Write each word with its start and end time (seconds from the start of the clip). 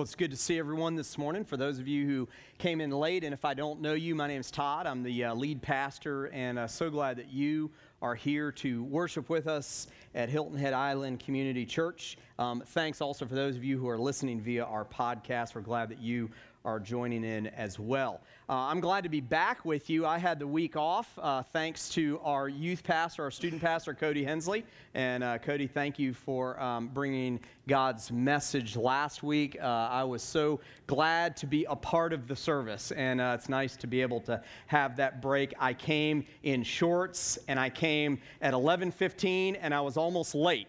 Well, 0.00 0.06
it's 0.06 0.14
good 0.14 0.30
to 0.30 0.36
see 0.38 0.58
everyone 0.58 0.94
this 0.94 1.18
morning. 1.18 1.44
For 1.44 1.58
those 1.58 1.78
of 1.78 1.86
you 1.86 2.06
who 2.06 2.28
came 2.56 2.80
in 2.80 2.90
late, 2.90 3.22
and 3.22 3.34
if 3.34 3.44
I 3.44 3.52
don't 3.52 3.82
know 3.82 3.92
you, 3.92 4.14
my 4.14 4.26
name 4.28 4.40
is 4.40 4.50
Todd. 4.50 4.86
I'm 4.86 5.02
the 5.02 5.24
uh, 5.24 5.34
lead 5.34 5.60
pastor, 5.60 6.30
and 6.32 6.58
uh, 6.58 6.66
so 6.66 6.88
glad 6.88 7.18
that 7.18 7.30
you 7.30 7.70
are 8.00 8.14
here 8.14 8.50
to 8.50 8.82
worship 8.84 9.28
with 9.28 9.46
us 9.46 9.88
at 10.14 10.30
Hilton 10.30 10.56
Head 10.56 10.72
Island 10.72 11.20
Community 11.20 11.66
Church. 11.66 12.16
Um, 12.38 12.62
thanks 12.68 13.02
also 13.02 13.26
for 13.26 13.34
those 13.34 13.56
of 13.56 13.62
you 13.62 13.78
who 13.78 13.90
are 13.90 13.98
listening 13.98 14.40
via 14.40 14.64
our 14.64 14.86
podcast. 14.86 15.54
We're 15.54 15.60
glad 15.60 15.90
that 15.90 16.00
you 16.00 16.30
are 16.64 16.78
joining 16.78 17.24
in 17.24 17.46
as 17.48 17.78
well. 17.78 18.20
Uh, 18.48 18.54
I'm 18.54 18.80
glad 18.80 19.02
to 19.04 19.08
be 19.08 19.20
back 19.20 19.64
with 19.64 19.88
you. 19.88 20.04
I 20.04 20.18
had 20.18 20.38
the 20.38 20.46
week 20.46 20.76
off 20.76 21.18
uh, 21.22 21.42
thanks 21.42 21.88
to 21.90 22.20
our 22.22 22.48
youth 22.48 22.82
pastor, 22.82 23.22
our 23.22 23.30
student 23.30 23.62
pastor, 23.62 23.94
Cody 23.94 24.24
Hensley. 24.24 24.64
And 24.92 25.22
uh, 25.22 25.38
Cody, 25.38 25.66
thank 25.66 25.98
you 25.98 26.12
for 26.12 26.60
um, 26.60 26.88
bringing 26.88 27.40
God's 27.66 28.10
message 28.12 28.76
last 28.76 29.22
week. 29.22 29.56
Uh, 29.60 29.64
I 29.64 30.04
was 30.04 30.22
so 30.22 30.60
glad 30.86 31.36
to 31.38 31.46
be 31.46 31.64
a 31.64 31.76
part 31.76 32.12
of 32.12 32.26
the 32.26 32.36
service, 32.36 32.90
and 32.92 33.20
uh, 33.20 33.36
it's 33.38 33.48
nice 33.48 33.76
to 33.76 33.86
be 33.86 34.02
able 34.02 34.20
to 34.22 34.42
have 34.66 34.96
that 34.96 35.22
break. 35.22 35.54
I 35.58 35.72
came 35.72 36.26
in 36.42 36.62
shorts, 36.62 37.38
and 37.48 37.58
I 37.58 37.70
came 37.70 38.18
at 38.42 38.52
11:15, 38.52 39.56
and 39.60 39.72
I 39.72 39.80
was 39.80 39.96
almost 39.96 40.34
late. 40.34 40.68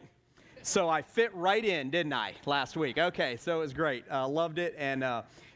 So 0.64 0.88
I 0.88 1.02
fit 1.02 1.34
right 1.34 1.66
in, 1.66 1.90
didn't 1.90 2.14
I, 2.14 2.34
last 2.46 2.78
week? 2.78 3.00
Okay, 3.00 3.36
so 3.38 3.58
it 3.58 3.60
was 3.60 3.74
great. 3.74 4.06
Uh, 4.12 4.28
loved 4.28 4.60
it, 4.60 4.76
and 4.78 5.04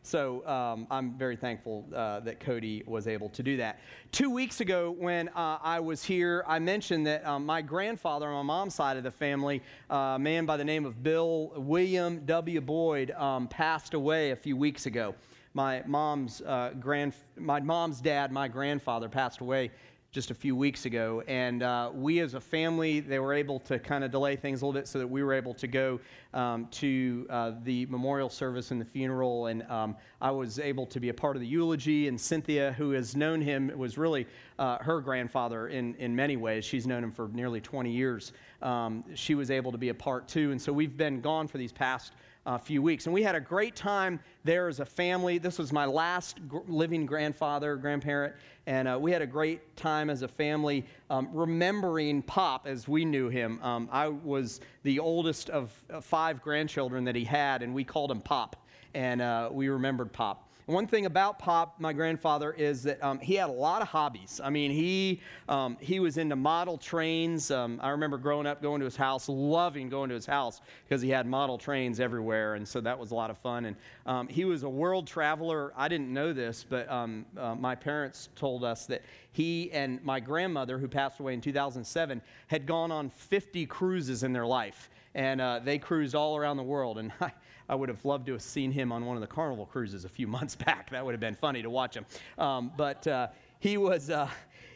so 0.06 0.46
um, 0.48 0.88
I'm 0.92 1.18
very 1.18 1.36
thankful 1.36 1.86
uh, 1.94 2.20
that 2.22 2.40
Cody 2.40 2.84
was 2.86 3.08
able 3.08 3.30
to 3.30 3.42
do 3.42 3.58
that. 3.58 3.80
Two 4.12 4.30
weeks 4.30 4.62
ago, 4.62 4.92
when 4.92 5.30
uh, 5.30 5.58
I 5.62 5.80
was 5.80 6.04
here, 6.04 6.44
I 6.48 6.60
mentioned 6.60 7.08
that 7.08 7.26
um, 7.26 7.46
my 7.46 7.62
grandfather 7.62 8.28
on 8.28 8.46
my 8.46 8.54
mom's 8.54 8.76
side 8.76 8.98
of 8.98 9.04
the 9.04 9.12
family, 9.12 9.62
uh, 9.90 9.96
a 10.16 10.20
man 10.20 10.46
by 10.46 10.58
the 10.58 10.64
name 10.64 10.86
of 10.86 11.02
Bill 11.02 11.52
William 11.56 12.24
W. 12.26 12.62
Boyd, 12.62 13.12
um, 13.12 13.48
passed 13.48 13.94
away 13.94 14.32
a 14.32 14.36
few 14.36 14.56
weeks 14.56 14.86
ago. 14.86 15.16
My 15.54 15.82
mom's 15.86 16.42
uh, 16.42 16.72
grand, 16.80 17.14
my 17.38 17.60
mom's 17.60 18.02
dad, 18.02 18.32
my 18.32 18.48
grandfather, 18.48 19.10
passed 19.10 19.40
away 19.40 19.72
just 20.16 20.32
a 20.32 20.34
few 20.34 20.56
weeks 20.56 20.86
ago. 20.86 21.22
And 21.28 21.62
uh, 21.62 21.92
we, 21.94 22.22
as 22.22 22.36
a 22.36 22.40
family, 22.40 23.02
they 23.02 23.20
were 23.20 23.34
able 23.34 23.60
to 23.60 23.78
kind 23.78 24.02
of 24.02 24.12
delay 24.12 24.38
things 24.38 24.62
a 24.62 24.66
little 24.66 24.80
bit 24.80 24.88
so 24.88 24.98
that 24.98 25.08
we 25.08 25.22
were 25.22 25.34
able 25.34 25.54
to 25.56 25.68
go 25.68 26.00
um, 26.34 26.68
to 26.72 27.28
uh, 27.30 27.52
the 27.64 27.86
memorial 27.88 28.30
service 28.30 28.72
and 28.72 28.80
the 28.80 28.86
funeral. 28.86 29.48
And 29.48 29.64
um, 29.70 29.98
I 30.22 30.32
was 30.32 30.58
able 30.58 30.86
to 30.86 31.02
be 31.02 31.10
a 31.10 31.14
part 31.14 31.36
of 31.36 31.42
the 31.42 31.48
eulogy. 31.48 32.08
And 32.08 32.20
Cynthia, 32.20 32.72
who 32.78 32.92
has 32.92 33.14
known 33.14 33.42
him, 33.42 33.70
was 33.76 33.98
really 33.98 34.26
uh, 34.58 34.78
her 34.78 35.02
grandfather 35.02 35.68
in, 35.68 35.96
in 35.96 36.16
many 36.16 36.38
ways. 36.38 36.64
She's 36.64 36.88
known 36.88 37.04
him 37.04 37.12
for 37.12 37.28
nearly 37.34 37.60
20 37.60 37.92
years. 37.92 38.32
Um, 38.62 39.04
she 39.16 39.36
was 39.36 39.52
able 39.52 39.74
to 39.74 39.78
be 39.78 39.90
a 39.90 39.94
part 39.94 40.30
too. 40.30 40.52
And 40.52 40.62
so 40.62 40.72
we've 40.72 40.96
been 40.96 41.20
gone 41.20 41.50
for 41.50 41.58
these 41.58 41.74
past 41.74 42.14
a 42.46 42.60
few 42.60 42.82
weeks. 42.82 43.06
And 43.06 43.14
we 43.14 43.24
had 43.24 43.36
a 43.36 43.40
great 43.40 43.76
time 43.76 44.20
there 44.44 44.68
as 44.68 44.80
a 44.80 44.86
family. 44.86 45.38
This 45.38 45.58
was 45.58 45.72
my 45.72 45.86
last 45.86 46.48
gr- 46.48 46.60
living 46.68 47.06
grandfather, 47.06 47.76
grandparent, 47.76 48.36
and 48.68 48.88
uh, 48.88 48.98
we 49.00 49.12
had 49.12 49.22
a 49.22 49.28
great 49.28 49.76
time 49.76 50.10
as 50.10 50.22
a 50.22 50.28
family 50.28 50.86
um, 51.10 51.30
remembering 51.34 52.22
Pop 52.22 52.68
as 52.68 52.88
we 52.88 53.04
knew 53.06 53.30
him. 53.30 53.60
Um, 53.62 53.90
I 53.92 54.08
was 54.10 54.62
the 54.84 55.00
oldest 55.00 55.50
of 55.50 55.72
five 56.02 56.42
grandchildren 56.42 57.04
that 57.06 57.16
he 57.16 57.24
had, 57.24 57.64
and 57.64 57.74
we 57.74 57.84
called 57.84 58.12
him 58.12 58.22
Pop, 58.22 58.56
and 58.94 59.22
uh, 59.22 59.50
we 59.52 59.70
remembered 59.70 60.14
Pop. 60.14 60.45
One 60.68 60.88
thing 60.88 61.06
about 61.06 61.38
Pop, 61.38 61.80
my 61.80 61.94
grandfather, 61.94 62.52
is 62.52 62.82
that 62.84 63.04
um, 63.04 63.20
he 63.20 63.36
had 63.36 63.52
a 63.52 63.54
lot 63.54 63.84
of 63.84 63.88
hobbies. 63.88 64.42
I 64.44 64.50
mean, 64.50 64.72
he, 64.72 65.22
um, 65.48 65.78
he 65.80 66.00
was 66.00 66.18
into 66.18 66.36
model 66.36 66.80
trains. 66.80 67.52
Um, 67.52 67.80
I 67.84 67.90
remember 67.90 68.18
growing 68.18 68.48
up 68.48 68.64
going 68.64 68.80
to 68.80 68.86
his 68.86 68.96
house, 68.96 69.30
loving 69.30 69.90
going 69.90 70.10
to 70.10 70.16
his 70.16 70.26
house 70.26 70.62
because 70.84 71.04
he 71.04 71.10
had 71.10 71.28
model 71.28 71.60
trains 71.60 72.00
everywhere. 72.00 72.56
And 72.56 72.68
so 72.68 72.82
that 72.82 72.98
was 72.98 73.12
a 73.12 73.16
lot 73.16 73.30
of 73.30 73.38
fun. 73.38 73.66
And 73.66 73.76
um, 74.08 74.28
he 74.28 74.44
was 74.44 74.64
a 74.64 74.70
world 74.70 75.06
traveler. 75.06 75.72
I 75.78 75.88
didn't 75.88 76.12
know 76.12 76.34
this, 76.34 76.66
but 76.68 76.92
um, 76.92 77.28
uh, 77.38 77.54
my 77.54 77.76
parents 77.76 78.30
told 78.36 78.64
us 78.64 78.88
that 78.88 79.04
he 79.34 79.72
and 79.72 80.04
my 80.04 80.20
grandmother, 80.20 80.80
who 80.80 80.88
passed 80.88 81.20
away 81.20 81.36
in 81.36 81.42
2007, 81.42 82.24
had 82.48 82.66
gone 82.66 82.92
on 82.92 83.12
50 83.12 83.68
cruises 83.68 84.24
in 84.24 84.34
their 84.34 84.48
life. 84.48 84.90
And 85.14 85.40
uh, 85.40 85.60
they 85.64 85.78
cruised 85.78 86.16
all 86.16 86.36
around 86.36 86.58
the 86.58 86.64
world. 86.64 86.98
And 86.98 87.12
I, 87.22 87.34
I 87.70 87.76
would 87.76 87.90
have 87.90 88.04
loved 88.06 88.28
to 88.28 88.34
have 88.34 88.42
seen 88.42 88.72
him 88.72 88.92
on 88.92 89.06
one 89.06 89.18
of 89.18 89.22
the 89.22 89.28
Carnival 89.28 89.66
cruises 89.66 90.06
a 90.06 90.10
few 90.10 90.28
months 90.36 90.56
back. 90.56 90.90
That 90.92 91.06
would 91.06 91.14
have 91.14 91.22
been 91.22 91.36
funny 91.36 91.62
to 91.62 91.70
watch 91.70 91.96
him. 91.96 92.06
Um, 92.38 92.72
but 92.76 93.06
uh, 93.08 93.28
he 93.60 93.78
was. 93.78 94.10
Uh, 94.10 94.30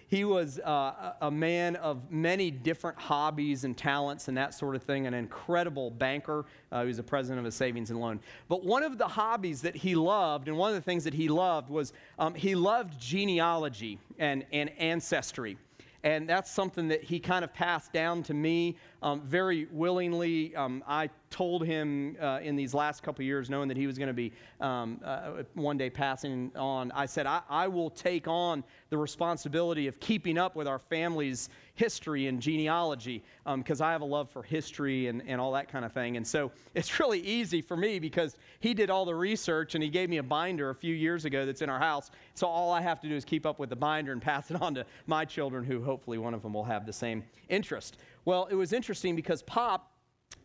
he 0.10 0.26
was 0.26 0.58
uh, 0.60 1.14
a 1.22 1.30
man 1.30 1.76
of 1.76 2.12
many 2.12 2.50
different 2.50 2.98
hobbies 2.98 3.64
and 3.64 3.78
talents 3.78 4.28
and 4.28 4.36
that 4.38 4.56
sort 4.56 4.76
of 4.76 4.82
thing, 4.82 5.06
an 5.06 5.14
incredible 5.14 5.92
banker. 5.92 6.46
Uh, 6.72 6.82
he 6.82 6.88
was 6.88 6.98
the 6.98 7.04
president 7.04 7.40
of 7.40 7.46
a 7.46 7.52
savings 7.52 7.92
and 7.92 8.02
loan. 8.02 8.20
But 8.48 8.66
one 8.66 8.82
of 8.82 8.98
the 8.98 9.08
hobbies 9.08 9.62
that 9.62 9.76
he 9.76 9.94
loved, 9.94 10.48
and 10.48 10.58
one 10.58 10.70
of 10.70 10.76
the 10.76 10.82
things 10.82 11.04
that 11.04 11.14
he 11.14 11.30
loved, 11.30 11.70
was 11.70 11.94
um, 12.18 12.34
he 12.34 12.56
loved 12.56 13.00
genealogy 13.00 14.00
and, 14.18 14.44
and 14.52 14.72
ancestry. 14.80 15.60
And 16.04 16.28
that's 16.28 16.50
something 16.50 16.88
that 16.88 17.04
he 17.04 17.20
kind 17.20 17.44
of 17.44 17.54
passed 17.54 17.94
down 17.94 18.24
to 18.24 18.34
me 18.34 18.78
um, 19.02 19.22
very 19.22 19.68
willingly. 19.72 20.56
Um, 20.56 20.84
I 20.88 21.10
told 21.30 21.66
him 21.66 22.18
uh, 22.22 22.40
in 22.42 22.56
these 22.56 22.74
last 22.74 23.04
couple 23.04 23.24
years, 23.24 23.50
knowing 23.50 23.68
that 23.68 23.78
he 23.78 23.88
was 23.88 23.98
going 23.98 24.08
to 24.08 24.14
be 24.14 24.34
um, 24.60 25.00
uh, 25.04 25.44
one 25.54 25.78
day 25.78 25.90
passing 25.90 26.52
on, 26.56 26.92
I 26.92 27.06
said, 27.06 27.26
I, 27.26 27.42
I, 27.50 27.68
will 27.68 27.90
take 27.90 28.28
on 28.28 28.64
the 28.90 28.98
responsibility 28.98 29.88
of 29.88 30.00
keeping 30.00 30.38
up 30.38 30.56
with 30.56 30.68
our 30.68 30.80
family's 30.80 31.50
history 31.76 32.28
and 32.28 32.42
genealogy 32.42 33.24
because 33.56 33.80
um, 33.80 33.88
I 33.88 33.92
have 33.92 34.02
a 34.02 34.06
love 34.06 34.30
for 34.30 34.44
history 34.44 35.08
and, 35.08 35.24
and 35.28 35.40
all 35.40 35.54
that 35.54 35.70
kind 35.70 35.86
of 35.86 35.94
thing. 35.94 36.18
And 36.18 36.28
so 36.28 36.52
it's 36.76 37.00
really 37.00 37.22
easy 37.22 37.62
for 37.62 37.78
me 37.78 38.00
because 38.00 38.36
he 38.60 38.74
did 38.74 38.90
all 38.90 39.06
the 39.06 39.16
research 39.16 39.76
and 39.76 39.84
he 39.84 39.90
gave 39.90 40.10
me 40.10 40.18
a 40.18 40.24
binder 40.24 40.72
a 40.72 40.76
few 40.76 40.94
years 40.94 41.26
ago 41.26 41.46
that's 41.46 41.62
in 41.62 41.70
our 41.70 41.80
house. 41.80 42.12
So 42.34 42.48
all 42.48 42.74
I 42.74 42.82
have 42.82 43.00
to 43.02 43.08
do 43.08 43.16
is 43.16 43.24
keep 43.24 43.46
up 43.46 43.60
with 43.60 43.70
the 43.70 43.76
binder 43.76 44.12
and 44.12 44.22
pass 44.22 44.52
it 44.52 44.62
on 44.62 44.76
to 44.76 44.86
my 45.08 45.24
children, 45.26 45.64
who 45.64 45.82
hopefully 45.84 46.18
one 46.18 46.34
of 46.34 46.42
them 46.42 46.54
will 46.54 46.66
have 46.66 46.86
the 46.86 46.94
same 46.94 47.24
interest. 47.48 47.98
Well, 48.26 48.48
it 48.50 48.56
was 48.56 48.74
interesting 48.74 49.16
because 49.16 49.42
Pop, 49.44 49.92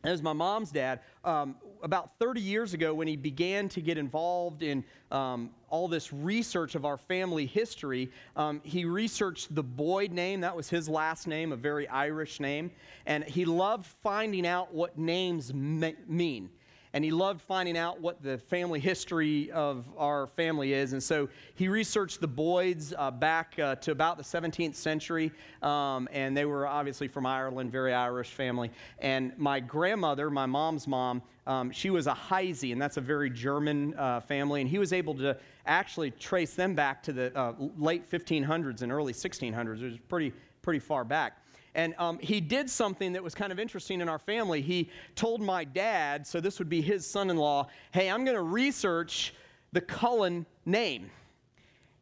as 0.04 0.22
my 0.22 0.32
mom's 0.32 0.70
dad, 0.70 1.00
um, 1.24 1.56
about 1.82 2.18
30 2.18 2.40
years 2.40 2.74
ago, 2.74 2.94
when 2.94 3.08
he 3.08 3.16
began 3.16 3.68
to 3.70 3.80
get 3.80 3.98
involved 3.98 4.62
in 4.62 4.84
um, 5.10 5.50
all 5.68 5.88
this 5.88 6.12
research 6.12 6.74
of 6.74 6.84
our 6.84 6.96
family 6.96 7.46
history, 7.46 8.10
um, 8.36 8.60
he 8.64 8.84
researched 8.84 9.54
the 9.54 9.62
Boyd 9.62 10.12
name. 10.12 10.40
That 10.40 10.56
was 10.56 10.68
his 10.68 10.88
last 10.88 11.26
name, 11.26 11.52
a 11.52 11.56
very 11.56 11.88
Irish 11.88 12.40
name. 12.40 12.70
And 13.06 13.24
he 13.24 13.44
loved 13.44 13.86
finding 14.02 14.46
out 14.46 14.72
what 14.72 14.98
names 14.98 15.52
me- 15.52 15.96
mean 16.06 16.50
and 16.94 17.05
he 17.05 17.10
loved 17.10 17.43
finding 17.43 17.77
out 17.77 18.00
what 18.00 18.22
the 18.22 18.38
family 18.38 18.78
history 18.78 19.50
of 19.50 19.84
our 19.99 20.28
family 20.28 20.72
is. 20.72 20.93
And 20.93 21.03
so 21.03 21.28
he 21.56 21.66
researched 21.66 22.21
the 22.21 22.28
Boyds 22.28 22.94
uh, 22.97 23.10
back 23.10 23.59
uh, 23.59 23.75
to 23.77 23.91
about 23.91 24.16
the 24.16 24.22
17th 24.22 24.77
century, 24.77 25.32
um, 25.60 26.09
and 26.12 26.37
they 26.37 26.44
were 26.44 26.69
obviously 26.69 27.09
from 27.09 27.27
Ireland, 27.27 27.72
very 27.72 27.93
Irish 27.93 28.31
family. 28.31 28.71
And 29.00 29.37
my 29.37 29.59
grandmother, 29.59 30.31
my 30.31 30.47
mom's 30.47 30.87
mom, 30.87 31.21
um, 31.49 31.72
she 31.72 31.91
was 31.91 32.06
a 32.06 32.15
Heise, 32.15 32.62
and 32.62 32.81
that's 32.81 32.97
a 32.97 33.03
very 33.03 33.28
German 33.28 33.94
uh, 33.94 34.21
family, 34.21 34.61
and 34.61 34.71
he 34.71 34.78
was 34.78 34.93
able 34.93 35.15
to 35.15 35.37
actually 35.66 36.12
trace 36.12 36.55
them 36.55 36.76
back 36.76 37.03
to 37.03 37.12
the 37.12 37.37
uh, 37.37 37.55
late 37.76 38.09
1500s 38.09 38.82
and 38.82 38.93
early 38.93 39.12
1600s. 39.12 39.82
It 39.82 39.84
was 39.84 39.99
pretty, 40.09 40.32
pretty 40.62 40.78
far 40.78 41.05
back. 41.05 41.44
And 41.74 41.94
um, 41.98 42.18
he 42.18 42.40
did 42.40 42.70
something 42.70 43.12
that 43.12 43.22
was 43.22 43.34
kind 43.34 43.50
of 43.50 43.58
interesting 43.58 44.00
in 44.00 44.08
our 44.08 44.18
family. 44.18 44.60
He 44.62 44.90
told 45.16 45.40
my 45.40 45.64
dad, 45.64 46.26
so 46.26 46.40
this 46.40 46.58
would 46.58 46.68
be 46.68 46.80
his 46.80 47.06
son 47.06 47.30
in 47.30 47.36
law, 47.36 47.68
hey, 47.92 48.10
I'm 48.10 48.24
going 48.24 48.36
to 48.36 48.42
research 48.42 49.34
the 49.72 49.80
Cullen 49.80 50.46
name. 50.64 51.10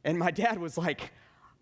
And 0.05 0.19
my 0.19 0.31
dad 0.31 0.59
was 0.59 0.77
like, 0.77 1.11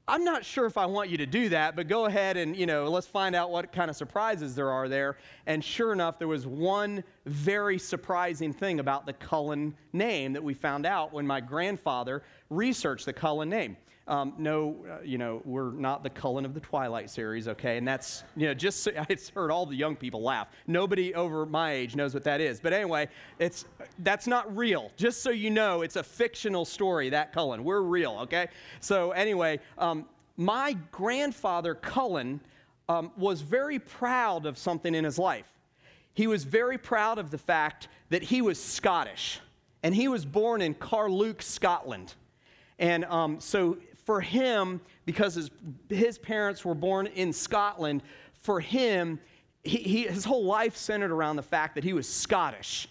I'm 0.08 0.24
not 0.24 0.44
sure 0.44 0.66
if 0.66 0.76
I 0.76 0.86
want 0.86 1.08
you 1.08 1.18
to 1.18 1.26
do 1.26 1.50
that, 1.50 1.76
but 1.76 1.86
go 1.86 2.06
ahead 2.06 2.36
and, 2.36 2.56
you 2.56 2.66
know, 2.66 2.88
let's 2.88 3.06
find 3.06 3.36
out 3.36 3.52
what 3.52 3.70
kind 3.70 3.88
of 3.88 3.94
surprises 3.94 4.56
there 4.56 4.70
are 4.70 4.88
there. 4.88 5.18
And 5.46 5.62
sure 5.62 5.92
enough, 5.92 6.18
there 6.18 6.26
was 6.26 6.48
one 6.48 7.04
very 7.26 7.78
surprising 7.78 8.52
thing 8.52 8.80
about 8.80 9.06
the 9.06 9.12
Cullen 9.12 9.72
name 9.92 10.32
that 10.32 10.42
we 10.42 10.52
found 10.52 10.84
out 10.84 11.12
when 11.12 11.24
my 11.24 11.40
grandfather 11.40 12.24
researched 12.48 13.06
the 13.06 13.12
Cullen 13.12 13.48
name. 13.48 13.76
Um, 14.10 14.34
no, 14.38 14.74
uh, 14.90 15.02
you 15.04 15.18
know, 15.18 15.40
we're 15.44 15.70
not 15.70 16.02
the 16.02 16.10
Cullen 16.10 16.44
of 16.44 16.52
the 16.52 16.58
Twilight 16.58 17.08
series, 17.08 17.46
okay? 17.46 17.76
And 17.76 17.86
that's, 17.86 18.24
you 18.36 18.48
know, 18.48 18.54
just, 18.54 18.82
so, 18.82 18.90
I 18.98 19.16
heard 19.32 19.52
all 19.52 19.66
the 19.66 19.76
young 19.76 19.94
people 19.94 20.20
laugh. 20.20 20.48
Nobody 20.66 21.14
over 21.14 21.46
my 21.46 21.72
age 21.72 21.94
knows 21.94 22.12
what 22.12 22.24
that 22.24 22.40
is. 22.40 22.58
But 22.58 22.72
anyway, 22.72 23.08
it's, 23.38 23.66
that's 24.00 24.26
not 24.26 24.54
real. 24.56 24.90
Just 24.96 25.22
so 25.22 25.30
you 25.30 25.48
know, 25.48 25.82
it's 25.82 25.94
a 25.94 26.02
fictional 26.02 26.64
story, 26.64 27.08
that 27.10 27.32
Cullen. 27.32 27.62
We're 27.62 27.82
real, 27.82 28.18
okay? 28.22 28.48
So 28.80 29.12
anyway, 29.12 29.60
um, 29.78 30.06
my 30.36 30.76
grandfather, 30.90 31.76
Cullen, 31.76 32.40
um, 32.88 33.12
was 33.16 33.42
very 33.42 33.78
proud 33.78 34.44
of 34.44 34.58
something 34.58 34.92
in 34.92 35.04
his 35.04 35.20
life. 35.20 35.46
He 36.14 36.26
was 36.26 36.42
very 36.42 36.78
proud 36.78 37.18
of 37.18 37.30
the 37.30 37.38
fact 37.38 37.86
that 38.08 38.24
he 38.24 38.42
was 38.42 38.60
Scottish. 38.60 39.38
And 39.84 39.94
he 39.94 40.08
was 40.08 40.24
born 40.24 40.62
in 40.62 40.74
Carluke, 40.74 41.42
Scotland. 41.42 42.14
And 42.80 43.04
um, 43.04 43.38
so 43.40 43.76
for 44.10 44.20
him, 44.20 44.80
because 45.06 45.36
his, 45.36 45.52
his 45.88 46.18
parents 46.18 46.64
were 46.64 46.74
born 46.74 47.06
in 47.06 47.32
Scotland, 47.32 48.02
for 48.42 48.58
him, 48.58 49.20
he, 49.62 49.78
he, 49.78 50.02
his 50.02 50.24
whole 50.24 50.44
life 50.44 50.76
centered 50.76 51.12
around 51.12 51.36
the 51.36 51.44
fact 51.44 51.76
that 51.76 51.84
he 51.84 51.92
was 51.92 52.08
Scottish. 52.08 52.88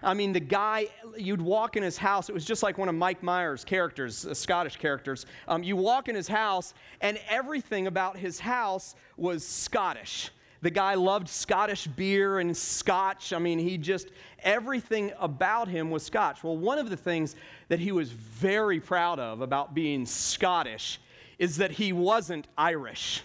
I 0.00 0.14
mean, 0.14 0.32
the 0.32 0.38
guy, 0.38 0.86
you'd 1.16 1.42
walk 1.42 1.76
in 1.76 1.82
his 1.82 1.96
house, 1.96 2.28
it 2.28 2.34
was 2.34 2.44
just 2.44 2.62
like 2.62 2.78
one 2.78 2.88
of 2.88 2.94
Mike 2.94 3.20
Myers' 3.20 3.64
characters, 3.64 4.24
uh, 4.24 4.32
Scottish 4.32 4.76
characters. 4.76 5.26
Um, 5.48 5.64
you 5.64 5.74
walk 5.74 6.08
in 6.08 6.14
his 6.14 6.28
house, 6.28 6.72
and 7.00 7.18
everything 7.28 7.88
about 7.88 8.16
his 8.16 8.38
house 8.38 8.94
was 9.16 9.44
Scottish. 9.44 10.30
The 10.62 10.70
guy 10.70 10.94
loved 10.94 11.28
Scottish 11.28 11.86
beer 11.86 12.38
and 12.38 12.54
scotch. 12.54 13.32
I 13.32 13.38
mean, 13.38 13.58
he 13.58 13.78
just, 13.78 14.08
everything 14.40 15.12
about 15.18 15.68
him 15.68 15.90
was 15.90 16.02
scotch. 16.02 16.44
Well, 16.44 16.56
one 16.56 16.78
of 16.78 16.90
the 16.90 16.96
things 16.96 17.34
that 17.68 17.78
he 17.78 17.92
was 17.92 18.10
very 18.10 18.78
proud 18.78 19.18
of 19.18 19.40
about 19.40 19.74
being 19.74 20.04
Scottish 20.04 21.00
is 21.38 21.56
that 21.56 21.70
he 21.70 21.92
wasn't 21.94 22.46
Irish. 22.58 23.22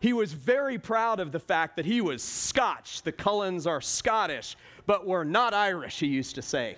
He 0.00 0.12
was 0.12 0.32
very 0.32 0.78
proud 0.78 1.20
of 1.20 1.32
the 1.32 1.40
fact 1.40 1.76
that 1.76 1.86
he 1.86 2.00
was 2.00 2.22
Scotch. 2.22 3.02
The 3.02 3.12
Cullens 3.12 3.66
are 3.66 3.80
Scottish, 3.80 4.56
but 4.86 5.06
we're 5.06 5.24
not 5.24 5.54
Irish, 5.54 6.00
he 6.00 6.06
used 6.06 6.34
to 6.34 6.42
say. 6.42 6.76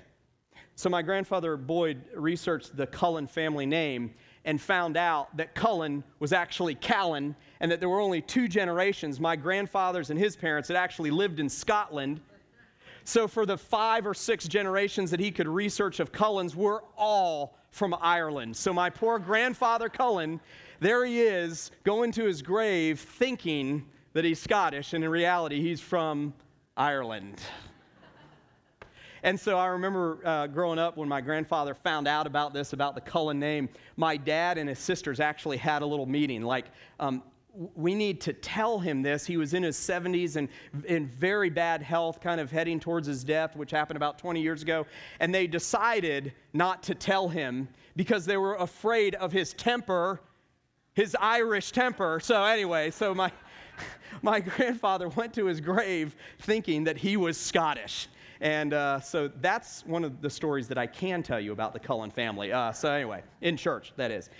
So 0.76 0.88
my 0.88 1.02
grandfather 1.02 1.56
Boyd 1.56 2.04
researched 2.14 2.76
the 2.76 2.86
Cullen 2.86 3.26
family 3.26 3.66
name 3.66 4.14
and 4.44 4.60
found 4.60 4.96
out 4.96 5.36
that 5.36 5.54
Cullen 5.54 6.02
was 6.18 6.32
actually 6.32 6.74
Callan 6.74 7.34
and 7.60 7.70
that 7.70 7.80
there 7.80 7.88
were 7.88 8.00
only 8.00 8.20
two 8.20 8.48
generations. 8.48 9.20
My 9.20 9.36
grandfathers 9.36 10.10
and 10.10 10.18
his 10.18 10.36
parents 10.36 10.68
had 10.68 10.76
actually 10.76 11.10
lived 11.10 11.40
in 11.40 11.48
Scotland. 11.48 12.20
So 13.04 13.26
for 13.26 13.46
the 13.46 13.56
five 13.56 14.06
or 14.06 14.14
six 14.14 14.46
generations 14.46 15.10
that 15.10 15.20
he 15.20 15.30
could 15.30 15.48
research 15.48 16.00
of 16.00 16.12
Cullens, 16.12 16.54
we're 16.54 16.80
all 16.96 17.56
from 17.70 17.94
Ireland. 18.00 18.56
So 18.56 18.72
my 18.72 18.90
poor 18.90 19.18
grandfather 19.18 19.88
Cullen 19.88 20.40
there 20.80 21.04
he 21.04 21.22
is 21.22 21.72
going 21.82 22.12
to 22.12 22.24
his 22.24 22.40
grave 22.40 23.00
thinking 23.00 23.84
that 24.12 24.24
he's 24.24 24.38
Scottish, 24.38 24.92
and 24.92 25.02
in 25.02 25.10
reality, 25.10 25.60
he's 25.60 25.80
from 25.80 26.32
Ireland. 26.76 27.40
And 29.22 29.38
so 29.38 29.58
I 29.58 29.66
remember 29.66 30.20
uh, 30.24 30.46
growing 30.46 30.78
up 30.78 30.96
when 30.96 31.08
my 31.08 31.20
grandfather 31.20 31.74
found 31.74 32.08
out 32.08 32.26
about 32.26 32.52
this, 32.52 32.72
about 32.72 32.94
the 32.94 33.00
Cullen 33.00 33.38
name, 33.38 33.68
my 33.96 34.16
dad 34.16 34.58
and 34.58 34.68
his 34.68 34.78
sisters 34.78 35.20
actually 35.20 35.56
had 35.56 35.82
a 35.82 35.86
little 35.86 36.06
meeting. 36.06 36.42
Like, 36.42 36.66
um, 37.00 37.22
we 37.74 37.94
need 37.94 38.20
to 38.20 38.32
tell 38.32 38.78
him 38.78 39.02
this. 39.02 39.26
He 39.26 39.36
was 39.36 39.54
in 39.54 39.62
his 39.62 39.76
70s 39.76 40.36
and 40.36 40.48
in 40.86 41.06
very 41.06 41.50
bad 41.50 41.82
health, 41.82 42.20
kind 42.20 42.40
of 42.40 42.52
heading 42.52 42.78
towards 42.78 43.08
his 43.08 43.24
death, 43.24 43.56
which 43.56 43.72
happened 43.72 43.96
about 43.96 44.18
20 44.18 44.40
years 44.40 44.62
ago. 44.62 44.86
And 45.18 45.34
they 45.34 45.46
decided 45.46 46.32
not 46.52 46.84
to 46.84 46.94
tell 46.94 47.28
him 47.28 47.68
because 47.96 48.26
they 48.26 48.36
were 48.36 48.54
afraid 48.54 49.16
of 49.16 49.32
his 49.32 49.54
temper 49.54 50.20
his 50.98 51.16
Irish 51.20 51.70
temper. 51.70 52.18
So, 52.20 52.42
anyway, 52.42 52.90
so 52.90 53.14
my, 53.14 53.30
my 54.22 54.40
grandfather 54.40 55.08
went 55.08 55.32
to 55.34 55.46
his 55.46 55.60
grave 55.60 56.16
thinking 56.40 56.82
that 56.84 56.96
he 56.96 57.16
was 57.16 57.38
Scottish. 57.38 58.08
And 58.40 58.72
uh, 58.72 59.00
so 59.00 59.28
that's 59.40 59.84
one 59.86 60.04
of 60.04 60.20
the 60.20 60.30
stories 60.30 60.68
that 60.68 60.78
I 60.78 60.86
can 60.86 61.22
tell 61.22 61.40
you 61.40 61.52
about 61.52 61.72
the 61.72 61.80
Cullen 61.80 62.10
family. 62.10 62.52
Uh, 62.52 62.72
so, 62.72 62.90
anyway, 62.92 63.22
in 63.40 63.56
church, 63.56 63.92
that 63.96 64.10
is 64.10 64.30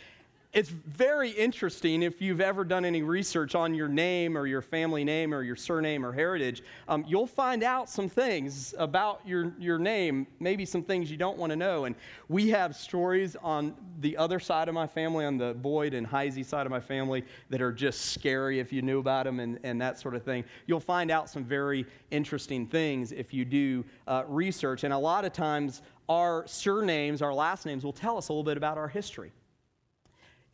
it's 0.55 0.71
very 0.71 1.31
interesting 1.31 2.03
if 2.03 2.23
you've 2.23 2.41
ever 2.41 2.65
done 2.65 2.87
any 2.87 3.03
research 3.03 3.55
on 3.55 3.75
your 3.75 3.87
name 3.87 4.37
or 4.37 4.47
your 4.47 4.63
family 4.63 5.05
name 5.05 5.35
or 5.35 5.43
your 5.43 5.57
surname 5.57 6.05
or 6.07 6.11
heritage. 6.11 6.63
Um, 6.89 7.05
you'll 7.07 7.27
find 7.27 7.63
out 7.63 7.91
some 7.91 8.09
things 8.09 8.75
about 8.79 9.21
your, 9.27 9.53
your 9.59 9.79
name, 9.79 10.27
maybe 10.41 10.65
some 10.65 10.83
things 10.83 11.11
you 11.11 11.19
don't 11.19 11.37
want 11.37 11.51
to 11.51 11.57
know. 11.57 11.85
And 11.85 11.95
we 12.31 12.49
have 12.49 12.75
stories 12.75 13.37
on 13.43 13.75
the 14.01 14.17
other 14.17 14.41
side 14.41 14.69
of 14.69 14.75
my 14.75 14.87
family, 14.87 15.27
on 15.27 15.37
the 15.37 15.53
Boyd 15.53 15.93
and 15.93 16.07
Heisey 16.07 16.45
side 16.45 16.65
of 16.65 16.71
my 16.71 16.81
family, 16.81 17.25
that 17.51 17.61
are 17.61 17.73
just 17.73 18.13
scary 18.13 18.59
if 18.59 18.73
you 18.73 18.81
knew 18.81 19.01
about 19.01 19.27
them 19.27 19.41
and, 19.41 19.59
and 19.65 19.79
that 19.83 20.01
sort 20.01 20.15
of 20.15 20.23
thing. 20.23 20.45
You'll 20.67 20.81
find 20.81 21.11
out 21.11 21.29
some 21.29 21.45
very 21.45 21.85
interesting 22.11 22.67
things 22.67 23.13
if 23.13 23.35
you 23.35 23.45
do 23.45 23.85
uh, 24.07 24.25
research. 24.27 24.85
And 24.85 24.95
a 24.95 24.99
lot 24.99 25.27
of 25.27 25.35
times, 25.35 25.83
our 26.09 26.47
surnames, 26.47 27.21
our 27.21 27.35
last 27.35 27.67
names, 27.67 27.85
will 27.85 27.93
tell 27.93 28.17
us 28.17 28.31
a 28.31 28.33
little 28.33 28.43
bit 28.43 28.57
about 28.57 28.79
our 28.79 28.89
history. 28.89 29.31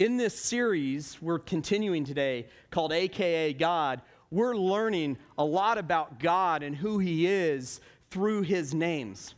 In 0.00 0.16
this 0.16 0.36
series 0.36 1.22
we're 1.22 1.38
continuing 1.38 2.04
today 2.04 2.48
called 2.72 2.92
AKA 2.92 3.52
God, 3.52 4.02
we're 4.28 4.56
learning 4.56 5.18
a 5.38 5.44
lot 5.44 5.78
about 5.78 6.18
God 6.18 6.64
and 6.64 6.74
who 6.74 6.98
He 6.98 7.28
is 7.28 7.80
through 8.10 8.42
His 8.42 8.74
names. 8.74 9.36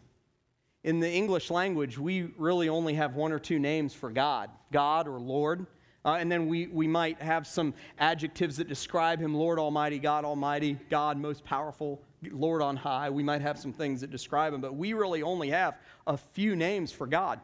In 0.83 0.99
the 0.99 1.11
English 1.11 1.51
language, 1.51 1.99
we 1.99 2.31
really 2.39 2.71
only 2.71 2.95
have 2.95 3.17
one 3.17 3.33
or 3.33 3.39
two 3.39 3.59
names 3.59 3.93
for 3.93 4.11
God 4.11 4.49
God 4.73 5.07
or 5.07 5.21
Lord. 5.21 5.67
Uh, 6.07 6.15
and 6.15 6.33
then 6.33 6.47
we, 6.47 6.69
we 6.69 6.87
might 6.87 7.21
have 7.21 7.47
some 7.47 7.75
adjectives 7.99 8.57
that 8.57 8.67
describe 8.67 9.21
him 9.21 9.35
Lord 9.35 9.59
Almighty, 9.59 9.99
God 9.99 10.25
Almighty, 10.25 10.79
God 10.89 11.19
most 11.19 11.45
powerful, 11.45 12.01
Lord 12.31 12.63
on 12.63 12.77
high. 12.77 13.11
We 13.11 13.23
might 13.23 13.43
have 13.43 13.59
some 13.59 13.75
things 13.75 14.01
that 14.01 14.11
describe 14.11 14.55
him, 14.55 14.63
but 14.63 14.75
we 14.75 14.95
really 14.95 15.23
only 15.23 15.51
have 15.51 15.77
a 16.07 16.17
few 16.17 16.57
names 16.57 16.93
for 16.93 17.07
God. 17.07 17.41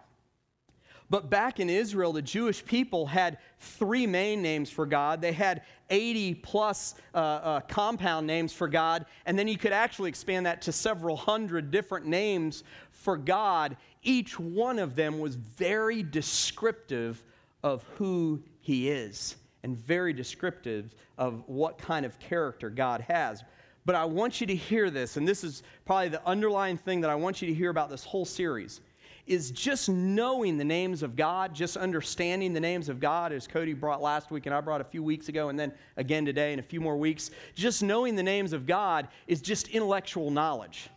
But 1.13 1.29
back 1.29 1.61
in 1.61 1.69
Israel, 1.69 2.15
the 2.15 2.23
Jewish 2.23 2.65
people 2.65 3.05
had 3.05 3.37
three 3.59 4.07
main 4.07 4.41
names 4.41 4.71
for 4.71 4.87
God. 4.87 5.21
They 5.21 5.33
had 5.33 5.61
80 5.91 6.37
plus 6.37 6.95
uh, 7.15 7.19
uh, 7.19 7.61
compound 7.61 8.27
names 8.27 8.55
for 8.55 8.67
God, 8.67 9.05
and 9.27 9.39
then 9.39 9.47
you 9.47 9.59
could 9.59 9.75
actually 9.75 10.09
expand 10.09 10.47
that 10.47 10.63
to 10.63 10.73
several 10.73 11.19
hundred 11.19 11.71
different 11.71 12.07
names 12.07 12.65
for 12.93 13.19
God. 13.19 13.77
Each 14.03 14.41
one 14.41 14.79
of 14.79 14.97
them 14.97 15.19
was 15.19 15.35
very 15.35 16.03
descriptive 16.03 17.23
of 17.63 17.83
who 17.97 18.43
He 18.63 18.89
is 18.89 19.37
and 19.65 19.77
very 19.77 20.15
descriptive 20.15 20.95
of 21.19 21.47
what 21.47 21.77
kind 21.77 22.07
of 22.07 22.19
character 22.21 22.71
God 22.71 23.03
has. 23.03 23.45
But 23.85 23.97
I 23.97 24.07
want 24.07 24.41
you 24.41 24.47
to 24.47 24.57
hear 24.57 24.89
this, 24.89 25.19
and 25.19 25.29
this 25.29 25.45
is 25.45 25.63
probably 25.85 26.09
the 26.09 26.27
underlying 26.27 26.79
thing 26.79 27.03
that 27.03 27.11
I 27.11 27.17
want 27.17 27.43
you 27.43 27.49
to 27.49 27.55
hear 27.55 27.69
about 27.69 27.91
this 27.91 28.03
whole 28.03 28.25
series 28.25 28.81
is 29.27 29.51
just 29.51 29.89
knowing 29.89 30.59
the 30.59 30.65
names 30.65 31.03
of 31.03 31.15
God, 31.17 31.55
just 31.55 31.77
understanding 31.77 32.53
the 32.53 32.61
names 32.61 32.89
of 32.89 32.99
God, 32.99 33.33
as 33.33 33.47
Cody 33.47 33.73
brought 33.73 34.03
last 34.03 34.31
week 34.31 34.47
and 34.47 34.55
I 34.55 34.61
brought 34.61 34.81
a 34.81 34.85
few 34.85 35.03
weeks 35.03 35.29
ago, 35.29 35.49
and 35.49 35.59
then 35.59 35.73
again 35.97 36.25
today 36.25 36.53
in 36.53 36.59
a 36.59 36.63
few 36.63 36.81
more 36.81 36.97
weeks. 36.97 37.31
Just 37.55 37.83
knowing 37.83 38.17
the 38.17 38.23
names 38.23 38.53
of 38.53 38.67
God 38.67 39.09
is 39.27 39.41
just 39.41 39.69
intellectual 39.69 40.31
knowledge. 40.31 40.89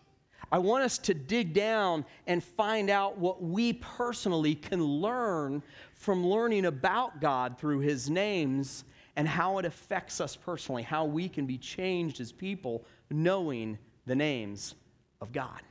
I 0.51 0.57
want 0.57 0.83
us 0.83 0.97
to 0.99 1.13
dig 1.13 1.53
down 1.53 2.05
and 2.27 2.43
find 2.43 2.89
out 2.89 3.17
what 3.17 3.43
we 3.43 3.73
personally 3.73 4.55
can 4.55 4.83
learn 4.83 5.61
from 5.93 6.25
learning 6.25 6.65
about 6.65 7.19
God 7.19 7.57
through 7.57 7.79
His 7.79 8.09
names 8.09 8.85
and 9.15 9.27
how 9.27 9.57
it 9.59 9.65
affects 9.65 10.19
us 10.19 10.35
personally, 10.35 10.83
how 10.83 11.05
we 11.05 11.29
can 11.29 11.45
be 11.45 11.57
changed 11.57 12.19
as 12.19 12.31
people 12.31 12.85
knowing 13.09 13.77
the 14.05 14.15
names 14.15 14.75
of 15.21 15.31
God. 15.31 15.61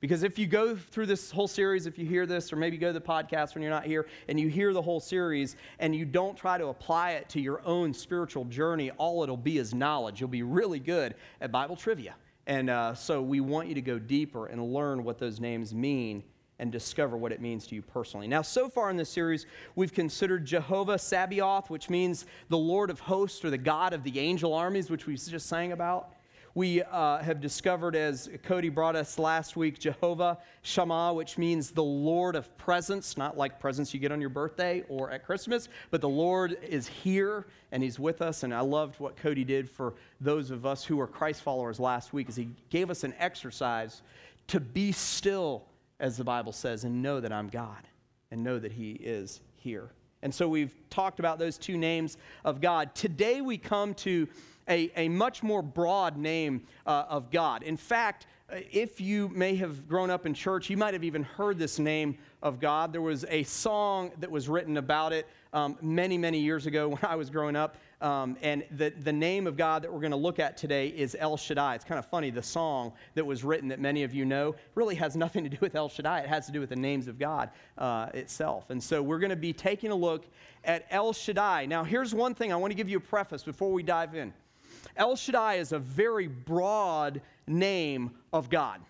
Because 0.00 0.22
if 0.22 0.38
you 0.38 0.46
go 0.46 0.76
through 0.76 1.06
this 1.06 1.30
whole 1.30 1.48
series, 1.48 1.86
if 1.86 1.98
you 1.98 2.06
hear 2.06 2.24
this, 2.24 2.52
or 2.52 2.56
maybe 2.56 2.76
go 2.76 2.88
to 2.88 2.92
the 2.92 3.00
podcast 3.00 3.54
when 3.54 3.62
you're 3.62 3.70
not 3.70 3.84
here, 3.84 4.06
and 4.28 4.38
you 4.38 4.48
hear 4.48 4.72
the 4.72 4.82
whole 4.82 5.00
series, 5.00 5.56
and 5.80 5.94
you 5.94 6.04
don't 6.04 6.36
try 6.36 6.56
to 6.56 6.68
apply 6.68 7.12
it 7.12 7.28
to 7.30 7.40
your 7.40 7.60
own 7.64 7.92
spiritual 7.92 8.44
journey, 8.44 8.90
all 8.92 9.22
it'll 9.24 9.36
be 9.36 9.58
is 9.58 9.74
knowledge. 9.74 10.20
You'll 10.20 10.28
be 10.28 10.44
really 10.44 10.78
good 10.78 11.16
at 11.40 11.50
Bible 11.50 11.74
trivia. 11.74 12.14
And 12.46 12.70
uh, 12.70 12.94
so 12.94 13.20
we 13.20 13.40
want 13.40 13.68
you 13.68 13.74
to 13.74 13.82
go 13.82 13.98
deeper 13.98 14.46
and 14.46 14.72
learn 14.72 15.02
what 15.04 15.18
those 15.18 15.40
names 15.40 15.74
mean 15.74 16.22
and 16.60 16.72
discover 16.72 17.16
what 17.16 17.30
it 17.32 17.40
means 17.40 17.66
to 17.66 17.74
you 17.74 17.82
personally. 17.82 18.26
Now, 18.26 18.42
so 18.42 18.68
far 18.68 18.90
in 18.90 18.96
this 18.96 19.10
series, 19.10 19.46
we've 19.76 19.92
considered 19.92 20.44
Jehovah 20.44 20.98
Sabaoth, 20.98 21.70
which 21.70 21.90
means 21.90 22.26
the 22.48 22.58
Lord 22.58 22.90
of 22.90 23.00
hosts 23.00 23.44
or 23.44 23.50
the 23.50 23.58
God 23.58 23.92
of 23.92 24.02
the 24.02 24.18
angel 24.18 24.54
armies, 24.54 24.90
which 24.90 25.06
we 25.06 25.16
just 25.16 25.46
sang 25.46 25.72
about 25.72 26.14
we 26.58 26.82
uh, 26.82 27.18
have 27.18 27.40
discovered, 27.40 27.94
as 27.94 28.28
Cody 28.42 28.68
brought 28.68 28.96
us 28.96 29.16
last 29.16 29.56
week, 29.56 29.78
Jehovah 29.78 30.38
Shammah, 30.62 31.14
which 31.14 31.38
means 31.38 31.70
the 31.70 31.84
Lord 31.84 32.34
of 32.34 32.58
presence, 32.58 33.16
not 33.16 33.36
like 33.36 33.60
presents 33.60 33.94
you 33.94 34.00
get 34.00 34.10
on 34.10 34.20
your 34.20 34.28
birthday 34.28 34.82
or 34.88 35.08
at 35.12 35.24
Christmas, 35.24 35.68
but 35.92 36.00
the 36.00 36.08
Lord 36.08 36.58
is 36.60 36.88
here 36.88 37.46
and 37.70 37.80
He's 37.80 38.00
with 38.00 38.20
us. 38.22 38.42
And 38.42 38.52
I 38.52 38.58
loved 38.58 38.98
what 38.98 39.16
Cody 39.16 39.44
did 39.44 39.70
for 39.70 39.94
those 40.20 40.50
of 40.50 40.66
us 40.66 40.84
who 40.84 40.98
are 40.98 41.06
Christ 41.06 41.42
followers 41.42 41.78
last 41.78 42.12
week, 42.12 42.28
as 42.28 42.34
He 42.34 42.48
gave 42.70 42.90
us 42.90 43.04
an 43.04 43.14
exercise 43.20 44.02
to 44.48 44.58
be 44.58 44.90
still, 44.90 45.64
as 46.00 46.16
the 46.16 46.24
Bible 46.24 46.50
says, 46.50 46.82
and 46.82 47.00
know 47.00 47.20
that 47.20 47.30
I'm 47.30 47.46
God 47.46 47.86
and 48.32 48.42
know 48.42 48.58
that 48.58 48.72
He 48.72 48.94
is 48.94 49.42
here. 49.54 49.90
And 50.22 50.34
so 50.34 50.48
we've 50.48 50.74
talked 50.90 51.20
about 51.20 51.38
those 51.38 51.56
two 51.56 51.76
names 51.76 52.16
of 52.44 52.60
God. 52.60 52.96
Today 52.96 53.42
we 53.42 53.58
come 53.58 53.94
to 53.94 54.26
a, 54.68 54.90
a 54.96 55.08
much 55.08 55.42
more 55.42 55.62
broad 55.62 56.16
name 56.16 56.66
uh, 56.86 57.04
of 57.08 57.30
God. 57.30 57.62
In 57.62 57.76
fact, 57.76 58.26
uh, 58.50 58.56
if 58.70 59.00
you 59.00 59.28
may 59.30 59.54
have 59.56 59.88
grown 59.88 60.10
up 60.10 60.24
in 60.24 60.32
church, 60.32 60.70
you 60.70 60.76
might 60.76 60.94
have 60.94 61.04
even 61.04 61.22
heard 61.22 61.58
this 61.58 61.78
name 61.78 62.16
of 62.42 62.60
God. 62.60 62.92
There 62.92 63.02
was 63.02 63.24
a 63.28 63.42
song 63.42 64.12
that 64.18 64.30
was 64.30 64.48
written 64.48 64.76
about 64.78 65.12
it 65.12 65.26
um, 65.52 65.76
many, 65.82 66.16
many 66.16 66.38
years 66.38 66.66
ago 66.66 66.88
when 66.88 67.00
I 67.02 67.16
was 67.16 67.30
growing 67.30 67.56
up. 67.56 67.76
Um, 68.00 68.36
and 68.42 68.64
the, 68.70 68.90
the 68.90 69.12
name 69.12 69.46
of 69.46 69.56
God 69.56 69.82
that 69.82 69.92
we're 69.92 70.00
going 70.00 70.12
to 70.12 70.16
look 70.16 70.38
at 70.38 70.56
today 70.56 70.88
is 70.88 71.16
El 71.18 71.36
Shaddai. 71.36 71.74
It's 71.74 71.84
kind 71.84 71.98
of 71.98 72.06
funny, 72.06 72.30
the 72.30 72.42
song 72.42 72.92
that 73.14 73.26
was 73.26 73.42
written 73.42 73.68
that 73.68 73.80
many 73.80 74.04
of 74.04 74.14
you 74.14 74.24
know 74.24 74.54
really 74.76 74.94
has 74.94 75.16
nothing 75.16 75.42
to 75.44 75.50
do 75.50 75.58
with 75.60 75.74
El 75.74 75.88
Shaddai. 75.88 76.20
It 76.20 76.28
has 76.28 76.46
to 76.46 76.52
do 76.52 76.60
with 76.60 76.70
the 76.70 76.76
names 76.76 77.08
of 77.08 77.18
God 77.18 77.50
uh, 77.76 78.08
itself. 78.14 78.70
And 78.70 78.82
so 78.82 79.02
we're 79.02 79.18
going 79.18 79.30
to 79.30 79.36
be 79.36 79.52
taking 79.52 79.90
a 79.90 79.96
look 79.96 80.26
at 80.64 80.86
El 80.90 81.12
Shaddai. 81.12 81.66
Now, 81.66 81.82
here's 81.82 82.14
one 82.14 82.34
thing 82.34 82.52
I 82.52 82.56
want 82.56 82.70
to 82.70 82.76
give 82.76 82.88
you 82.88 82.98
a 82.98 83.00
preface 83.00 83.42
before 83.42 83.72
we 83.72 83.82
dive 83.82 84.14
in. 84.14 84.32
El 84.96 85.16
Shaddai 85.16 85.54
is 85.54 85.72
a 85.72 85.78
very 85.78 86.26
broad 86.26 87.20
name 87.46 88.10
of 88.32 88.50
God. 88.50 88.80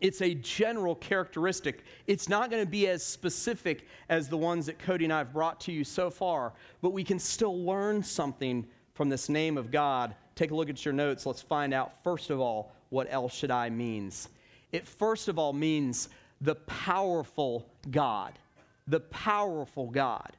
It's 0.00 0.20
a 0.20 0.34
general 0.34 0.94
characteristic. 0.96 1.82
It's 2.06 2.28
not 2.28 2.50
going 2.50 2.64
to 2.64 2.70
be 2.70 2.88
as 2.88 3.02
specific 3.02 3.86
as 4.08 4.28
the 4.28 4.36
ones 4.36 4.66
that 4.66 4.78
Cody 4.78 5.04
and 5.04 5.12
I 5.12 5.18
have 5.18 5.32
brought 5.32 5.60
to 5.62 5.72
you 5.72 5.84
so 5.84 6.10
far, 6.10 6.52
but 6.82 6.90
we 6.90 7.04
can 7.04 7.18
still 7.18 7.64
learn 7.64 8.02
something 8.02 8.66
from 8.92 9.08
this 9.08 9.28
name 9.28 9.56
of 9.56 9.70
God. 9.70 10.14
Take 10.34 10.50
a 10.50 10.54
look 10.54 10.68
at 10.68 10.84
your 10.84 10.94
notes. 10.94 11.26
Let's 11.26 11.42
find 11.42 11.72
out, 11.72 12.02
first 12.02 12.30
of 12.30 12.40
all, 12.40 12.72
what 12.90 13.06
El 13.10 13.28
Shaddai 13.28 13.70
means. 13.70 14.28
It 14.72 14.86
first 14.86 15.28
of 15.28 15.38
all 15.38 15.52
means 15.52 16.08
the 16.40 16.56
powerful 16.56 17.66
God. 17.90 18.38
The 18.86 19.00
powerful 19.00 19.88
God. 19.88 20.36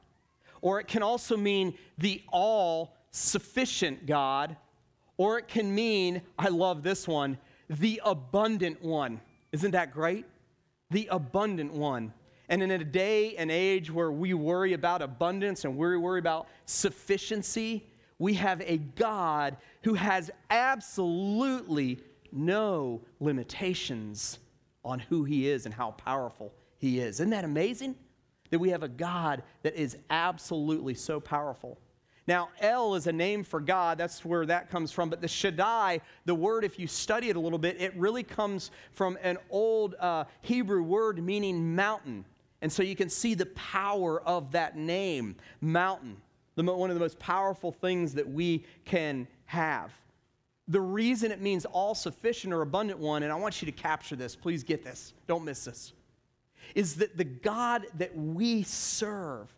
Or 0.60 0.78
it 0.80 0.86
can 0.86 1.02
also 1.02 1.36
mean 1.36 1.74
the 1.98 2.22
all 2.28 2.96
sufficient 3.10 4.06
God. 4.06 4.56
Or 5.18 5.38
it 5.38 5.48
can 5.48 5.74
mean, 5.74 6.22
I 6.38 6.48
love 6.48 6.82
this 6.82 7.08
one, 7.08 7.38
the 7.68 8.00
abundant 8.04 8.82
one. 8.82 9.20
Isn't 9.52 9.70
that 9.72 9.92
great? 9.92 10.26
The 10.90 11.08
abundant 11.10 11.72
one. 11.72 12.12
And 12.48 12.62
in 12.62 12.70
a 12.70 12.84
day 12.84 13.34
and 13.36 13.50
age 13.50 13.90
where 13.90 14.12
we 14.12 14.34
worry 14.34 14.72
about 14.72 15.02
abundance 15.02 15.64
and 15.64 15.76
we 15.76 15.96
worry 15.96 16.18
about 16.18 16.48
sufficiency, 16.64 17.86
we 18.18 18.34
have 18.34 18.60
a 18.60 18.78
God 18.78 19.56
who 19.82 19.94
has 19.94 20.30
absolutely 20.50 21.98
no 22.32 23.02
limitations 23.20 24.38
on 24.84 24.98
who 25.00 25.24
he 25.24 25.48
is 25.48 25.66
and 25.66 25.74
how 25.74 25.90
powerful 25.92 26.52
he 26.78 27.00
is. 27.00 27.16
Isn't 27.16 27.30
that 27.30 27.44
amazing? 27.44 27.96
That 28.50 28.60
we 28.60 28.70
have 28.70 28.84
a 28.84 28.88
God 28.88 29.42
that 29.62 29.74
is 29.74 29.96
absolutely 30.08 30.94
so 30.94 31.18
powerful. 31.18 31.78
Now, 32.26 32.48
El 32.60 32.96
is 32.96 33.06
a 33.06 33.12
name 33.12 33.44
for 33.44 33.60
God. 33.60 33.98
That's 33.98 34.24
where 34.24 34.44
that 34.46 34.68
comes 34.68 34.90
from. 34.90 35.10
But 35.10 35.20
the 35.20 35.28
Shaddai, 35.28 36.00
the 36.24 36.34
word, 36.34 36.64
if 36.64 36.78
you 36.78 36.88
study 36.88 37.28
it 37.28 37.36
a 37.36 37.40
little 37.40 37.58
bit, 37.58 37.80
it 37.80 37.94
really 37.96 38.24
comes 38.24 38.72
from 38.92 39.16
an 39.22 39.38
old 39.48 39.94
uh, 40.00 40.24
Hebrew 40.42 40.82
word 40.82 41.22
meaning 41.22 41.76
mountain. 41.76 42.24
And 42.62 42.72
so 42.72 42.82
you 42.82 42.96
can 42.96 43.08
see 43.08 43.34
the 43.34 43.46
power 43.46 44.20
of 44.22 44.50
that 44.52 44.76
name, 44.76 45.36
mountain, 45.60 46.16
the, 46.56 46.64
one 46.64 46.90
of 46.90 46.94
the 46.94 47.00
most 47.00 47.18
powerful 47.18 47.70
things 47.70 48.14
that 48.14 48.28
we 48.28 48.64
can 48.84 49.28
have. 49.44 49.92
The 50.68 50.80
reason 50.80 51.30
it 51.30 51.40
means 51.40 51.64
all 51.64 51.94
sufficient 51.94 52.52
or 52.52 52.62
abundant 52.62 52.98
one, 52.98 53.22
and 53.22 53.30
I 53.30 53.36
want 53.36 53.62
you 53.62 53.66
to 53.66 53.72
capture 53.72 54.16
this, 54.16 54.34
please 54.34 54.64
get 54.64 54.82
this, 54.82 55.14
don't 55.28 55.44
miss 55.44 55.64
this, 55.64 55.92
is 56.74 56.96
that 56.96 57.16
the 57.16 57.24
God 57.24 57.86
that 57.98 58.16
we 58.16 58.64
serve 58.64 59.48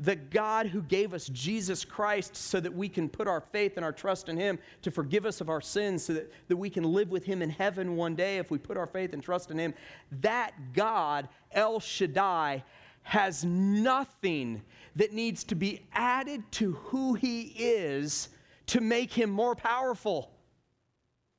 the 0.00 0.16
God 0.16 0.66
who 0.66 0.82
gave 0.82 1.14
us 1.14 1.26
Jesus 1.28 1.84
Christ 1.84 2.34
so 2.34 2.58
that 2.58 2.74
we 2.74 2.88
can 2.88 3.08
put 3.08 3.28
our 3.28 3.40
faith 3.40 3.74
and 3.76 3.84
our 3.84 3.92
trust 3.92 4.28
in 4.28 4.36
Him 4.36 4.58
to 4.82 4.90
forgive 4.90 5.26
us 5.26 5.40
of 5.40 5.48
our 5.48 5.60
sins, 5.60 6.04
so 6.04 6.14
that, 6.14 6.32
that 6.48 6.56
we 6.56 6.70
can 6.70 6.84
live 6.84 7.10
with 7.10 7.24
Him 7.24 7.42
in 7.42 7.50
heaven 7.50 7.96
one 7.96 8.14
day 8.14 8.38
if 8.38 8.50
we 8.50 8.58
put 8.58 8.76
our 8.76 8.86
faith 8.86 9.12
and 9.12 9.22
trust 9.22 9.50
in 9.50 9.58
Him. 9.58 9.74
That 10.20 10.52
God, 10.72 11.28
El 11.52 11.80
Shaddai, 11.80 12.64
has 13.02 13.44
nothing 13.44 14.62
that 14.96 15.12
needs 15.12 15.44
to 15.44 15.54
be 15.54 15.86
added 15.92 16.42
to 16.52 16.72
who 16.72 17.14
He 17.14 17.52
is 17.56 18.30
to 18.66 18.80
make 18.80 19.12
Him 19.12 19.30
more 19.30 19.54
powerful. 19.54 20.30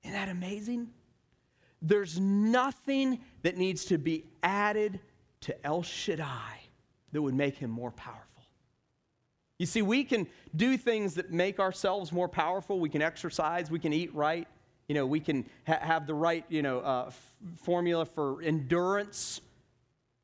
Isn't 0.03 0.13
that 0.13 0.29
amazing? 0.29 0.89
There's 1.81 2.19
nothing 2.19 3.19
that 3.41 3.57
needs 3.57 3.85
to 3.85 3.97
be 3.97 4.25
added 4.43 4.99
to 5.41 5.65
El 5.65 5.81
Shaddai 5.81 6.59
that 7.11 7.21
would 7.21 7.33
make 7.33 7.57
him 7.57 7.71
more 7.71 7.91
powerful. 7.91 8.30
You 9.61 9.67
see, 9.67 9.83
we 9.83 10.03
can 10.03 10.25
do 10.55 10.75
things 10.75 11.13
that 11.13 11.31
make 11.31 11.59
ourselves 11.59 12.11
more 12.11 12.27
powerful. 12.27 12.79
We 12.79 12.89
can 12.89 13.03
exercise, 13.03 13.69
we 13.69 13.77
can 13.77 13.93
eat 13.93 14.11
right, 14.15 14.47
you 14.87 14.95
know, 14.95 15.05
we 15.05 15.19
can 15.19 15.45
ha- 15.67 15.77
have 15.79 16.07
the 16.07 16.15
right, 16.15 16.43
you 16.49 16.63
know, 16.63 16.79
uh, 16.79 17.03
f- 17.09 17.35
formula 17.57 18.07
for 18.07 18.41
endurance. 18.41 19.39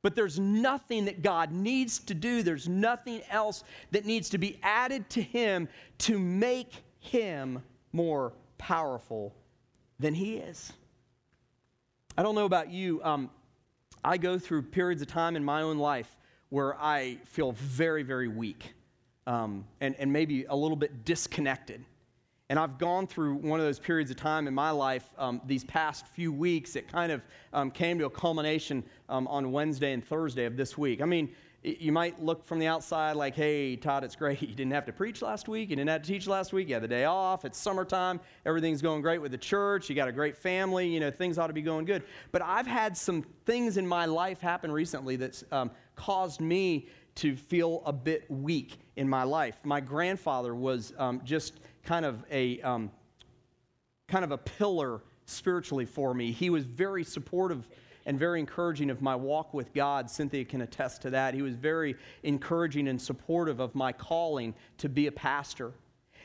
But 0.02 0.16
there's 0.16 0.40
nothing 0.40 1.06
that 1.06 1.22
God 1.22 1.52
needs 1.52 2.00
to 2.00 2.16
do. 2.16 2.42
There's 2.42 2.68
nothing 2.68 3.22
else 3.30 3.64
that 3.92 4.08
needs 4.08 4.30
to 4.30 4.40
be 4.40 4.58
added 4.64 5.08
to 5.12 5.22
him 5.22 5.70
to 6.00 6.18
make 6.18 6.72
him 7.00 7.62
more 7.94 8.34
powerful 8.58 9.36
than 10.00 10.16
he 10.16 10.38
is. 10.38 10.74
I 12.18 12.24
don't 12.24 12.34
know 12.34 12.46
about 12.46 12.72
you. 12.72 13.04
Um, 13.04 13.30
I 14.04 14.18
go 14.18 14.40
through 14.40 14.64
periods 14.64 15.04
of 15.04 15.08
time 15.08 15.36
in 15.36 15.44
my 15.44 15.62
own 15.62 15.78
life 15.78 16.18
where 16.50 16.76
I 16.82 17.20
feel 17.26 17.52
very, 17.52 18.02
very 18.02 18.30
weak 18.30 18.74
um, 19.28 19.66
and, 19.82 19.96
and 20.00 20.12
maybe 20.12 20.46
a 20.46 20.56
little 20.56 20.78
bit 20.78 21.06
disconnected. 21.06 21.86
And 22.50 22.58
I've 22.58 22.78
gone 22.78 23.08
through 23.08 23.36
one 23.36 23.60
of 23.60 23.66
those 23.66 23.78
periods 23.78 24.10
of 24.10 24.16
time 24.16 24.48
in 24.48 24.54
my 24.54 24.72
life 24.72 25.10
um, 25.18 25.42
these 25.46 25.66
past 25.66 26.08
few 26.08 26.32
weeks. 26.32 26.78
It 26.78 26.90
kind 26.90 27.12
of 27.12 27.22
um, 27.52 27.70
came 27.70 28.00
to 28.00 28.06
a 28.06 28.10
culmination 28.10 28.86
um, 29.10 29.28
on 29.28 29.52
Wednesday 29.52 29.92
and 29.92 30.04
Thursday 30.04 30.46
of 30.46 30.56
this 30.56 30.78
week. 30.78 31.02
I 31.02 31.06
mean, 31.06 31.30
you 31.62 31.92
might 31.92 32.24
look 32.24 32.46
from 32.46 32.60
the 32.60 32.68
outside 32.68 33.18
like, 33.18 33.36
hey, 33.36 33.76
Todd, 33.76 34.06
it's 34.06 34.16
great. 34.16 34.42
You 34.48 34.56
didn't 34.56 34.72
have 34.72 34.86
to 34.86 34.94
preach 34.94 35.22
last 35.22 35.50
week. 35.50 35.70
You 35.70 35.76
didn't 35.76 35.90
have 35.90 36.04
to 36.04 36.08
teach 36.08 36.26
last 36.26 36.54
week. 36.54 36.70
You 36.70 36.76
had 36.76 36.84
the 36.84 36.88
day 36.88 37.04
off. 37.04 37.44
It's 37.44 37.58
summertime. 37.58 38.22
Everything's 38.46 38.82
going 38.82 39.02
great 39.02 39.22
with 39.22 39.32
the 39.32 39.38
church. 39.38 39.90
You 39.90 39.96
got 39.96 40.08
a 40.08 40.14
great 40.14 40.38
family. 40.38 40.88
You 40.88 41.02
know, 41.02 41.12
things 41.12 41.38
ought 41.38 41.48
to 41.48 41.54
be 41.54 41.62
going 41.62 41.84
good. 41.84 42.04
But 42.32 42.44
I've 42.44 42.68
had 42.68 42.96
some 42.96 43.26
things 43.46 43.76
in 43.76 43.86
my 43.86 44.06
life 44.06 44.40
happen 44.40 44.72
recently 44.72 45.18
that's 45.18 45.44
um, 45.52 45.70
caused 45.98 46.40
me 46.40 46.88
to 47.18 47.36
feel 47.36 47.82
a 47.86 47.94
bit 47.94 48.30
weak 48.30 48.80
in 48.96 49.08
my 49.08 49.24
life. 49.24 49.58
My 49.64 49.80
grandfather 49.80 50.56
was 50.56 50.94
um, 50.98 51.22
just 51.24 51.60
kind 51.84 52.06
of 52.06 52.24
a 52.32 52.62
um, 52.62 52.92
kind 54.08 54.24
of 54.24 54.32
a 54.32 54.38
pillar 54.38 55.02
spiritually 55.26 55.86
for 55.86 56.14
me. 56.14 56.32
He 56.32 56.50
was 56.50 56.64
very 56.64 57.04
supportive 57.04 57.68
and 58.06 58.18
very 58.18 58.40
encouraging 58.40 58.90
of 58.90 59.02
my 59.02 59.16
walk 59.16 59.54
with 59.54 59.74
God. 59.74 60.10
Cynthia 60.10 60.46
can 60.46 60.62
attest 60.62 61.02
to 61.02 61.10
that. 61.10 61.34
He 61.34 61.42
was 61.42 61.56
very 61.56 61.96
encouraging 62.24 62.88
and 62.88 63.02
supportive 63.02 63.60
of 63.60 63.76
my 63.76 63.92
calling 63.92 64.54
to 64.78 64.88
be 64.88 65.08
a 65.08 65.12
pastor. 65.12 65.74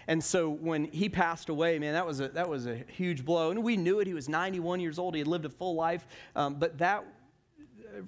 And 0.07 0.23
so 0.23 0.51
when 0.51 0.85
he 0.85 1.09
passed 1.09 1.49
away, 1.49 1.79
man, 1.79 1.95
that 1.95 2.07
was 2.07 2.21
a, 2.21 2.29
that 2.29 2.49
was 2.49 2.67
a 2.67 2.77
huge 2.89 3.25
blow. 3.25 3.51
And 3.51 3.65
we 3.65 3.77
knew 3.77 4.01
it. 4.01 4.07
He 4.07 4.15
was 4.15 4.29
91 4.29 4.81
years 4.81 4.99
old. 4.99 5.15
He 5.15 5.21
had 5.21 5.29
lived 5.29 5.45
a 5.45 5.49
full 5.49 5.75
life. 5.75 6.07
Um, 6.37 6.55
but 6.55 6.79
that 6.79 7.05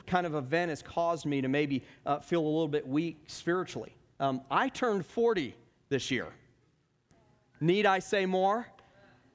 kind 0.06 0.26
of 0.26 0.34
event 0.34 0.70
has 0.70 0.82
caused 0.82 1.26
me 1.26 1.40
to 1.40 1.48
maybe 1.48 1.84
uh, 2.06 2.18
feel 2.20 2.40
a 2.40 2.46
little 2.46 2.68
bit 2.68 2.86
weak 2.86 3.24
spiritually. 3.26 3.94
Um, 4.20 4.42
I 4.50 4.68
turned 4.68 5.04
40 5.04 5.54
this 5.88 6.10
year. 6.10 6.28
Need 7.60 7.86
I 7.86 7.98
say 7.98 8.26
more? 8.26 8.66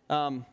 Um, 0.09 0.45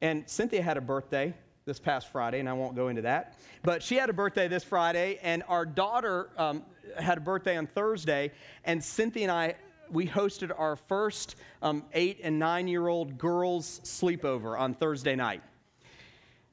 and 0.00 0.28
Cynthia 0.28 0.62
had 0.62 0.76
a 0.76 0.80
birthday 0.80 1.34
this 1.64 1.78
past 1.80 2.12
Friday, 2.12 2.38
and 2.38 2.48
I 2.48 2.52
won't 2.52 2.76
go 2.76 2.88
into 2.88 3.02
that. 3.02 3.38
But 3.62 3.82
she 3.82 3.96
had 3.96 4.08
a 4.08 4.12
birthday 4.12 4.48
this 4.48 4.62
Friday, 4.62 5.18
and 5.22 5.42
our 5.48 5.66
daughter 5.66 6.30
um, 6.38 6.62
had 6.98 7.18
a 7.18 7.20
birthday 7.20 7.56
on 7.56 7.66
Thursday, 7.66 8.32
and 8.64 8.82
Cynthia 8.82 9.24
and 9.24 9.32
I. 9.32 9.54
We 9.90 10.06
hosted 10.06 10.52
our 10.58 10.74
first 10.74 11.36
um, 11.62 11.84
eight 11.92 12.20
and 12.22 12.38
nine 12.38 12.66
year 12.66 12.88
old 12.88 13.18
girls' 13.18 13.80
sleepover 13.84 14.58
on 14.58 14.74
Thursday 14.74 15.14
night. 15.14 15.42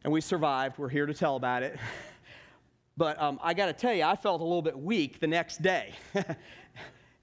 And 0.03 0.13
we 0.13 0.21
survived. 0.21 0.77
We're 0.77 0.89
here 0.89 1.05
to 1.05 1.13
tell 1.13 1.35
about 1.35 1.63
it. 1.63 1.77
But 2.95 3.19
um, 3.21 3.39
I 3.41 3.53
got 3.53 3.67
to 3.67 3.73
tell 3.73 3.93
you, 3.93 4.03
I 4.03 4.15
felt 4.15 4.41
a 4.41 4.43
little 4.43 4.61
bit 4.61 4.77
weak 4.77 5.19
the 5.19 5.27
next 5.27 5.61
day. 5.61 5.93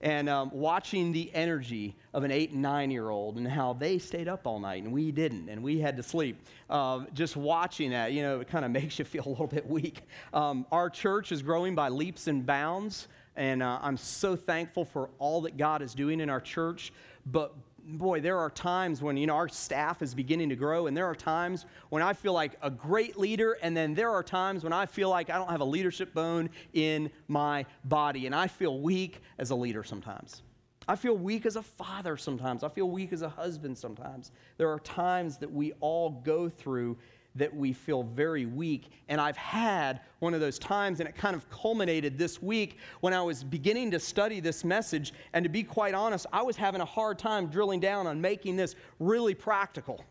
and 0.01 0.29
um, 0.29 0.51
watching 0.53 1.13
the 1.13 1.31
energy 1.35 1.95
of 2.15 2.25
an 2.25 2.31
eight 2.31 2.53
and 2.53 2.63
nine 2.63 2.91
year 2.91 3.11
old 3.11 3.37
and 3.37 3.47
how 3.47 3.75
they 3.75 3.99
stayed 3.99 4.29
up 4.29 4.47
all 4.47 4.59
night 4.59 4.83
and 4.83 4.93
we 4.93 5.13
didn't 5.13 5.49
and 5.49 5.63
we 5.63 5.79
had 5.79 5.97
to 5.97 6.03
sleep. 6.03 6.43
Uh, 6.69 7.05
just 7.13 7.37
watching 7.37 7.91
that, 7.91 8.13
you 8.13 8.23
know, 8.23 8.41
it 8.41 8.49
kind 8.49 8.65
of 8.65 8.71
makes 8.73 8.99
you 8.99 9.05
feel 9.05 9.27
a 9.27 9.29
little 9.29 9.47
bit 9.47 9.69
weak. 9.69 10.01
Um, 10.33 10.67
our 10.73 10.89
church 10.89 11.33
is 11.33 11.43
growing 11.43 11.75
by 11.75 11.89
leaps 11.89 12.27
and 12.27 12.45
bounds. 12.45 13.09
And 13.37 13.63
uh, 13.63 13.79
I'm 13.81 13.97
so 13.97 14.37
thankful 14.37 14.85
for 14.85 15.09
all 15.19 15.43
that 15.43 15.57
God 15.57 15.83
is 15.83 15.95
doing 15.95 16.21
in 16.21 16.29
our 16.29 16.41
church. 16.41 16.93
But 17.27 17.55
boy, 17.99 18.21
there 18.21 18.39
are 18.39 18.51
times 18.51 19.03
when, 19.03 19.17
you 19.17 19.27
know, 19.27 19.35
our 19.35 19.49
staff 19.49 20.03
is 20.03 20.15
beginning 20.15 20.49
to 20.49 20.57
grow, 20.57 20.87
and 20.87 20.97
there 20.97 21.07
are 21.07 21.15
times 21.15 21.67
when 21.89 22.03
I 22.03 22.13
feel 22.13 22.33
like 22.33 22.53
a 22.63 22.71
great 22.71 23.19
leader, 23.19 23.57
and 23.63 23.77
then 23.77 23.95
there 23.95 24.11
are 24.11 24.23
times 24.23 24.65
when 24.65 24.73
I 24.73 24.87
feel 24.87 25.09
like 25.09 25.31
I 25.31 25.39
don't 25.39 25.51
have 25.51 25.61
a 25.61 25.65
leadership 25.65 26.15
bone 26.15 26.51
in 26.73 27.11
my 27.29 27.67
body, 27.85 28.27
and 28.27 28.35
I 28.35 28.47
feel 28.47 28.81
weak 28.81 29.21
as 29.39 29.51
a 29.51 29.55
leader 29.55 29.83
sometimes. 29.83 30.43
I 30.89 30.97
feel 30.97 31.17
weak 31.17 31.47
as 31.47 31.57
a 31.57 31.63
father 31.63 32.17
sometimes. 32.17 32.65
I 32.65 32.69
feel 32.69 32.91
weak 32.91 33.13
as 33.13 33.23
a 33.23 33.29
husband 33.29 33.79
sometimes. 33.79 34.33
There 34.57 34.71
are 34.71 34.81
times 34.81 35.37
that 35.39 35.53
we 35.53 35.73
all 35.81 36.11
go 36.11 36.49
through 36.49 36.97
that 37.37 37.55
we 37.55 37.73
feel 37.73 38.03
very 38.03 38.47
weak. 38.47 38.91
And 39.09 39.21
I've 39.21 39.37
had 39.37 40.01
one 40.19 40.35
of 40.35 40.41
those 40.41 40.59
times, 40.59 41.01
and 41.01 41.09
it 41.09 41.15
kind 41.15 41.37
of 41.37 41.49
culminated 41.51 42.19
this 42.19 42.43
week 42.43 42.79
when 43.01 43.13
I 43.13 43.23
was 43.23 43.45
beginning 43.45 43.91
to 43.93 44.01
study 44.01 44.41
this 44.41 44.65
message. 44.65 45.13
And 45.33 45.45
to 45.45 45.49
be 45.49 45.63
quite 45.63 45.95
honest, 45.95 46.27
I 46.33 46.43
was 46.43 46.57
having 46.57 46.81
a 46.81 46.87
hard 46.87 47.19
time 47.19 47.47
drilling 47.47 47.81
down 47.81 48.07
on 48.07 48.21
making 48.21 48.57
this 48.57 48.75
really 48.99 49.35
practical. 49.35 50.05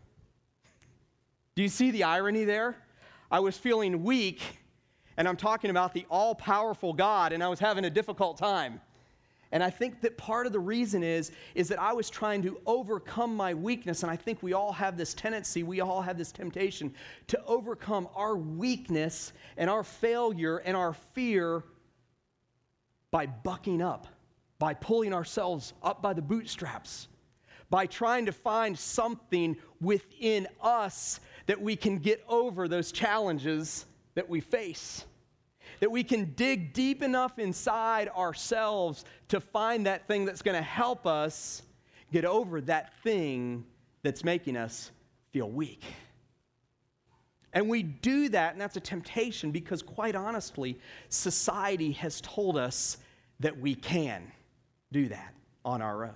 Do 1.54 1.62
you 1.62 1.68
see 1.68 1.90
the 1.90 2.04
irony 2.04 2.44
there? 2.44 2.76
I 3.30 3.40
was 3.40 3.56
feeling 3.56 4.02
weak, 4.02 4.40
and 5.16 5.28
I'm 5.28 5.36
talking 5.36 5.70
about 5.70 5.92
the 5.92 6.06
all 6.10 6.34
powerful 6.34 6.92
God, 6.92 7.32
and 7.32 7.42
I 7.44 7.48
was 7.48 7.60
having 7.60 7.84
a 7.84 7.90
difficult 7.90 8.38
time. 8.38 8.80
And 9.52 9.64
I 9.64 9.70
think 9.70 10.00
that 10.02 10.16
part 10.16 10.46
of 10.46 10.52
the 10.52 10.60
reason 10.60 11.02
is, 11.02 11.32
is 11.54 11.68
that 11.68 11.80
I 11.80 11.92
was 11.92 12.08
trying 12.08 12.42
to 12.42 12.60
overcome 12.66 13.34
my 13.34 13.52
weakness. 13.52 14.02
And 14.02 14.10
I 14.10 14.16
think 14.16 14.42
we 14.42 14.52
all 14.52 14.72
have 14.72 14.96
this 14.96 15.12
tendency, 15.12 15.62
we 15.62 15.80
all 15.80 16.02
have 16.02 16.16
this 16.16 16.30
temptation 16.30 16.94
to 17.28 17.44
overcome 17.44 18.08
our 18.14 18.36
weakness 18.36 19.32
and 19.56 19.68
our 19.68 19.82
failure 19.82 20.58
and 20.58 20.76
our 20.76 20.94
fear 20.94 21.64
by 23.10 23.26
bucking 23.26 23.82
up, 23.82 24.06
by 24.60 24.72
pulling 24.74 25.12
ourselves 25.12 25.72
up 25.82 26.00
by 26.00 26.12
the 26.12 26.22
bootstraps, 26.22 27.08
by 27.70 27.86
trying 27.86 28.26
to 28.26 28.32
find 28.32 28.78
something 28.78 29.56
within 29.80 30.46
us 30.62 31.18
that 31.46 31.60
we 31.60 31.74
can 31.74 31.98
get 31.98 32.22
over 32.28 32.68
those 32.68 32.92
challenges 32.92 33.86
that 34.14 34.28
we 34.28 34.40
face 34.40 35.06
that 35.80 35.90
we 35.90 36.04
can 36.04 36.32
dig 36.36 36.72
deep 36.72 37.02
enough 37.02 37.38
inside 37.38 38.08
ourselves 38.10 39.04
to 39.28 39.40
find 39.40 39.86
that 39.86 40.06
thing 40.06 40.24
that's 40.24 40.42
going 40.42 40.56
to 40.56 40.62
help 40.62 41.06
us 41.06 41.62
get 42.12 42.24
over 42.24 42.60
that 42.60 42.92
thing 43.02 43.64
that's 44.02 44.22
making 44.22 44.56
us 44.56 44.90
feel 45.32 45.50
weak. 45.50 45.82
And 47.52 47.68
we 47.68 47.82
do 47.82 48.28
that, 48.28 48.52
and 48.52 48.60
that's 48.60 48.76
a 48.76 48.80
temptation 48.80 49.50
because, 49.50 49.82
quite 49.82 50.14
honestly, 50.14 50.78
society 51.08 51.92
has 51.92 52.20
told 52.20 52.56
us 52.56 52.98
that 53.40 53.58
we 53.58 53.74
can 53.74 54.30
do 54.92 55.08
that 55.08 55.34
on 55.64 55.82
our 55.82 56.04
own. 56.04 56.14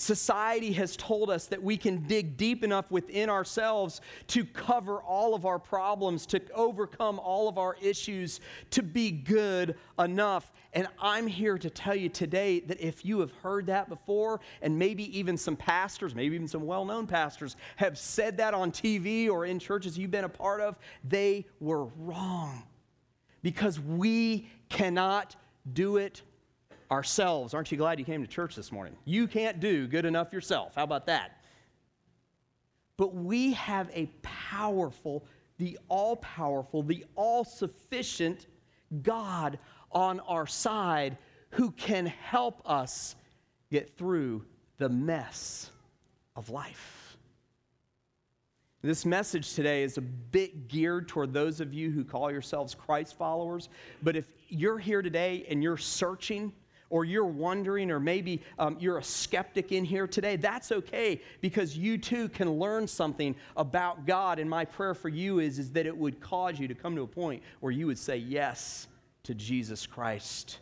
Society 0.00 0.72
has 0.72 0.96
told 0.96 1.28
us 1.28 1.44
that 1.48 1.62
we 1.62 1.76
can 1.76 1.98
dig 2.04 2.38
deep 2.38 2.64
enough 2.64 2.90
within 2.90 3.28
ourselves 3.28 4.00
to 4.28 4.46
cover 4.46 5.02
all 5.02 5.34
of 5.34 5.44
our 5.44 5.58
problems, 5.58 6.24
to 6.24 6.40
overcome 6.54 7.18
all 7.18 7.50
of 7.50 7.58
our 7.58 7.76
issues, 7.82 8.40
to 8.70 8.82
be 8.82 9.10
good 9.10 9.74
enough. 9.98 10.54
And 10.72 10.88
I'm 10.98 11.26
here 11.26 11.58
to 11.58 11.68
tell 11.68 11.94
you 11.94 12.08
today 12.08 12.60
that 12.60 12.80
if 12.80 13.04
you 13.04 13.20
have 13.20 13.30
heard 13.42 13.66
that 13.66 13.90
before, 13.90 14.40
and 14.62 14.78
maybe 14.78 15.18
even 15.18 15.36
some 15.36 15.54
pastors, 15.54 16.14
maybe 16.14 16.34
even 16.34 16.48
some 16.48 16.64
well 16.64 16.86
known 16.86 17.06
pastors, 17.06 17.56
have 17.76 17.98
said 17.98 18.38
that 18.38 18.54
on 18.54 18.72
TV 18.72 19.28
or 19.28 19.44
in 19.44 19.58
churches 19.58 19.98
you've 19.98 20.10
been 20.10 20.24
a 20.24 20.30
part 20.30 20.62
of, 20.62 20.78
they 21.04 21.44
were 21.60 21.84
wrong. 21.98 22.62
Because 23.42 23.78
we 23.78 24.48
cannot 24.70 25.36
do 25.74 25.98
it 25.98 26.22
ourselves. 26.90 27.54
Aren't 27.54 27.70
you 27.70 27.78
glad 27.78 27.98
you 27.98 28.04
came 28.04 28.22
to 28.22 28.28
church 28.28 28.56
this 28.56 28.72
morning? 28.72 28.96
You 29.04 29.26
can't 29.26 29.60
do 29.60 29.86
good 29.86 30.04
enough 30.04 30.32
yourself. 30.32 30.74
How 30.74 30.84
about 30.84 31.06
that? 31.06 31.40
But 32.96 33.14
we 33.14 33.52
have 33.54 33.90
a 33.94 34.06
powerful, 34.22 35.24
the 35.58 35.78
all 35.88 36.16
powerful, 36.16 36.82
the 36.82 37.04
all 37.14 37.44
sufficient 37.44 38.46
God 39.02 39.58
on 39.92 40.20
our 40.20 40.46
side 40.46 41.16
who 41.50 41.70
can 41.72 42.06
help 42.06 42.60
us 42.68 43.16
get 43.70 43.96
through 43.96 44.44
the 44.78 44.88
mess 44.88 45.70
of 46.36 46.50
life. 46.50 47.16
This 48.82 49.04
message 49.04 49.52
today 49.52 49.82
is 49.82 49.98
a 49.98 50.00
bit 50.00 50.68
geared 50.68 51.06
toward 51.06 51.34
those 51.34 51.60
of 51.60 51.74
you 51.74 51.90
who 51.90 52.02
call 52.02 52.30
yourselves 52.30 52.74
Christ 52.74 53.16
followers. 53.16 53.68
But 54.02 54.16
if 54.16 54.24
you're 54.48 54.78
here 54.78 55.02
today 55.02 55.44
and 55.50 55.62
you're 55.62 55.76
searching 55.76 56.52
or 56.90 57.04
you're 57.04 57.24
wondering, 57.24 57.90
or 57.90 58.00
maybe 58.00 58.42
um, 58.58 58.76
you're 58.80 58.98
a 58.98 59.02
skeptic 59.02 59.72
in 59.72 59.84
here 59.84 60.06
today, 60.06 60.36
that's 60.36 60.72
okay 60.72 61.20
because 61.40 61.78
you 61.78 61.96
too 61.96 62.28
can 62.28 62.50
learn 62.58 62.86
something 62.86 63.34
about 63.56 64.04
God. 64.06 64.38
And 64.38 64.50
my 64.50 64.64
prayer 64.64 64.94
for 64.94 65.08
you 65.08 65.38
is, 65.38 65.58
is 65.58 65.70
that 65.72 65.86
it 65.86 65.96
would 65.96 66.20
cause 66.20 66.58
you 66.58 66.68
to 66.68 66.74
come 66.74 66.96
to 66.96 67.02
a 67.02 67.06
point 67.06 67.42
where 67.60 67.72
you 67.72 67.86
would 67.86 67.98
say 67.98 68.16
yes 68.16 68.88
to 69.22 69.34
Jesus 69.34 69.86
Christ, 69.86 70.58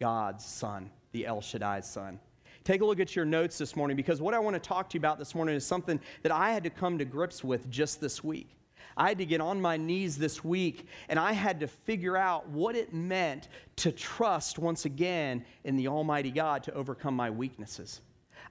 God's 0.00 0.44
Son, 0.44 0.88
the 1.10 1.26
El 1.26 1.40
Shaddai 1.40 1.80
Son. 1.80 2.18
Take 2.64 2.80
a 2.80 2.84
look 2.84 3.00
at 3.00 3.16
your 3.16 3.24
notes 3.24 3.58
this 3.58 3.74
morning 3.74 3.96
because 3.96 4.22
what 4.22 4.34
I 4.34 4.38
want 4.38 4.54
to 4.54 4.60
talk 4.60 4.88
to 4.90 4.94
you 4.94 5.00
about 5.00 5.18
this 5.18 5.34
morning 5.34 5.56
is 5.56 5.66
something 5.66 5.98
that 6.22 6.30
I 6.30 6.52
had 6.52 6.62
to 6.62 6.70
come 6.70 6.96
to 6.98 7.04
grips 7.04 7.42
with 7.42 7.68
just 7.70 8.00
this 8.00 8.22
week. 8.22 8.56
I 8.96 9.08
had 9.08 9.18
to 9.18 9.26
get 9.26 9.40
on 9.40 9.60
my 9.60 9.76
knees 9.76 10.16
this 10.16 10.44
week 10.44 10.86
and 11.08 11.18
I 11.18 11.32
had 11.32 11.60
to 11.60 11.68
figure 11.68 12.16
out 12.16 12.48
what 12.48 12.76
it 12.76 12.92
meant 12.92 13.48
to 13.76 13.92
trust 13.92 14.58
once 14.58 14.84
again 14.84 15.44
in 15.64 15.76
the 15.76 15.88
Almighty 15.88 16.30
God 16.30 16.62
to 16.64 16.74
overcome 16.74 17.14
my 17.14 17.30
weaknesses. 17.30 18.00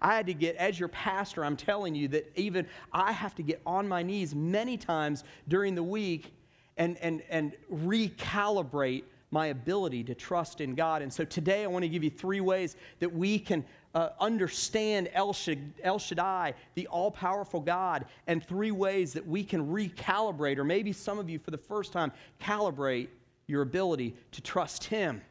I 0.01 0.15
had 0.15 0.25
to 0.27 0.33
get, 0.33 0.55
as 0.55 0.79
your 0.79 0.89
pastor, 0.89 1.45
I'm 1.45 1.55
telling 1.55 1.93
you 1.93 2.07
that 2.09 2.31
even 2.35 2.65
I 2.91 3.11
have 3.11 3.35
to 3.35 3.43
get 3.43 3.61
on 3.65 3.87
my 3.87 4.01
knees 4.01 4.33
many 4.33 4.77
times 4.77 5.23
during 5.47 5.75
the 5.75 5.83
week 5.83 6.33
and, 6.77 6.97
and, 6.97 7.21
and 7.29 7.53
recalibrate 7.71 9.03
my 9.29 9.47
ability 9.47 10.03
to 10.03 10.15
trust 10.15 10.59
in 10.59 10.75
God. 10.75 11.01
And 11.01 11.11
so 11.11 11.23
today 11.23 11.63
I 11.63 11.67
want 11.67 11.83
to 11.83 11.89
give 11.89 12.03
you 12.03 12.09
three 12.09 12.41
ways 12.41 12.75
that 12.99 13.13
we 13.13 13.39
can 13.39 13.63
uh, 13.93 14.09
understand 14.19 15.09
El, 15.13 15.33
Shaddai, 15.33 16.53
the 16.75 16.87
all 16.87 17.11
powerful 17.11 17.59
God, 17.59 18.05
and 18.27 18.43
three 18.43 18.71
ways 18.71 19.13
that 19.13 19.27
we 19.27 19.43
can 19.43 19.67
recalibrate, 19.67 20.57
or 20.57 20.63
maybe 20.63 20.93
some 20.93 21.19
of 21.19 21.29
you 21.29 21.39
for 21.39 21.51
the 21.51 21.57
first 21.57 21.91
time, 21.91 22.11
calibrate 22.41 23.07
your 23.47 23.61
ability 23.61 24.15
to 24.31 24.41
trust 24.41 24.85
Him. 24.85 25.21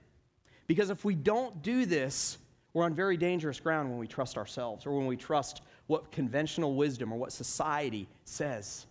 Because 0.67 0.91
if 0.91 1.05
we 1.05 1.15
don't 1.15 1.63
do 1.63 1.87
this, 1.87 2.39
we're 2.73 2.85
on 2.85 2.95
very 2.95 3.17
dangerous 3.17 3.59
ground 3.59 3.91
when 3.91 3.99
we 3.99 4.07
trust 4.07 4.37
ourselves 4.39 4.87
or 4.87 4.97
when 4.97 5.07
we 5.07 5.17
trust 5.17 5.63
what 5.89 6.13
conventional 6.13 6.75
wisdom 6.77 7.13
or 7.13 7.19
what 7.19 7.33
society 7.33 8.07
says. 8.25 8.87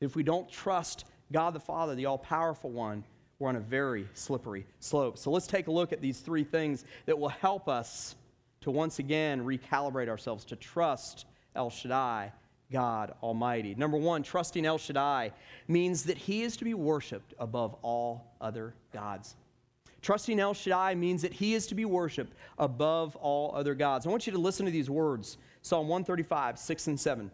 If 0.00 0.14
we 0.14 0.22
don't 0.22 0.48
trust 0.48 1.06
God 1.32 1.54
the 1.54 1.60
Father, 1.60 1.94
the 1.94 2.06
all 2.06 2.18
powerful 2.18 2.70
one, 2.70 3.02
we're 3.38 3.48
on 3.48 3.56
a 3.56 3.60
very 3.60 4.06
slippery 4.14 4.64
slope. 4.78 5.18
So 5.18 5.30
let's 5.30 5.48
take 5.48 5.66
a 5.66 5.72
look 5.72 5.92
at 5.92 6.00
these 6.00 6.20
three 6.20 6.44
things 6.44 6.84
that 7.06 7.18
will 7.18 7.30
help 7.30 7.68
us 7.68 8.14
to 8.64 8.70
once 8.70 8.98
again 8.98 9.44
recalibrate 9.44 10.08
ourselves 10.08 10.42
to 10.46 10.56
trust 10.56 11.26
El 11.54 11.68
Shaddai, 11.68 12.32
God 12.72 13.12
Almighty. 13.22 13.74
Number 13.74 13.98
one, 13.98 14.22
trusting 14.22 14.64
El 14.64 14.78
Shaddai 14.78 15.32
means 15.68 16.04
that 16.04 16.16
He 16.16 16.42
is 16.42 16.56
to 16.56 16.64
be 16.64 16.72
worshiped 16.72 17.34
above 17.38 17.76
all 17.82 18.32
other 18.40 18.72
gods. 18.90 19.36
Trusting 20.00 20.40
El 20.40 20.54
Shaddai 20.54 20.94
means 20.94 21.20
that 21.20 21.34
He 21.34 21.52
is 21.52 21.66
to 21.66 21.74
be 21.74 21.84
worshiped 21.84 22.34
above 22.58 23.16
all 23.16 23.54
other 23.54 23.74
gods. 23.74 24.06
I 24.06 24.10
want 24.10 24.26
you 24.26 24.32
to 24.32 24.38
listen 24.38 24.64
to 24.64 24.72
these 24.72 24.88
words 24.88 25.36
Psalm 25.60 25.86
135, 25.86 26.58
6 26.58 26.86
and 26.86 26.98
7. 26.98 27.30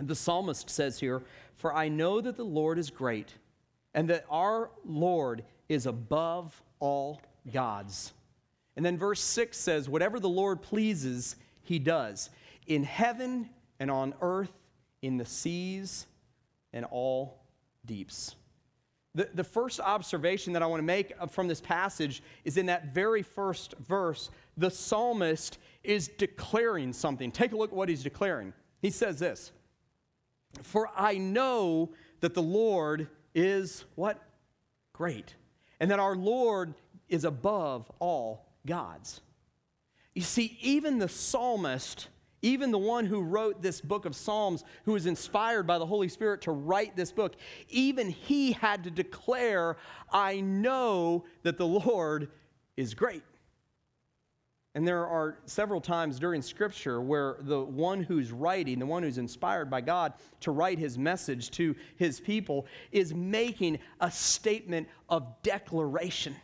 The 0.00 0.14
psalmist 0.14 0.70
says 0.70 0.98
here, 0.98 1.22
For 1.56 1.74
I 1.74 1.88
know 1.88 2.22
that 2.22 2.38
the 2.38 2.44
Lord 2.44 2.78
is 2.78 2.88
great, 2.88 3.34
and 3.92 4.08
that 4.08 4.24
our 4.30 4.70
Lord 4.86 5.44
is 5.68 5.84
above 5.84 6.62
all 6.80 7.20
gods. 7.52 8.14
And 8.76 8.84
then 8.84 8.98
verse 8.98 9.20
6 9.20 9.56
says, 9.56 9.88
Whatever 9.88 10.18
the 10.18 10.28
Lord 10.28 10.62
pleases, 10.62 11.36
he 11.62 11.78
does, 11.78 12.30
in 12.66 12.84
heaven 12.84 13.50
and 13.78 13.90
on 13.90 14.14
earth, 14.20 14.52
in 15.02 15.16
the 15.16 15.24
seas 15.24 16.06
and 16.72 16.84
all 16.86 17.44
deeps. 17.84 18.36
The, 19.14 19.28
the 19.34 19.44
first 19.44 19.78
observation 19.78 20.52
that 20.54 20.62
I 20.62 20.66
want 20.66 20.80
to 20.80 20.84
make 20.84 21.12
from 21.30 21.46
this 21.46 21.60
passage 21.60 22.22
is 22.44 22.56
in 22.56 22.66
that 22.66 22.92
very 22.92 23.22
first 23.22 23.74
verse, 23.78 24.30
the 24.56 24.70
psalmist 24.70 25.58
is 25.84 26.08
declaring 26.08 26.92
something. 26.92 27.30
Take 27.30 27.52
a 27.52 27.56
look 27.56 27.70
at 27.70 27.76
what 27.76 27.88
he's 27.88 28.02
declaring. 28.02 28.52
He 28.82 28.90
says 28.90 29.18
this 29.18 29.52
For 30.62 30.90
I 30.96 31.16
know 31.18 31.92
that 32.20 32.34
the 32.34 32.42
Lord 32.42 33.08
is 33.34 33.84
what? 33.94 34.20
Great. 34.92 35.34
And 35.78 35.90
that 35.90 36.00
our 36.00 36.16
Lord 36.16 36.74
is 37.08 37.24
above 37.24 37.90
all 37.98 38.43
gods. 38.66 39.20
You 40.14 40.22
see, 40.22 40.56
even 40.60 40.98
the 40.98 41.08
psalmist, 41.08 42.08
even 42.42 42.70
the 42.70 42.78
one 42.78 43.06
who 43.06 43.22
wrote 43.22 43.62
this 43.62 43.80
book 43.80 44.04
of 44.04 44.14
Psalms, 44.14 44.64
who 44.84 44.92
was 44.92 45.06
inspired 45.06 45.66
by 45.66 45.78
the 45.78 45.86
Holy 45.86 46.08
Spirit 46.08 46.42
to 46.42 46.52
write 46.52 46.94
this 46.94 47.10
book, 47.10 47.34
even 47.68 48.10
he 48.10 48.52
had 48.52 48.84
to 48.84 48.90
declare, 48.90 49.76
I 50.12 50.40
know 50.40 51.24
that 51.42 51.56
the 51.56 51.66
Lord 51.66 52.28
is 52.76 52.94
great. 52.94 53.22
And 54.76 54.86
there 54.86 55.06
are 55.06 55.38
several 55.46 55.80
times 55.80 56.18
during 56.18 56.42
Scripture 56.42 57.00
where 57.00 57.36
the 57.40 57.62
one 57.62 58.02
who's 58.02 58.32
writing, 58.32 58.80
the 58.80 58.86
one 58.86 59.04
who's 59.04 59.18
inspired 59.18 59.70
by 59.70 59.80
God 59.80 60.14
to 60.40 60.50
write 60.50 60.78
his 60.78 60.98
message 60.98 61.50
to 61.52 61.76
his 61.96 62.20
people, 62.20 62.66
is 62.90 63.14
making 63.14 63.78
a 64.00 64.10
statement 64.10 64.88
of 65.08 65.40
declaration. 65.42 66.34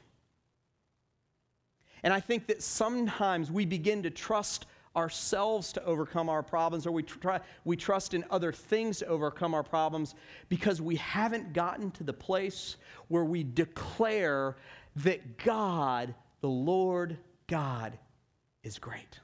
And 2.03 2.13
I 2.13 2.21
think 2.21 2.47
that 2.47 2.63
sometimes 2.63 3.51
we 3.51 3.65
begin 3.65 4.03
to 4.03 4.11
trust 4.11 4.67
ourselves 4.97 5.73
to 5.73 5.85
overcome 5.85 6.29
our 6.29 6.43
problems, 6.43 6.87
or 6.87 6.91
we, 6.91 7.03
try, 7.03 7.41
we 7.65 7.77
trust 7.77 8.13
in 8.13 8.25
other 8.31 8.53
things 8.53 8.99
to 8.99 9.07
overcome 9.07 9.55
our 9.55 9.63
problems 9.63 10.15
because 10.49 10.83
we 10.83 10.97
haven't 10.97 11.53
gotten 11.53 11.91
to 11.93 12.03
the 12.03 12.13
place 12.13 12.77
where 13.09 13.25
we 13.25 13.45
declare 13.45 14.57
that 14.97 15.39
God, 15.39 16.15
the 16.41 16.49
Lord 16.49 17.19
God, 17.47 17.97
is 18.63 18.79
great. 18.79 19.21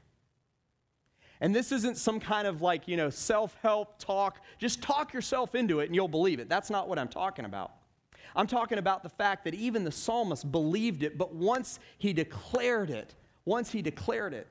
And 1.41 1.55
this 1.55 1.73
isn't 1.73 1.99
some 1.99 2.21
kind 2.21 2.47
of 2.47 2.62
like, 2.62 2.89
you 2.89 2.97
know, 2.97 3.11
self 3.11 3.57
help 3.61 3.99
talk. 3.99 4.41
Just 4.59 4.83
talk 4.83 5.12
yourself 5.12 5.55
into 5.55 5.81
it 5.81 5.87
and 5.87 5.95
you'll 5.95 6.09
believe 6.09 6.41
it. 6.41 6.49
That's 6.49 6.71
not 6.71 6.89
what 6.89 6.99
I'm 6.99 7.09
talking 7.09 7.45
about. 7.45 7.73
I'm 8.37 8.46
talking 8.46 8.79
about 8.79 9.03
the 9.03 9.09
fact 9.09 9.44
that 9.44 9.55
even 9.55 9.83
the 9.83 9.90
psalmist 9.90 10.51
believed 10.53 11.03
it, 11.03 11.16
but 11.16 11.35
once 11.35 11.81
he 11.99 12.12
declared 12.12 12.90
it, 12.90 13.14
once 13.44 13.70
he 13.72 13.81
declared 13.81 14.35
it, 14.35 14.46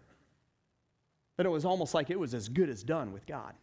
then 1.38 1.46
it 1.46 1.50
was 1.50 1.66
almost 1.66 1.94
like 1.94 2.10
it 2.10 2.20
was 2.20 2.34
as 2.34 2.50
good 2.50 2.70
as 2.70 2.84
done 2.84 3.14
with 3.14 3.26
God. 3.28 3.54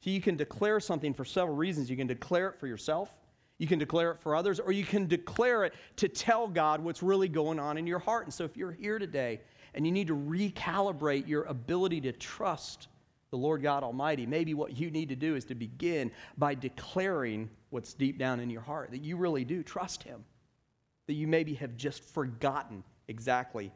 So 0.00 0.10
you 0.10 0.20
can 0.20 0.36
declare 0.36 0.80
something 0.80 1.14
for 1.14 1.24
several 1.24 1.56
reasons. 1.56 1.88
You 1.90 1.96
can 1.96 2.06
declare 2.06 2.48
it 2.48 2.58
for 2.58 2.66
yourself, 2.66 3.12
you 3.58 3.66
can 3.66 3.78
declare 3.78 4.12
it 4.12 4.18
for 4.18 4.36
others, 4.36 4.60
or 4.60 4.72
you 4.72 4.84
can 4.84 5.06
declare 5.06 5.64
it 5.64 5.74
to 5.96 6.08
tell 6.08 6.48
God 6.48 6.82
what's 6.82 7.02
really 7.02 7.28
going 7.28 7.58
on 7.58 7.76
in 7.76 7.86
your 7.86 7.98
heart. 7.98 8.24
And 8.24 8.32
so 8.32 8.44
if 8.44 8.56
you're 8.56 8.72
here 8.72 8.98
today 8.98 9.40
and 9.74 9.84
you 9.84 9.92
need 9.92 10.06
to 10.08 10.16
recalibrate 10.16 11.28
your 11.28 11.44
ability 11.44 12.00
to 12.02 12.12
trust 12.12 12.88
the 13.30 13.36
Lord 13.36 13.62
God 13.62 13.82
Almighty, 13.82 14.26
maybe 14.26 14.54
what 14.54 14.78
you 14.78 14.90
need 14.90 15.10
to 15.10 15.16
do 15.16 15.36
is 15.36 15.44
to 15.46 15.54
begin 15.54 16.10
by 16.36 16.54
declaring 16.54 17.50
what's 17.70 17.92
deep 17.92 18.18
down 18.18 18.40
in 18.40 18.50
your 18.50 18.62
heart 18.62 18.90
that 18.90 19.02
you 19.02 19.16
really 19.16 19.44
do 19.44 19.62
trust 19.62 20.02
Him, 20.02 20.24
that 21.06 21.14
you 21.14 21.26
maybe 21.26 21.54
have 21.54 21.76
just 21.76 22.02
forgotten 22.02 22.82
exactly 23.08 23.72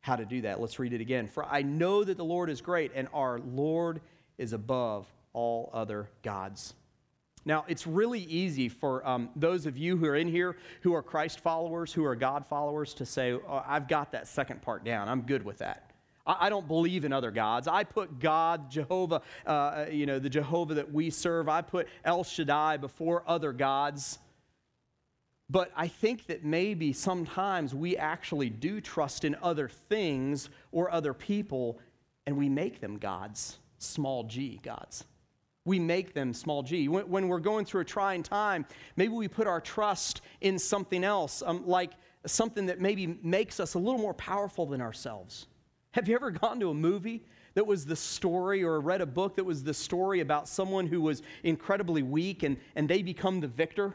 how 0.00 0.16
to 0.16 0.24
do 0.24 0.42
that. 0.42 0.60
Let's 0.60 0.78
read 0.78 0.92
it 0.92 1.00
again. 1.00 1.28
For 1.28 1.44
I 1.44 1.62
know 1.62 2.04
that 2.04 2.16
the 2.16 2.24
Lord 2.24 2.50
is 2.50 2.60
great, 2.60 2.92
and 2.94 3.08
our 3.12 3.38
Lord 3.38 4.00
is 4.38 4.52
above 4.52 5.06
all 5.32 5.70
other 5.72 6.08
gods. 6.22 6.74
Now, 7.44 7.64
it's 7.66 7.86
really 7.86 8.20
easy 8.20 8.68
for 8.68 9.06
um, 9.06 9.30
those 9.34 9.66
of 9.66 9.76
you 9.76 9.96
who 9.96 10.06
are 10.06 10.16
in 10.16 10.28
here 10.28 10.56
who 10.82 10.94
are 10.94 11.02
Christ 11.02 11.40
followers, 11.40 11.92
who 11.92 12.04
are 12.04 12.14
God 12.14 12.46
followers, 12.46 12.94
to 12.94 13.06
say, 13.06 13.32
oh, 13.32 13.64
I've 13.66 13.88
got 13.88 14.12
that 14.12 14.28
second 14.28 14.62
part 14.62 14.84
down. 14.84 15.08
I'm 15.08 15.22
good 15.22 15.44
with 15.44 15.58
that. 15.58 15.91
I, 16.24 16.48
don't 16.48 16.68
believe 16.68 17.04
in 17.04 17.12
other 17.12 17.30
gods. 17.30 17.66
I 17.66 17.82
put 17.84 18.20
God, 18.20 18.70
Jehovah, 18.70 19.22
uh, 19.44 19.86
you 19.90 20.06
know, 20.06 20.18
the 20.18 20.30
Jehovah 20.30 20.74
that 20.74 20.92
we 20.92 21.10
serve, 21.10 21.48
I 21.48 21.62
put 21.62 21.88
El 22.04 22.22
Shaddai 22.22 22.76
before 22.76 23.24
other 23.26 23.52
gods. 23.52 24.18
But 25.50 25.72
I 25.76 25.88
think 25.88 26.26
that 26.26 26.44
maybe 26.44 26.92
sometimes 26.92 27.74
we 27.74 27.96
actually 27.96 28.50
do 28.50 28.80
trust 28.80 29.24
in 29.24 29.36
other 29.42 29.68
things 29.68 30.48
or 30.70 30.90
other 30.90 31.12
people, 31.12 31.80
and 32.26 32.36
we 32.36 32.48
make 32.48 32.80
them 32.80 32.98
gods, 32.98 33.58
small 33.78 34.24
g 34.24 34.60
gods. 34.62 35.04
We 35.64 35.78
make 35.78 36.14
them 36.14 36.32
small 36.32 36.62
g. 36.62 36.88
When, 36.88 37.08
when 37.08 37.28
we're 37.28 37.40
going 37.40 37.66
through 37.66 37.82
a 37.82 37.84
trying 37.84 38.22
time, 38.22 38.64
maybe 38.96 39.12
we 39.12 39.28
put 39.28 39.46
our 39.46 39.60
trust 39.60 40.22
in 40.40 40.58
something 40.58 41.04
else, 41.04 41.42
um, 41.44 41.66
like 41.66 41.92
something 42.26 42.66
that 42.66 42.80
maybe 42.80 43.18
makes 43.22 43.60
us 43.60 43.74
a 43.74 43.78
little 43.78 44.00
more 44.00 44.14
powerful 44.14 44.66
than 44.66 44.80
ourselves. 44.80 45.48
Have 45.92 46.08
you 46.08 46.14
ever 46.14 46.30
gone 46.30 46.58
to 46.60 46.70
a 46.70 46.74
movie 46.74 47.22
that 47.54 47.66
was 47.66 47.84
the 47.84 47.96
story 47.96 48.64
or 48.64 48.80
read 48.80 49.02
a 49.02 49.06
book 49.06 49.36
that 49.36 49.44
was 49.44 49.62
the 49.62 49.74
story 49.74 50.20
about 50.20 50.48
someone 50.48 50.86
who 50.86 51.02
was 51.02 51.22
incredibly 51.42 52.02
weak 52.02 52.42
and, 52.42 52.56
and 52.74 52.88
they 52.88 53.02
become 53.02 53.40
the 53.40 53.48
victor? 53.48 53.94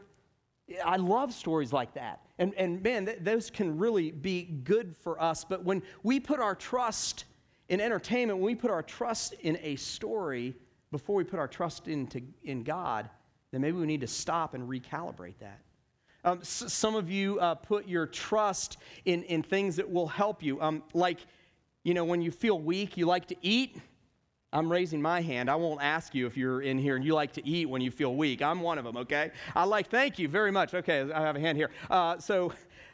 I 0.86 0.98
love 0.98 1.34
stories 1.34 1.74
like 1.74 1.96
that. 1.96 2.22
And, 2.38 2.54
and 2.54 2.84
man, 2.84 3.08
th- 3.08 3.20
those 3.22 3.50
can 3.50 3.80
really 3.80 4.12
be 4.12 4.44
good 4.44 4.96
for 4.96 5.20
us. 5.20 5.44
But 5.44 5.64
when 5.64 5.82
we 6.04 6.20
put 6.20 6.40
our 6.40 6.54
trust 6.54 7.26
in 7.68 7.82
entertainment, 7.82 8.38
when 8.38 8.46
we 8.46 8.56
put 8.56 8.70
our 8.70 8.84
trust 8.84 9.34
in 9.34 9.58
a 9.64 9.76
story, 9.78 10.56
before 10.92 11.16
we 11.16 11.24
put 11.24 11.40
our 11.40 11.48
trust 11.48 11.88
into, 11.88 12.22
in 12.44 12.64
God, 12.64 13.10
then 13.52 13.62
maybe 13.62 13.78
we 13.78 13.88
need 13.88 14.02
to 14.02 14.08
stop 14.08 14.54
and 14.54 14.70
recalibrate 14.70 15.40
that. 15.40 15.62
Um, 16.24 16.40
s- 16.42 16.66
some 16.68 16.96
of 16.96 17.10
you 17.10 17.40
uh, 17.40 17.56
put 17.56 17.88
your 17.88 18.06
trust 18.06 18.78
in, 19.06 19.24
in 19.24 19.42
things 19.42 19.78
that 19.78 19.90
will 19.90 20.08
help 20.08 20.44
you. 20.44 20.62
Um, 20.62 20.84
like, 20.94 21.20
you 21.88 21.94
know, 21.94 22.04
when 22.04 22.22
you 22.22 22.32
feel 22.32 22.60
weak, 22.60 22.98
you 22.98 23.06
like 23.06 23.28
to 23.28 23.36
eat. 23.42 23.78
I'm 24.52 24.70
raising 24.70 25.02
my 25.02 25.22
hand. 25.22 25.50
I 25.50 25.56
won't 25.56 25.82
ask 25.82 26.14
you 26.14 26.28
if 26.28 26.36
you're 26.36 26.62
in 26.62 26.78
here 26.78 26.98
and 26.98 27.06
you 27.06 27.14
like 27.14 27.32
to 27.34 27.48
eat 27.48 27.70
when 27.70 27.82
you 27.82 27.92
feel 27.92 28.14
weak. 28.14 28.42
I'm 28.42 28.60
one 28.60 28.78
of 28.78 28.84
them, 28.84 28.98
okay? 28.98 29.32
I 29.56 29.64
like, 29.64 29.90
thank 29.90 30.20
you 30.20 30.28
very 30.28 30.52
much. 30.52 30.74
Okay, 30.74 31.10
I 31.10 31.22
have 31.22 31.38
a 31.38 31.40
hand 31.40 31.58
here. 31.58 31.72
Uh, 31.90 32.18
so 32.18 32.52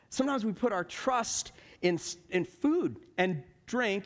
sometimes 0.10 0.46
we 0.46 0.52
put 0.52 0.72
our 0.72 0.84
trust 0.84 1.54
in, 1.82 2.00
in 2.30 2.46
food 2.46 2.98
and 3.18 3.42
drink 3.66 4.06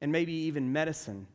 and 0.00 0.10
maybe 0.10 0.32
even 0.32 0.72
medicine 0.72 1.26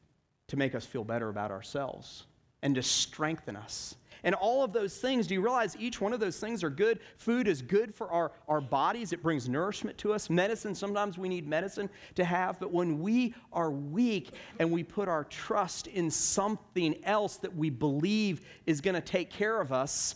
to 0.47 0.57
make 0.57 0.73
us 0.73 0.83
feel 0.83 1.03
better 1.03 1.29
about 1.29 1.51
ourselves 1.51 2.25
and 2.63 2.73
to 2.73 2.81
strengthen 2.81 3.55
us. 3.55 3.97
And 4.23 4.35
all 4.35 4.63
of 4.63 4.73
those 4.73 4.97
things, 4.97 5.27
do 5.27 5.33
you 5.33 5.41
realize 5.41 5.75
each 5.77 6.01
one 6.01 6.13
of 6.13 6.19
those 6.19 6.39
things 6.39 6.63
are 6.63 6.69
good? 6.69 6.99
Food 7.17 7.47
is 7.47 7.61
good 7.61 7.93
for 7.93 8.11
our, 8.11 8.31
our 8.47 8.61
bodies, 8.61 9.13
it 9.13 9.23
brings 9.23 9.47
nourishment 9.47 9.97
to 9.99 10.13
us. 10.13 10.29
Medicine, 10.29 10.75
sometimes 10.75 11.17
we 11.17 11.29
need 11.29 11.47
medicine 11.47 11.89
to 12.15 12.23
have, 12.23 12.59
but 12.59 12.71
when 12.71 12.99
we 12.99 13.33
are 13.53 13.71
weak 13.71 14.31
and 14.59 14.71
we 14.71 14.83
put 14.83 15.07
our 15.07 15.23
trust 15.25 15.87
in 15.87 16.11
something 16.11 16.95
else 17.05 17.37
that 17.37 17.55
we 17.55 17.69
believe 17.69 18.41
is 18.65 18.81
going 18.81 18.95
to 18.95 19.01
take 19.01 19.29
care 19.29 19.61
of 19.61 19.71
us, 19.71 20.15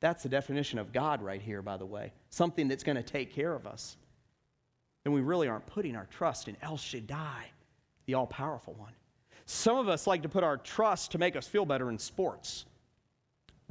that's 0.00 0.22
the 0.24 0.28
definition 0.28 0.78
of 0.78 0.92
God 0.92 1.22
right 1.22 1.40
here, 1.40 1.62
by 1.62 1.76
the 1.76 1.86
way. 1.86 2.12
Something 2.30 2.68
that's 2.68 2.82
going 2.82 2.96
to 2.96 3.02
take 3.02 3.32
care 3.32 3.54
of 3.54 3.66
us. 3.66 3.96
Then 5.04 5.12
we 5.12 5.20
really 5.20 5.48
aren't 5.48 5.66
putting 5.66 5.96
our 5.96 6.06
trust 6.06 6.48
in 6.48 6.56
El 6.60 6.76
Shaddai, 6.76 7.46
the 8.06 8.14
all 8.14 8.26
powerful 8.26 8.74
one. 8.74 8.92
Some 9.46 9.76
of 9.76 9.88
us 9.88 10.06
like 10.06 10.22
to 10.22 10.28
put 10.28 10.44
our 10.44 10.56
trust 10.56 11.12
to 11.12 11.18
make 11.18 11.36
us 11.36 11.46
feel 11.46 11.64
better 11.64 11.90
in 11.90 11.98
sports. 11.98 12.64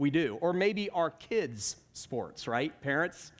We 0.01 0.09
do. 0.09 0.39
Or 0.41 0.51
maybe 0.51 0.89
our 0.89 1.11
kids' 1.11 1.75
sports, 1.93 2.47
right? 2.47 2.73
Parents, 2.81 3.31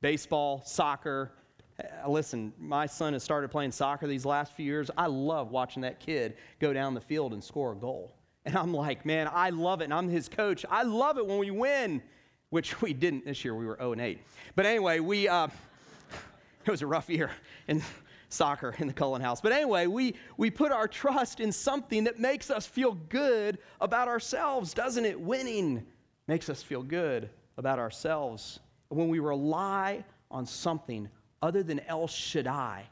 baseball, 0.00 0.62
soccer. 0.64 1.32
Uh, 1.78 2.08
listen, 2.08 2.54
my 2.58 2.86
son 2.86 3.12
has 3.12 3.22
started 3.22 3.50
playing 3.50 3.72
soccer 3.72 4.06
these 4.06 4.24
last 4.24 4.54
few 4.54 4.64
years. 4.64 4.90
I 4.96 5.06
love 5.08 5.50
watching 5.50 5.82
that 5.82 6.00
kid 6.00 6.38
go 6.60 6.72
down 6.72 6.94
the 6.94 7.00
field 7.02 7.34
and 7.34 7.44
score 7.44 7.72
a 7.72 7.76
goal. 7.76 8.16
And 8.46 8.56
I'm 8.56 8.72
like, 8.72 9.04
man, 9.04 9.28
I 9.30 9.50
love 9.50 9.82
it. 9.82 9.84
And 9.84 9.92
I'm 9.92 10.08
his 10.08 10.30
coach. 10.30 10.64
I 10.70 10.82
love 10.82 11.18
it 11.18 11.26
when 11.26 11.36
we 11.36 11.50
win, 11.50 12.00
which 12.48 12.80
we 12.80 12.94
didn't 12.94 13.26
this 13.26 13.44
year. 13.44 13.54
We 13.54 13.66
were 13.66 13.76
0 13.76 13.92
and 13.92 14.00
8. 14.00 14.18
But 14.56 14.64
anyway, 14.64 15.00
we, 15.00 15.28
uh, 15.28 15.48
it 16.64 16.70
was 16.70 16.80
a 16.80 16.86
rough 16.86 17.10
year. 17.10 17.30
in 17.66 17.82
soccer 18.30 18.74
in 18.78 18.86
the 18.86 18.94
Cullen 18.94 19.20
house. 19.20 19.42
But 19.42 19.52
anyway, 19.52 19.86
we, 19.86 20.14
we 20.38 20.50
put 20.50 20.72
our 20.72 20.88
trust 20.88 21.40
in 21.40 21.52
something 21.52 22.04
that 22.04 22.18
makes 22.18 22.50
us 22.50 22.66
feel 22.66 22.92
good 23.10 23.58
about 23.78 24.08
ourselves, 24.08 24.72
doesn't 24.72 25.04
it? 25.04 25.20
Winning 25.20 25.86
makes 26.28 26.48
us 26.50 26.62
feel 26.62 26.82
good 26.82 27.28
about 27.56 27.78
ourselves. 27.78 28.60
When 28.90 29.08
we 29.08 29.18
rely 29.18 30.04
on 30.30 30.46
something 30.46 31.08
other 31.42 31.62
than 31.62 31.80
El 31.80 32.06
Shaddai 32.06 32.84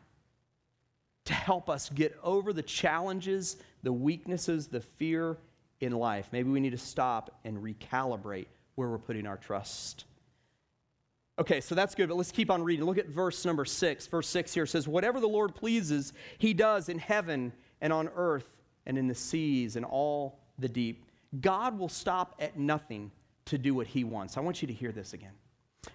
to 1.26 1.34
help 1.34 1.68
us 1.68 1.90
get 1.90 2.18
over 2.22 2.52
the 2.52 2.62
challenges, 2.62 3.58
the 3.82 3.92
weaknesses, 3.92 4.66
the 4.66 4.80
fear 4.80 5.36
in 5.80 5.92
life, 5.92 6.28
maybe 6.32 6.50
we 6.50 6.60
need 6.60 6.70
to 6.70 6.78
stop 6.78 7.38
and 7.44 7.58
recalibrate 7.58 8.46
where 8.74 8.88
we're 8.88 8.98
putting 8.98 9.26
our 9.26 9.36
trust. 9.36 10.04
Okay, 11.38 11.60
so 11.60 11.74
that's 11.74 11.94
good, 11.94 12.08
but 12.08 12.16
let's 12.16 12.32
keep 12.32 12.50
on 12.50 12.62
reading. 12.62 12.86
Look 12.86 12.96
at 12.96 13.08
verse 13.08 13.44
number 13.44 13.66
six. 13.66 14.06
Verse 14.06 14.26
six 14.26 14.54
here 14.54 14.64
says, 14.64 14.88
Whatever 14.88 15.20
the 15.20 15.28
Lord 15.28 15.54
pleases, 15.54 16.14
he 16.38 16.54
does 16.54 16.88
in 16.88 16.98
heaven 16.98 17.52
and 17.82 17.92
on 17.92 18.08
earth 18.16 18.48
and 18.86 18.96
in 18.96 19.06
the 19.06 19.14
seas 19.14 19.76
and 19.76 19.84
all 19.84 20.38
the 20.58 20.68
deep. 20.68 21.04
God 21.38 21.78
will 21.78 21.90
stop 21.90 22.36
at 22.38 22.58
nothing 22.58 23.10
to 23.46 23.58
do 23.58 23.74
what 23.74 23.86
he 23.86 24.04
wants. 24.04 24.36
I 24.36 24.40
want 24.40 24.62
you 24.62 24.68
to 24.68 24.74
hear 24.74 24.92
this 24.92 25.12
again. 25.12 25.32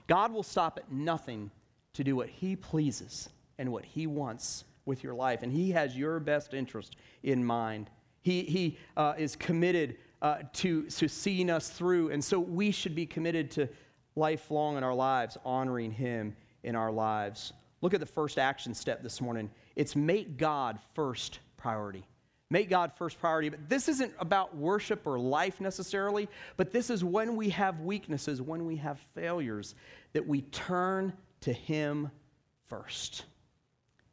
God 0.08 0.34
will 0.34 0.44
stop 0.44 0.78
at 0.78 0.92
nothing 0.92 1.52
to 1.94 2.04
do 2.04 2.16
what 2.16 2.30
he 2.30 2.56
pleases 2.56 3.30
and 3.58 3.72
what 3.72 3.86
he 3.86 4.08
wants 4.08 4.64
with 4.86 5.04
your 5.04 5.14
life. 5.14 5.44
And 5.44 5.52
he 5.52 5.72
has 5.72 5.96
your 5.96 6.20
best 6.20 6.54
interest 6.54 6.96
in 7.24 7.44
mind. 7.44 7.90
He, 8.22 8.44
he 8.44 8.78
uh, 8.98 9.14
is 9.18 9.36
committed 9.36 9.98
uh, 10.22 10.38
to, 10.54 10.84
to 10.84 11.08
seeing 11.08 11.50
us 11.50 11.70
through. 11.70 12.12
And 12.12 12.24
so 12.24 12.40
we 12.40 12.72
should 12.72 12.96
be 12.96 13.06
committed 13.06 13.52
to 13.52 13.68
lifelong 14.16 14.78
in 14.78 14.84
our 14.84 14.94
lives, 14.94 15.38
honoring 15.44 15.92
Him 15.92 16.36
in 16.64 16.76
our 16.76 16.92
lives. 16.92 17.54
Look 17.82 17.94
at 17.94 18.00
the 18.00 18.06
first 18.06 18.38
action 18.38 18.74
step 18.74 19.02
this 19.02 19.22
morning 19.22 19.50
it's 19.76 19.96
make 19.96 20.38
God 20.38 20.80
first 20.94 21.40
priority. 21.58 22.06
Make 22.52 22.70
God 22.70 22.92
first 22.98 23.18
priority. 23.18 23.48
But 23.48 23.70
this 23.70 23.88
isn't 23.88 24.14
about 24.20 24.58
worship 24.58 25.08
or 25.08 25.18
life 25.18 25.62
necessarily, 25.62 26.28
but 26.58 26.74
this 26.74 26.90
is 26.90 27.02
when 27.02 27.38
we 27.38 27.48
have 27.52 27.80
weaknesses, 27.80 28.42
when 28.42 28.66
we 28.66 28.76
have 28.76 29.00
failures, 29.16 29.74
that 30.12 30.28
we 30.28 30.42
turn 30.42 31.14
to 31.40 31.54
Him 31.54 32.12
first. 32.68 33.24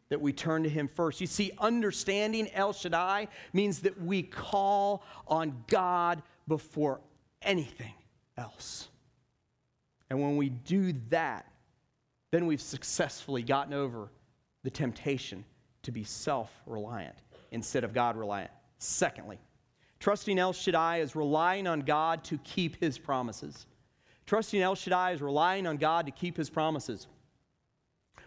That 0.09 0.21
we 0.21 0.33
turn 0.33 0.63
to 0.63 0.69
Him 0.69 0.87
first. 0.87 1.21
You 1.21 1.27
see, 1.27 1.51
understanding 1.59 2.49
El 2.55 2.73
Shaddai 2.73 3.27
means 3.53 3.81
that 3.81 4.01
we 4.01 4.23
call 4.23 5.03
on 5.27 5.65
God 5.67 6.23
before 6.47 7.01
anything 7.43 7.93
else. 8.37 8.87
And 10.11 10.23
when 10.23 10.37
we 10.37 10.49
do 10.49 10.95
that, 11.09 11.51
then 12.31 12.47
we've 12.47 12.63
successfully 12.63 13.43
gotten 13.43 13.75
over 13.75 14.13
the 14.63 14.71
temptation 14.71 15.45
to 15.83 15.91
be 15.91 16.05
self 16.05 16.53
reliant 16.67 17.17
instead 17.51 17.85
of 17.85 17.93
God 17.93 18.17
reliant. 18.17 18.51
Secondly, 18.79 19.39
trusting 20.01 20.39
El 20.39 20.53
Shaddai 20.53 20.99
is 20.99 21.17
relying 21.17 21.67
on 21.67 21.81
God 21.81 22.25
to 22.25 22.39
keep 22.39 22.81
his 22.81 22.99
promises. 22.99 23.67
Trusting 24.27 24.61
El 24.61 24.75
Shaddai 24.75 25.13
is 25.13 25.23
relying 25.23 25.67
on 25.67 25.79
God 25.79 26.07
to 26.07 26.13
keep 26.13 26.37
his 26.37 26.51
promises. 26.51 27.07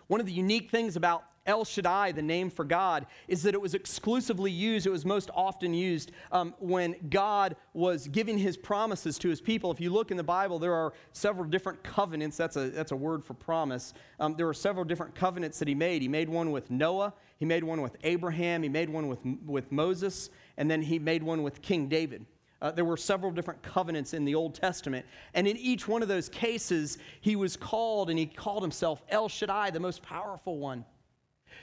One 0.07 0.19
of 0.19 0.25
the 0.25 0.33
unique 0.33 0.71
things 0.71 0.95
about 0.95 1.23
El 1.45 1.65
Shaddai, 1.65 2.11
the 2.11 2.21
name 2.21 2.49
for 2.49 2.63
God, 2.63 3.07
is 3.27 3.43
that 3.43 3.53
it 3.55 3.61
was 3.61 3.73
exclusively 3.73 4.51
used, 4.51 4.85
it 4.85 4.91
was 4.91 5.05
most 5.05 5.31
often 5.33 5.73
used 5.73 6.11
um, 6.31 6.53
when 6.59 6.95
God 7.09 7.55
was 7.73 8.07
giving 8.07 8.37
his 8.37 8.57
promises 8.57 9.17
to 9.19 9.29
his 9.29 9.41
people. 9.41 9.71
If 9.71 9.81
you 9.81 9.89
look 9.89 10.11
in 10.11 10.17
the 10.17 10.23
Bible, 10.23 10.59
there 10.59 10.73
are 10.73 10.93
several 11.13 11.45
different 11.45 11.83
covenants. 11.83 12.37
That's 12.37 12.57
a, 12.57 12.69
that's 12.69 12.91
a 12.91 12.95
word 12.95 13.23
for 13.25 13.33
promise. 13.33 13.93
Um, 14.19 14.35
there 14.35 14.47
are 14.47 14.53
several 14.53 14.85
different 14.85 15.15
covenants 15.15 15.57
that 15.59 15.67
he 15.67 15.75
made. 15.75 16.03
He 16.03 16.07
made 16.07 16.29
one 16.29 16.51
with 16.51 16.69
Noah, 16.69 17.13
he 17.41 17.45
made 17.47 17.63
one 17.63 17.81
with 17.81 17.97
Abraham, 18.03 18.61
he 18.61 18.69
made 18.69 18.87
one 18.87 19.07
with, 19.07 19.17
with 19.47 19.71
Moses, 19.71 20.29
and 20.57 20.69
then 20.69 20.79
he 20.79 20.99
made 20.99 21.23
one 21.23 21.41
with 21.41 21.59
King 21.63 21.87
David. 21.87 22.23
Uh, 22.61 22.69
there 22.69 22.85
were 22.85 22.95
several 22.95 23.31
different 23.31 23.63
covenants 23.63 24.13
in 24.13 24.25
the 24.25 24.35
Old 24.35 24.53
Testament. 24.53 25.07
And 25.33 25.47
in 25.47 25.57
each 25.57 25.87
one 25.87 26.03
of 26.03 26.07
those 26.07 26.29
cases, 26.29 26.99
he 27.19 27.35
was 27.35 27.57
called 27.57 28.11
and 28.11 28.19
he 28.19 28.27
called 28.27 28.61
himself 28.61 29.01
El 29.09 29.27
Shaddai, 29.27 29.71
the 29.71 29.79
most 29.79 30.03
powerful 30.03 30.59
one. 30.59 30.85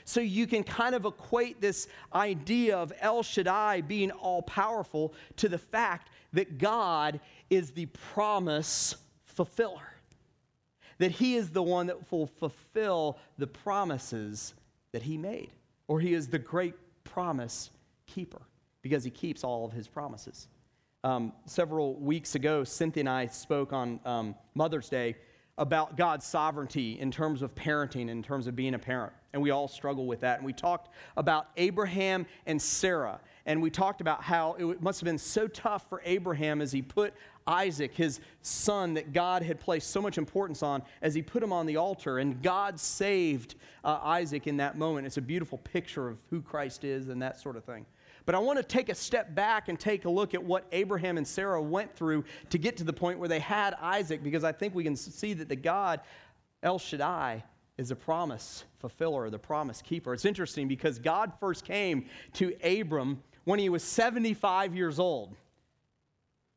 So 0.03 0.19
you 0.19 0.47
can 0.47 0.65
kind 0.65 0.95
of 0.95 1.05
equate 1.05 1.61
this 1.61 1.87
idea 2.13 2.75
of 2.75 2.91
El 2.99 3.23
Shaddai 3.23 3.79
being 3.79 4.11
all 4.11 4.41
powerful 4.41 5.13
to 5.37 5.47
the 5.47 5.57
fact 5.57 6.09
that 6.33 6.57
God 6.57 7.21
is 7.49 7.71
the 7.71 7.85
promise 7.85 8.97
fulfiller. 9.23 9.93
That 10.97 11.11
he 11.11 11.35
is 11.35 11.51
the 11.51 11.63
one 11.63 11.87
that 11.87 12.11
will 12.11 12.27
fulfill 12.27 13.17
the 13.37 13.47
promises 13.47 14.53
that 14.91 15.03
he 15.03 15.17
made. 15.17 15.51
Or 15.89 15.99
he 15.99 16.13
is 16.13 16.27
the 16.27 16.39
great 16.39 16.75
promise 17.03 17.71
keeper 18.05 18.43
because 18.81 19.03
he 19.03 19.09
keeps 19.09 19.43
all 19.43 19.65
of 19.65 19.73
his 19.73 19.87
promises. 19.87 20.47
Um, 21.03 21.33
several 21.45 21.95
weeks 21.95 22.35
ago, 22.35 22.63
Cynthia 22.63 23.01
and 23.01 23.09
I 23.09 23.25
spoke 23.25 23.73
on 23.73 23.99
um, 24.05 24.35
Mother's 24.53 24.87
Day 24.87 25.15
about 25.57 25.97
God's 25.97 26.25
sovereignty 26.25 26.99
in 26.99 27.09
terms 27.09 27.41
of 27.41 27.55
parenting, 27.55 28.07
in 28.07 28.21
terms 28.21 28.45
of 28.45 28.55
being 28.55 28.75
a 28.75 28.79
parent. 28.79 29.13
And 29.33 29.41
we 29.41 29.49
all 29.49 29.67
struggle 29.67 30.05
with 30.05 30.21
that. 30.21 30.37
And 30.37 30.45
we 30.45 30.53
talked 30.53 30.93
about 31.17 31.47
Abraham 31.57 32.27
and 32.45 32.61
Sarah. 32.61 33.19
And 33.47 33.59
we 33.59 33.71
talked 33.71 33.99
about 33.99 34.21
how 34.21 34.53
it 34.53 34.81
must 34.81 34.99
have 34.99 35.05
been 35.05 35.17
so 35.17 35.47
tough 35.47 35.89
for 35.89 36.03
Abraham 36.05 36.61
as 36.61 36.71
he 36.71 36.83
put 36.83 37.13
Isaac, 37.49 37.95
his 37.95 38.19
son 38.43 38.93
that 38.93 39.11
God 39.11 39.41
had 39.41 39.59
placed 39.59 39.89
so 39.89 40.01
much 40.01 40.19
importance 40.19 40.61
on, 40.61 40.83
as 41.01 41.15
he 41.15 41.21
put 41.23 41.41
him 41.41 41.51
on 41.51 41.65
the 41.65 41.77
altar. 41.77 42.19
And 42.19 42.41
God 42.43 42.79
saved 42.79 43.55
uh, 43.83 43.99
Isaac 44.03 44.45
in 44.45 44.57
that 44.57 44.77
moment. 44.77 45.07
It's 45.07 45.17
a 45.17 45.21
beautiful 45.21 45.57
picture 45.57 46.07
of 46.07 46.19
who 46.29 46.41
Christ 46.41 46.83
is 46.83 47.09
and 47.09 47.21
that 47.21 47.39
sort 47.39 47.55
of 47.55 47.65
thing. 47.65 47.85
But 48.25 48.35
I 48.35 48.39
want 48.39 48.57
to 48.57 48.63
take 48.63 48.89
a 48.89 48.95
step 48.95 49.33
back 49.33 49.69
and 49.69 49.79
take 49.79 50.05
a 50.05 50.09
look 50.09 50.35
at 50.35 50.43
what 50.43 50.67
Abraham 50.71 51.17
and 51.17 51.27
Sarah 51.27 51.61
went 51.61 51.95
through 51.95 52.23
to 52.51 52.59
get 52.59 52.77
to 52.77 52.83
the 52.83 52.93
point 52.93 53.17
where 53.17 53.27
they 53.27 53.39
had 53.39 53.73
Isaac, 53.81 54.21
because 54.21 54.43
I 54.43 54.51
think 54.51 54.75
we 54.75 54.83
can 54.83 54.95
see 54.95 55.33
that 55.33 55.49
the 55.49 55.55
God, 55.55 56.01
El 56.61 56.77
Shaddai, 56.77 57.43
is 57.79 57.89
a 57.89 57.95
promise 57.95 58.65
fulfiller, 58.77 59.31
the 59.31 59.39
promise 59.39 59.81
keeper. 59.81 60.13
It's 60.13 60.25
interesting 60.25 60.67
because 60.67 60.99
God 60.99 61.31
first 61.39 61.65
came 61.65 62.05
to 62.33 62.53
Abram 62.63 63.23
when 63.45 63.57
he 63.57 63.69
was 63.69 63.81
75 63.81 64.75
years 64.75 64.99
old. 64.99 65.35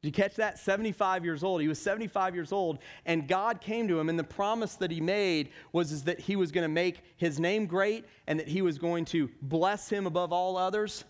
Did 0.03 0.09
you 0.09 0.13
catch 0.13 0.35
that? 0.37 0.59
75 0.59 1.25
years 1.25 1.45
old. 1.45 1.61
He 1.61 1.69
was 1.69 1.81
75 1.81 2.35
years 2.35 2.51
old, 2.51 2.81
and 3.07 3.29
God 3.29 3.61
came 3.61 3.87
to 3.87 4.01
him, 4.01 4.09
and 4.09 4.19
the 4.19 4.25
promise 4.25 4.75
that 4.77 4.91
he 4.91 5.01
made 5.01 5.51
was 5.73 5.93
is 5.93 6.03
that 6.05 6.19
he 6.19 6.35
was 6.35 6.51
going 6.51 6.65
to 6.65 6.69
make 6.69 7.03
his 7.17 7.39
name 7.39 7.67
great 7.67 8.05
and 8.27 8.41
that 8.41 8.49
he 8.49 8.63
was 8.63 8.79
going 8.79 9.05
to 9.07 9.31
bless 9.43 9.89
him 9.89 10.07
above 10.07 10.33
all 10.33 10.57
others 10.57 11.05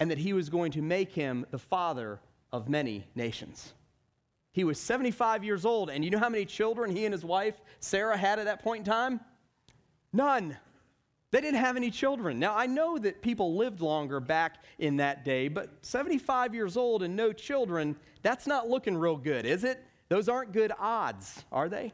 and 0.00 0.10
that 0.10 0.18
he 0.18 0.34
was 0.34 0.50
going 0.50 0.72
to 0.72 0.82
make 0.82 1.12
him 1.12 1.46
the 1.50 1.58
father 1.58 2.20
of 2.52 2.68
many 2.68 3.06
nations. 3.14 3.72
He 4.52 4.64
was 4.64 4.78
75 4.78 5.42
years 5.42 5.64
old, 5.64 5.88
and 5.88 6.04
you 6.04 6.10
know 6.10 6.18
how 6.18 6.28
many 6.28 6.44
children 6.44 6.94
he 6.94 7.06
and 7.06 7.12
his 7.14 7.24
wife, 7.24 7.54
Sarah, 7.80 8.18
had 8.18 8.38
at 8.38 8.44
that 8.44 8.62
point 8.62 8.80
in 8.80 8.92
time? 8.92 9.20
None. 10.12 10.58
They 11.36 11.42
didn't 11.42 11.60
have 11.60 11.76
any 11.76 11.90
children. 11.90 12.38
Now, 12.38 12.56
I 12.56 12.64
know 12.64 12.96
that 12.96 13.20
people 13.20 13.56
lived 13.56 13.82
longer 13.82 14.20
back 14.20 14.64
in 14.78 14.96
that 14.96 15.22
day, 15.22 15.48
but 15.48 15.68
75 15.82 16.54
years 16.54 16.78
old 16.78 17.02
and 17.02 17.14
no 17.14 17.30
children, 17.30 17.94
that's 18.22 18.46
not 18.46 18.70
looking 18.70 18.96
real 18.96 19.18
good, 19.18 19.44
is 19.44 19.62
it? 19.62 19.84
Those 20.08 20.30
aren't 20.30 20.52
good 20.52 20.72
odds, 20.78 21.44
are 21.52 21.68
they? 21.68 21.92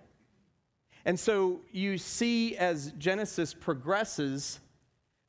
And 1.05 1.18
so 1.18 1.61
you 1.72 1.98
see 1.98 2.57
as 2.57 2.92
Genesis 2.98 3.52
progresses 3.52 4.61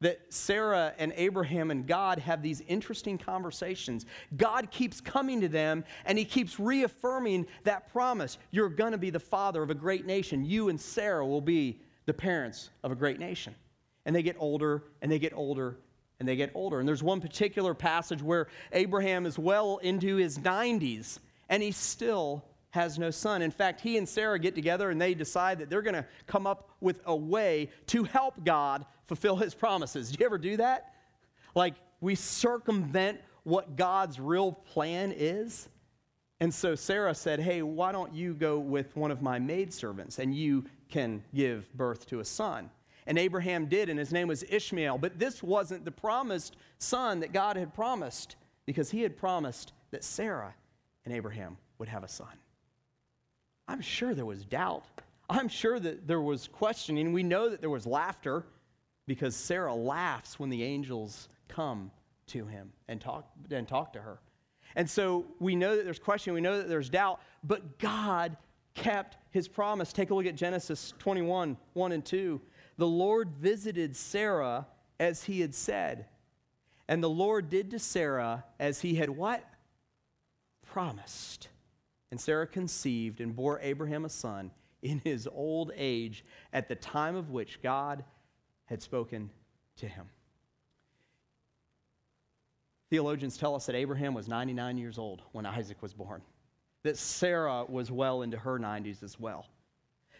that 0.01 0.31
Sarah 0.31 0.93
and 0.99 1.11
Abraham 1.15 1.71
and 1.71 1.87
God 1.87 2.19
have 2.19 2.43
these 2.43 2.61
interesting 2.67 3.17
conversations. 3.17 4.05
God 4.37 4.69
keeps 4.69 5.01
coming 5.01 5.41
to 5.41 5.47
them 5.47 5.83
and 6.05 6.19
he 6.19 6.25
keeps 6.25 6.59
reaffirming 6.59 7.47
that 7.63 7.91
promise. 7.91 8.37
You're 8.51 8.69
going 8.69 8.91
to 8.91 8.99
be 8.99 9.09
the 9.09 9.19
father 9.19 9.63
of 9.63 9.71
a 9.71 9.73
great 9.73 10.05
nation. 10.05 10.45
You 10.45 10.69
and 10.69 10.79
Sarah 10.79 11.25
will 11.25 11.41
be 11.41 11.79
the 12.05 12.13
parents 12.13 12.69
of 12.83 12.91
a 12.91 12.95
great 12.95 13.17
nation. 13.17 13.55
And 14.05 14.15
they 14.15 14.23
get 14.23 14.35
older 14.39 14.83
and 15.01 15.11
they 15.11 15.19
get 15.19 15.33
older 15.33 15.77
and 16.19 16.27
they 16.27 16.35
get 16.35 16.51
older. 16.53 16.79
And 16.79 16.87
there's 16.87 17.03
one 17.03 17.21
particular 17.21 17.73
passage 17.73 18.21
where 18.21 18.47
Abraham 18.71 19.25
is 19.25 19.37
well 19.37 19.77
into 19.77 20.17
his 20.17 20.39
90s 20.39 21.19
and 21.49 21.61
he 21.61 21.71
still 21.71 22.43
has 22.71 22.97
no 22.97 23.11
son. 23.11 23.41
In 23.41 23.51
fact, 23.51 23.81
he 23.81 23.97
and 23.97 24.09
Sarah 24.09 24.39
get 24.39 24.55
together 24.55 24.89
and 24.89 24.99
they 24.99 25.13
decide 25.13 25.59
that 25.59 25.69
they're 25.69 25.81
going 25.81 25.93
to 25.93 26.05
come 26.25 26.47
up 26.47 26.69
with 26.81 27.01
a 27.05 27.15
way 27.15 27.69
to 27.87 28.03
help 28.03 28.43
God 28.43 28.85
fulfill 29.07 29.35
his 29.35 29.53
promises. 29.53 30.11
Do 30.11 30.17
you 30.19 30.25
ever 30.25 30.37
do 30.37 30.57
that? 30.57 30.93
Like 31.55 31.75
we 32.01 32.15
circumvent 32.15 33.19
what 33.43 33.75
God's 33.75 34.19
real 34.19 34.51
plan 34.51 35.13
is? 35.15 35.69
And 36.39 36.53
so 36.53 36.75
Sarah 36.75 37.15
said, 37.15 37.39
Hey, 37.39 37.61
why 37.61 37.91
don't 37.91 38.13
you 38.13 38.33
go 38.33 38.59
with 38.59 38.95
one 38.95 39.11
of 39.11 39.21
my 39.21 39.39
maidservants 39.39 40.19
and 40.19 40.33
you 40.33 40.65
can 40.89 41.23
give 41.33 41.71
birth 41.73 42.05
to 42.07 42.19
a 42.19 42.25
son? 42.25 42.69
And 43.05 43.17
Abraham 43.17 43.65
did, 43.65 43.89
and 43.89 43.99
his 43.99 44.11
name 44.11 44.27
was 44.27 44.43
Ishmael. 44.47 44.97
But 44.97 45.19
this 45.19 45.43
wasn't 45.43 45.85
the 45.85 45.91
promised 45.91 46.55
son 46.79 47.19
that 47.19 47.33
God 47.33 47.57
had 47.57 47.73
promised 47.73 48.35
because 48.65 48.91
he 48.91 49.01
had 49.01 49.17
promised 49.17 49.73
that 49.91 50.03
Sarah 50.03 50.53
and 51.05 51.13
Abraham 51.13 51.57
would 51.77 51.89
have 51.89 52.03
a 52.03 52.07
son. 52.07 52.27
I'm 53.67 53.81
sure 53.81 54.13
there 54.13 54.25
was 54.25 54.45
doubt. 54.45 54.85
I'm 55.29 55.47
sure 55.47 55.79
that 55.79 56.07
there 56.07 56.21
was 56.21 56.47
questioning. 56.47 57.13
We 57.13 57.23
know 57.23 57.49
that 57.49 57.61
there 57.61 57.69
was 57.69 57.85
laughter 57.85 58.45
because 59.05 59.35
Sarah 59.35 59.73
laughs 59.73 60.39
when 60.39 60.49
the 60.49 60.63
angels 60.63 61.29
come 61.47 61.91
to 62.27 62.45
him 62.45 62.71
and 62.87 62.99
talk, 63.01 63.29
and 63.51 63.67
talk 63.67 63.93
to 63.93 64.01
her. 64.01 64.19
And 64.75 64.89
so 64.89 65.25
we 65.39 65.55
know 65.55 65.75
that 65.75 65.83
there's 65.83 65.99
question, 65.99 66.33
we 66.33 66.41
know 66.41 66.57
that 66.57 66.67
there's 66.67 66.89
doubt, 66.89 67.19
but 67.43 67.77
God 67.79 68.37
kept 68.73 69.17
his 69.29 69.47
promise. 69.47 69.93
Take 69.93 70.09
a 70.09 70.15
look 70.15 70.25
at 70.25 70.35
Genesis 70.35 70.93
21 70.99 71.57
1 71.73 71.91
and 71.91 72.03
2. 72.03 72.41
The 72.77 72.87
Lord 72.87 73.29
visited 73.31 73.95
Sarah 73.95 74.67
as 74.99 75.23
he 75.23 75.41
had 75.41 75.53
said. 75.53 76.05
And 76.87 77.03
the 77.03 77.09
Lord 77.09 77.49
did 77.49 77.71
to 77.71 77.79
Sarah 77.79 78.43
as 78.59 78.81
he 78.81 78.95
had 78.95 79.09
what? 79.09 79.43
Promised. 80.65 81.49
And 82.11 82.19
Sarah 82.19 82.47
conceived 82.47 83.21
and 83.21 83.35
bore 83.35 83.59
Abraham 83.61 84.05
a 84.05 84.09
son 84.09 84.51
in 84.81 84.99
his 85.03 85.27
old 85.31 85.71
age 85.75 86.25
at 86.51 86.67
the 86.67 86.75
time 86.75 87.15
of 87.15 87.29
which 87.29 87.61
God 87.61 88.03
had 88.65 88.81
spoken 88.81 89.29
to 89.77 89.87
him. 89.87 90.07
Theologians 92.89 93.37
tell 93.37 93.55
us 93.55 93.65
that 93.65 93.75
Abraham 93.75 94.13
was 94.13 94.27
99 94.27 94.77
years 94.77 94.99
old 94.99 95.23
when 95.31 95.45
Isaac 95.45 95.81
was 95.81 95.93
born, 95.93 96.21
that 96.83 96.97
Sarah 96.97 97.65
was 97.65 97.89
well 97.89 98.21
into 98.21 98.37
her 98.37 98.59
90s 98.59 99.01
as 99.01 99.19
well. 99.19 99.47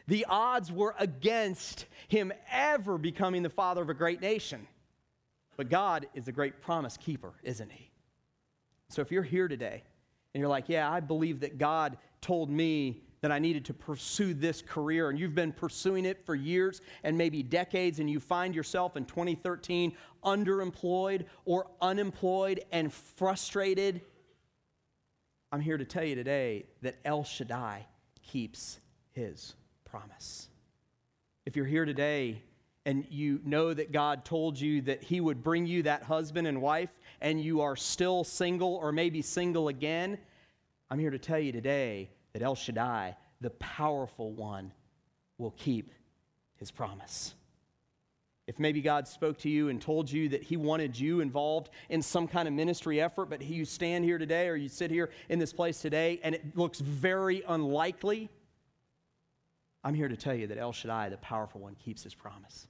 The 0.08 0.26
odds 0.28 0.72
were 0.72 0.96
against 1.00 1.86
him 2.08 2.34
ever 2.52 2.98
becoming 2.98 3.44
the 3.44 3.50
father 3.50 3.82
of 3.82 3.90
a 3.90 3.94
great 3.94 4.22
nation. 4.22 4.68
But 5.56 5.70
God 5.70 6.08
is 6.14 6.28
a 6.28 6.32
great 6.32 6.62
promise 6.62 6.98
keeper, 6.98 7.34
isn't 7.44 7.72
he? 7.72 7.90
So 8.90 9.02
if 9.02 9.12
you're 9.12 9.24
here 9.24 9.48
today 9.48 9.84
and 10.34 10.40
you're 10.42 10.50
like, 10.50 10.68
yeah, 10.68 10.92
I 10.92 11.00
believe 11.00 11.40
that 11.42 11.58
God 11.58 11.98
told 12.22 12.50
me 12.50 13.04
that 13.22 13.32
I 13.32 13.40
needed 13.40 13.64
to 13.66 13.74
pursue 13.74 14.34
this 14.34 14.62
career, 14.62 15.10
and 15.10 15.18
you've 15.18 15.34
been 15.34 15.54
pursuing 15.54 16.04
it 16.04 16.26
for 16.26 16.36
years 16.36 16.82
and 17.04 17.18
maybe 17.18 17.42
decades, 17.42 18.00
and 18.00 18.10
you 18.10 18.20
find 18.20 18.54
yourself 18.54 18.98
in 18.98 19.06
2013 19.06 19.94
underemployed 20.26 21.26
or 21.46 21.68
unemployed 21.82 22.66
and 22.74 22.92
frustrated, 22.92 24.02
I'm 25.54 25.62
here 25.62 25.78
to 25.78 25.86
tell 25.86 26.04
you 26.04 26.16
today 26.16 26.66
that 26.82 26.96
El 27.06 27.24
Shaddai 27.24 27.86
keeps 28.22 28.80
his 29.12 29.54
promise. 29.94 30.50
If 31.46 31.56
you're 31.56 31.68
here 31.68 31.86
today 31.86 32.42
and 32.84 33.06
you 33.12 33.40
know 33.46 33.76
that 33.76 33.92
God 33.92 34.26
told 34.26 34.60
you 34.60 34.82
that 34.82 35.04
He 35.04 35.22
would 35.22 35.44
bring 35.44 35.68
you 35.68 35.84
that 35.84 36.02
husband 36.02 36.48
and 36.48 36.64
wife, 36.64 36.90
and 37.22 37.40
you 37.40 37.62
are 37.62 37.76
still 37.76 38.24
single 38.24 38.74
or 38.78 38.92
maybe 38.92 39.22
single 39.22 39.68
again, 39.68 40.18
I'm 40.90 40.98
here 40.98 41.12
to 41.12 41.20
tell 41.20 41.38
you 41.38 41.52
today 41.52 42.10
that 42.32 42.42
El 42.42 42.56
Shaddai, 42.56 43.16
the 43.40 43.52
powerful 43.52 44.32
one, 44.32 44.72
will 45.38 45.52
keep 45.52 45.92
his 46.56 46.72
promise. 46.72 47.36
If 48.48 48.58
maybe 48.58 48.82
God 48.82 49.08
spoke 49.08 49.38
to 49.40 49.50
you 49.50 49.70
and 49.70 49.80
told 49.80 50.12
you 50.12 50.28
that 50.30 50.42
He 50.42 50.58
wanted 50.58 51.00
you 51.00 51.20
involved 51.20 51.70
in 51.90 52.02
some 52.02 52.28
kind 52.28 52.48
of 52.48 52.54
ministry 52.56 53.00
effort, 53.00 53.30
but 53.30 53.44
you 53.44 53.64
stand 53.64 54.06
here 54.06 54.18
today 54.18 54.48
or 54.48 54.56
you 54.56 54.70
sit 54.70 54.90
here 54.90 55.12
in 55.30 55.38
this 55.38 55.54
place 55.54 55.82
today 55.82 56.20
and 56.24 56.34
it 56.34 56.58
looks 56.58 56.80
very 56.80 57.44
unlikely, 57.48 58.32
I'm 59.84 59.94
here 59.94 60.08
to 60.08 60.16
tell 60.16 60.34
you 60.34 60.48
that 60.48 60.58
El 60.58 60.72
Shaddai, 60.72 61.10
the 61.10 61.18
powerful 61.18 61.62
one, 61.62 61.76
keeps 61.76 62.04
His 62.04 62.16
promise. 62.16 62.68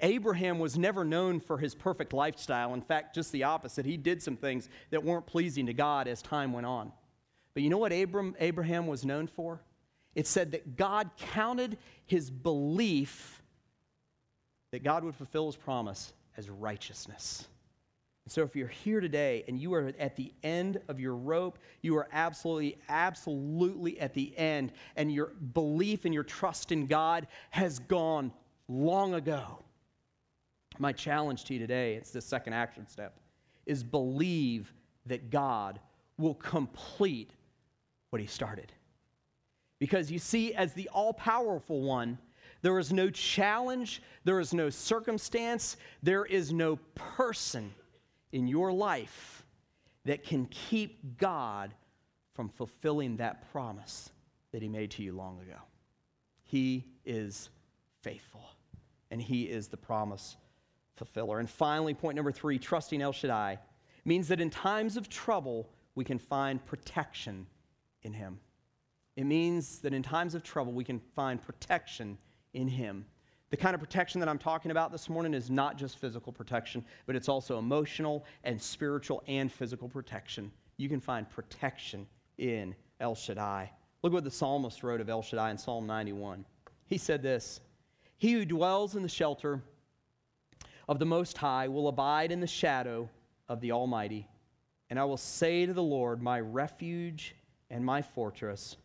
Abraham 0.00 0.58
was 0.58 0.78
never 0.78 1.04
known 1.04 1.40
for 1.40 1.58
his 1.58 1.74
perfect 1.74 2.12
lifestyle. 2.12 2.72
In 2.74 2.80
fact, 2.80 3.14
just 3.14 3.32
the 3.32 3.44
opposite. 3.44 3.84
He 3.84 3.96
did 3.96 4.22
some 4.22 4.36
things 4.36 4.68
that 4.90 5.02
weren't 5.02 5.26
pleasing 5.26 5.66
to 5.66 5.72
God 5.72 6.06
as 6.06 6.22
time 6.22 6.52
went 6.52 6.66
on. 6.66 6.92
But 7.52 7.64
you 7.64 7.70
know 7.70 7.78
what 7.78 7.92
Abram, 7.92 8.36
Abraham 8.38 8.86
was 8.86 9.04
known 9.04 9.26
for? 9.26 9.60
It 10.14 10.26
said 10.26 10.52
that 10.52 10.76
God 10.76 11.10
counted 11.16 11.78
his 12.06 12.30
belief 12.30 13.42
that 14.70 14.84
God 14.84 15.02
would 15.02 15.16
fulfill 15.16 15.46
his 15.46 15.56
promise 15.56 16.12
as 16.36 16.48
righteousness. 16.48 17.48
And 18.28 18.32
so 18.34 18.42
if 18.42 18.54
you're 18.54 18.68
here 18.68 19.00
today 19.00 19.42
and 19.48 19.58
you 19.58 19.72
are 19.72 19.90
at 19.98 20.14
the 20.14 20.34
end 20.42 20.82
of 20.88 21.00
your 21.00 21.16
rope, 21.16 21.58
you 21.80 21.96
are 21.96 22.06
absolutely, 22.12 22.76
absolutely 22.90 23.98
at 24.00 24.12
the 24.12 24.36
end, 24.36 24.72
and 24.96 25.10
your 25.10 25.28
belief 25.54 26.04
and 26.04 26.12
your 26.12 26.24
trust 26.24 26.70
in 26.70 26.86
God 26.86 27.26
has 27.48 27.78
gone 27.78 28.30
long 28.68 29.14
ago. 29.14 29.64
My 30.78 30.92
challenge 30.92 31.44
to 31.44 31.54
you 31.54 31.58
today, 31.58 31.94
it's 31.94 32.10
the 32.10 32.20
second 32.20 32.52
action 32.52 32.86
step, 32.86 33.18
is 33.64 33.82
believe 33.82 34.74
that 35.06 35.30
God 35.30 35.80
will 36.18 36.34
complete 36.34 37.30
what 38.10 38.20
he 38.20 38.28
started. 38.28 38.70
Because 39.78 40.12
you 40.12 40.18
see, 40.18 40.52
as 40.52 40.74
the 40.74 40.90
all 40.90 41.14
powerful 41.14 41.80
one, 41.80 42.18
there 42.60 42.78
is 42.78 42.92
no 42.92 43.08
challenge, 43.08 44.02
there 44.24 44.38
is 44.38 44.52
no 44.52 44.68
circumstance, 44.68 45.78
there 46.02 46.26
is 46.26 46.52
no 46.52 46.76
person 46.94 47.72
in 48.32 48.46
your 48.46 48.72
life 48.72 49.44
that 50.04 50.24
can 50.24 50.46
keep 50.46 51.18
God 51.18 51.74
from 52.34 52.48
fulfilling 52.48 53.16
that 53.16 53.50
promise 53.52 54.10
that 54.52 54.62
He 54.62 54.68
made 54.68 54.90
to 54.92 55.02
you 55.02 55.12
long 55.12 55.40
ago. 55.40 55.58
He 56.44 56.84
is 57.04 57.50
faithful, 58.02 58.44
and 59.10 59.20
He 59.20 59.44
is 59.44 59.68
the 59.68 59.76
promise 59.76 60.36
fulfiller. 60.96 61.38
And 61.38 61.48
finally, 61.48 61.94
point 61.94 62.16
number 62.16 62.32
three 62.32 62.58
trusting 62.58 63.02
El 63.02 63.12
Shaddai 63.12 63.58
means 64.04 64.28
that 64.28 64.40
in 64.40 64.50
times 64.50 64.96
of 64.96 65.08
trouble, 65.08 65.68
we 65.94 66.04
can 66.04 66.18
find 66.18 66.64
protection 66.64 67.46
in 68.02 68.12
Him. 68.12 68.38
It 69.16 69.24
means 69.24 69.80
that 69.80 69.92
in 69.92 70.02
times 70.02 70.34
of 70.34 70.42
trouble, 70.42 70.72
we 70.72 70.84
can 70.84 71.00
find 71.00 71.42
protection 71.42 72.18
in 72.54 72.68
Him. 72.68 73.04
The 73.50 73.56
kind 73.56 73.74
of 73.74 73.80
protection 73.80 74.20
that 74.20 74.28
I'm 74.28 74.38
talking 74.38 74.70
about 74.70 74.92
this 74.92 75.08
morning 75.08 75.32
is 75.32 75.50
not 75.50 75.78
just 75.78 75.98
physical 75.98 76.32
protection, 76.32 76.84
but 77.06 77.16
it's 77.16 77.28
also 77.28 77.58
emotional 77.58 78.26
and 78.44 78.60
spiritual 78.60 79.22
and 79.26 79.50
physical 79.50 79.88
protection. 79.88 80.50
You 80.76 80.88
can 80.88 81.00
find 81.00 81.28
protection 81.28 82.06
in 82.36 82.74
El 83.00 83.14
Shaddai. 83.14 83.70
Look 84.02 84.12
what 84.12 84.24
the 84.24 84.30
psalmist 84.30 84.82
wrote 84.82 85.00
of 85.00 85.08
El 85.08 85.22
Shaddai 85.22 85.50
in 85.50 85.58
Psalm 85.58 85.86
91. 85.86 86.44
He 86.86 86.98
said 86.98 87.22
this 87.22 87.60
He 88.18 88.32
who 88.32 88.44
dwells 88.44 88.96
in 88.96 89.02
the 89.02 89.08
shelter 89.08 89.62
of 90.86 90.98
the 90.98 91.06
Most 91.06 91.38
High 91.38 91.68
will 91.68 91.88
abide 91.88 92.30
in 92.30 92.40
the 92.40 92.46
shadow 92.46 93.08
of 93.48 93.60
the 93.60 93.72
Almighty. 93.72 94.28
And 94.90 94.98
I 94.98 95.04
will 95.04 95.16
say 95.16 95.66
to 95.66 95.72
the 95.72 95.82
Lord, 95.82 96.22
My 96.22 96.40
refuge 96.40 97.34
and 97.70 97.84
my 97.84 98.02
fortress, 98.02 98.76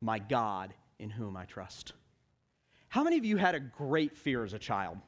my 0.00 0.18
God 0.18 0.74
in 0.98 1.10
whom 1.10 1.36
I 1.36 1.46
trust. 1.46 1.94
How 2.90 3.04
many 3.04 3.16
of 3.16 3.24
you 3.24 3.36
had 3.36 3.54
a 3.54 3.60
great 3.60 4.16
fear 4.16 4.44
as 4.44 4.52
a 4.52 4.58
child? 4.58 4.98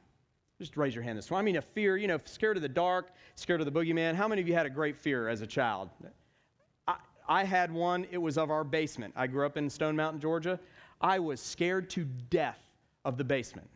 Just 0.57 0.77
raise 0.77 0.95
your 0.95 1.03
hand 1.03 1.17
this 1.17 1.29
one. 1.29 1.39
I 1.39 1.43
mean, 1.43 1.57
a 1.57 1.61
fear, 1.61 1.97
you 1.97 2.07
know, 2.07 2.17
scared 2.23 2.55
of 2.55 2.63
the 2.63 2.69
dark, 2.69 3.11
scared 3.35 3.59
of 3.59 3.65
the 3.65 3.71
boogeyman. 3.73 4.15
How 4.15 4.25
many 4.25 4.41
of 4.41 4.47
you 4.47 4.53
had 4.53 4.65
a 4.65 4.69
great 4.69 4.97
fear 4.97 5.27
as 5.27 5.41
a 5.41 5.47
child? 5.47 5.89
I, 6.87 6.95
I 7.27 7.43
had 7.43 7.73
one. 7.73 8.07
It 8.09 8.19
was 8.19 8.37
of 8.37 8.49
our 8.49 8.63
basement. 8.63 9.13
I 9.17 9.27
grew 9.27 9.45
up 9.45 9.57
in 9.57 9.69
Stone 9.69 9.97
Mountain, 9.97 10.21
Georgia. 10.21 10.61
I 11.01 11.19
was 11.19 11.41
scared 11.41 11.89
to 11.91 12.05
death 12.05 12.61
of 13.03 13.17
the 13.17 13.23
basement. 13.25 13.69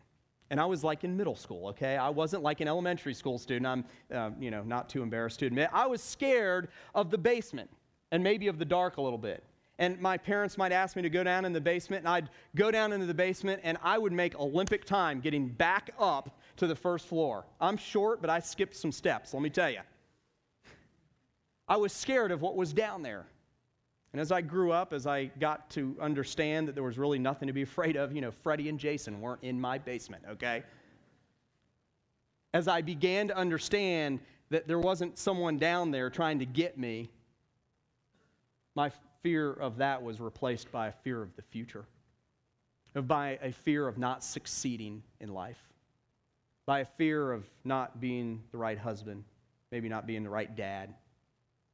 And 0.48 0.58
I 0.58 0.64
was 0.64 0.82
like 0.82 1.04
in 1.04 1.14
middle 1.14 1.36
school, 1.36 1.68
okay? 1.68 1.98
I 1.98 2.08
wasn't 2.08 2.42
like 2.42 2.62
an 2.62 2.68
elementary 2.68 3.12
school 3.12 3.38
student. 3.38 3.66
I'm, 3.66 3.84
uh, 4.10 4.30
you 4.40 4.50
know, 4.50 4.62
not 4.62 4.88
too 4.88 5.02
embarrassed 5.02 5.40
to 5.40 5.46
admit. 5.46 5.68
I 5.70 5.86
was 5.86 6.02
scared 6.02 6.68
of 6.94 7.10
the 7.10 7.18
basement 7.18 7.68
and 8.10 8.24
maybe 8.24 8.48
of 8.48 8.58
the 8.58 8.64
dark 8.64 8.96
a 8.96 9.02
little 9.02 9.18
bit 9.18 9.44
and 9.78 10.00
my 10.00 10.16
parents 10.16 10.58
might 10.58 10.72
ask 10.72 10.96
me 10.96 11.02
to 11.02 11.10
go 11.10 11.22
down 11.22 11.44
in 11.44 11.52
the 11.52 11.60
basement, 11.60 12.00
and 12.00 12.08
I'd 12.08 12.30
go 12.56 12.70
down 12.70 12.92
into 12.92 13.06
the 13.06 13.14
basement, 13.14 13.60
and 13.62 13.78
I 13.82 13.96
would 13.96 14.12
make 14.12 14.38
Olympic 14.38 14.84
time 14.84 15.20
getting 15.20 15.48
back 15.48 15.90
up 15.98 16.40
to 16.56 16.66
the 16.66 16.74
first 16.74 17.06
floor. 17.06 17.46
I'm 17.60 17.76
short, 17.76 18.20
but 18.20 18.28
I 18.28 18.40
skipped 18.40 18.74
some 18.74 18.90
steps, 18.90 19.32
let 19.32 19.42
me 19.42 19.50
tell 19.50 19.70
you. 19.70 19.80
I 21.68 21.76
was 21.76 21.92
scared 21.92 22.32
of 22.32 22.42
what 22.42 22.56
was 22.56 22.72
down 22.72 23.02
there. 23.02 23.26
And 24.12 24.20
as 24.20 24.32
I 24.32 24.40
grew 24.40 24.72
up, 24.72 24.92
as 24.92 25.06
I 25.06 25.26
got 25.38 25.68
to 25.70 25.94
understand 26.00 26.66
that 26.66 26.74
there 26.74 26.82
was 26.82 26.98
really 26.98 27.18
nothing 27.18 27.46
to 27.46 27.52
be 27.52 27.62
afraid 27.70 27.96
of, 27.96 28.12
you 28.12 28.20
know, 28.20 28.30
Freddie 28.30 28.68
and 28.68 28.78
Jason 28.80 29.20
weren't 29.20 29.42
in 29.42 29.60
my 29.60 29.78
basement, 29.78 30.24
okay? 30.30 30.64
As 32.52 32.66
I 32.66 32.80
began 32.80 33.28
to 33.28 33.36
understand 33.36 34.18
that 34.50 34.66
there 34.66 34.78
wasn't 34.78 35.18
someone 35.18 35.58
down 35.58 35.90
there 35.90 36.08
trying 36.08 36.38
to 36.38 36.46
get 36.46 36.78
me, 36.78 37.10
my 38.74 38.90
fear 39.22 39.52
of 39.52 39.78
that 39.78 40.02
was 40.02 40.20
replaced 40.20 40.70
by 40.70 40.88
a 40.88 40.92
fear 40.92 41.22
of 41.22 41.34
the 41.36 41.42
future, 41.42 41.84
by 42.94 43.38
a 43.42 43.52
fear 43.52 43.86
of 43.86 43.98
not 43.98 44.24
succeeding 44.24 45.02
in 45.20 45.32
life, 45.32 45.58
by 46.66 46.80
a 46.80 46.84
fear 46.84 47.32
of 47.32 47.44
not 47.64 48.00
being 48.00 48.42
the 48.52 48.58
right 48.58 48.78
husband, 48.78 49.24
maybe 49.70 49.88
not 49.88 50.06
being 50.06 50.22
the 50.22 50.30
right 50.30 50.54
dad. 50.56 50.94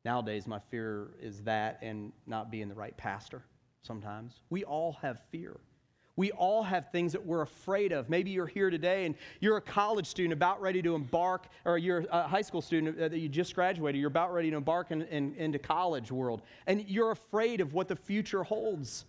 Nowadays, 0.05 0.47
my 0.47 0.59
fear 0.71 1.11
is 1.21 1.41
that 1.43 1.79
and 1.83 2.13
not 2.27 2.51
being 2.51 2.69
the 2.69 2.75
right 2.75 2.97
pastor 2.97 3.43
sometimes. 3.83 4.41
We 4.51 4.65
all 4.65 4.93
have 5.03 5.21
fear. 5.31 5.57
We 6.17 6.31
all 6.31 6.63
have 6.63 6.93
things 6.93 7.13
that 7.13 7.27
we're 7.27 7.43
afraid 7.43 7.91
of. 7.91 8.09
Maybe 8.09 8.31
you're 8.31 8.47
here 8.47 8.71
today 8.71 9.05
and 9.05 9.17
you're 9.41 9.57
a 9.57 9.61
college 9.61 10.07
student 10.07 10.33
about 10.33 10.61
ready 10.61 10.81
to 10.83 10.95
embark, 10.95 11.49
or 11.65 11.77
you're 11.77 12.05
a 12.11 12.29
high 12.29 12.43
school 12.43 12.63
student 12.63 13.01
uh, 13.01 13.09
that 13.09 13.19
you 13.19 13.29
just 13.29 13.55
graduated, 13.55 14.01
you're 14.01 14.09
about 14.09 14.33
ready 14.33 14.51
to 14.51 14.57
embark 14.57 14.93
in, 14.93 15.03
in, 15.03 15.35
into 15.35 15.59
college 15.59 16.13
world, 16.13 16.43
and 16.67 16.85
you're 16.89 17.11
afraid 17.11 17.61
of 17.61 17.75
what 17.75 17.89
the 17.89 17.97
future 17.97 18.45
holds. 18.45 19.07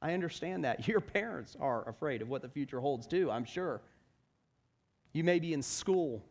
I 0.00 0.14
understand 0.14 0.64
that. 0.64 0.88
Your 0.88 1.00
parents 1.00 1.56
are 1.60 1.86
afraid 1.88 2.22
of 2.22 2.28
what 2.28 2.40
the 2.40 2.48
future 2.48 2.80
holds 2.80 3.06
too, 3.06 3.30
I'm 3.30 3.44
sure. 3.44 3.82
You 5.12 5.24
may 5.24 5.38
be 5.38 5.52
in 5.52 5.62
school 5.62 6.22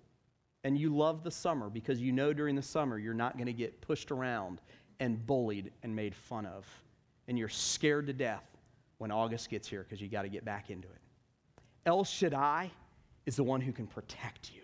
and 0.63 0.77
you 0.77 0.95
love 0.95 1.23
the 1.23 1.31
summer 1.31 1.69
because 1.69 2.01
you 2.01 2.11
know 2.11 2.33
during 2.33 2.55
the 2.55 2.61
summer 2.61 2.97
you're 2.97 3.13
not 3.13 3.37
going 3.37 3.45
to 3.47 3.53
get 3.53 3.81
pushed 3.81 4.09
around 4.11 4.59
and 4.99 5.23
bullied 5.25 5.71
and 5.83 5.95
made 5.95 6.15
fun 6.15 6.47
of. 6.47 6.65
And 7.27 7.37
you're 7.37 7.49
scared 7.49 8.07
to 8.07 8.13
death 8.13 8.54
when 8.97 9.11
August 9.11 9.49
gets 9.49 9.67
here 9.67 9.83
because 9.83 10.01
you 10.01 10.07
got 10.07 10.23
to 10.23 10.29
get 10.29 10.45
back 10.45 10.69
into 10.69 10.87
it. 10.87 11.01
El 11.85 12.03
Shaddai 12.03 12.71
is 13.25 13.35
the 13.35 13.43
one 13.43 13.61
who 13.61 13.71
can 13.71 13.87
protect 13.87 14.51
you. 14.53 14.61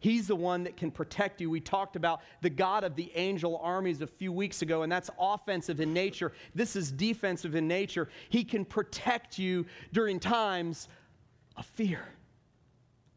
He's 0.00 0.26
the 0.26 0.36
one 0.36 0.64
that 0.64 0.78
can 0.78 0.90
protect 0.90 1.42
you. 1.42 1.50
We 1.50 1.60
talked 1.60 1.94
about 1.94 2.22
the 2.40 2.48
God 2.48 2.84
of 2.84 2.96
the 2.96 3.12
angel 3.14 3.58
armies 3.62 4.00
a 4.00 4.06
few 4.06 4.32
weeks 4.32 4.62
ago, 4.62 4.82
and 4.82 4.90
that's 4.90 5.10
offensive 5.18 5.78
in 5.78 5.92
nature. 5.92 6.32
This 6.54 6.74
is 6.74 6.90
defensive 6.90 7.54
in 7.54 7.68
nature. 7.68 8.08
He 8.30 8.42
can 8.42 8.64
protect 8.64 9.38
you 9.38 9.66
during 9.92 10.18
times 10.18 10.88
of 11.56 11.66
fear. 11.66 12.08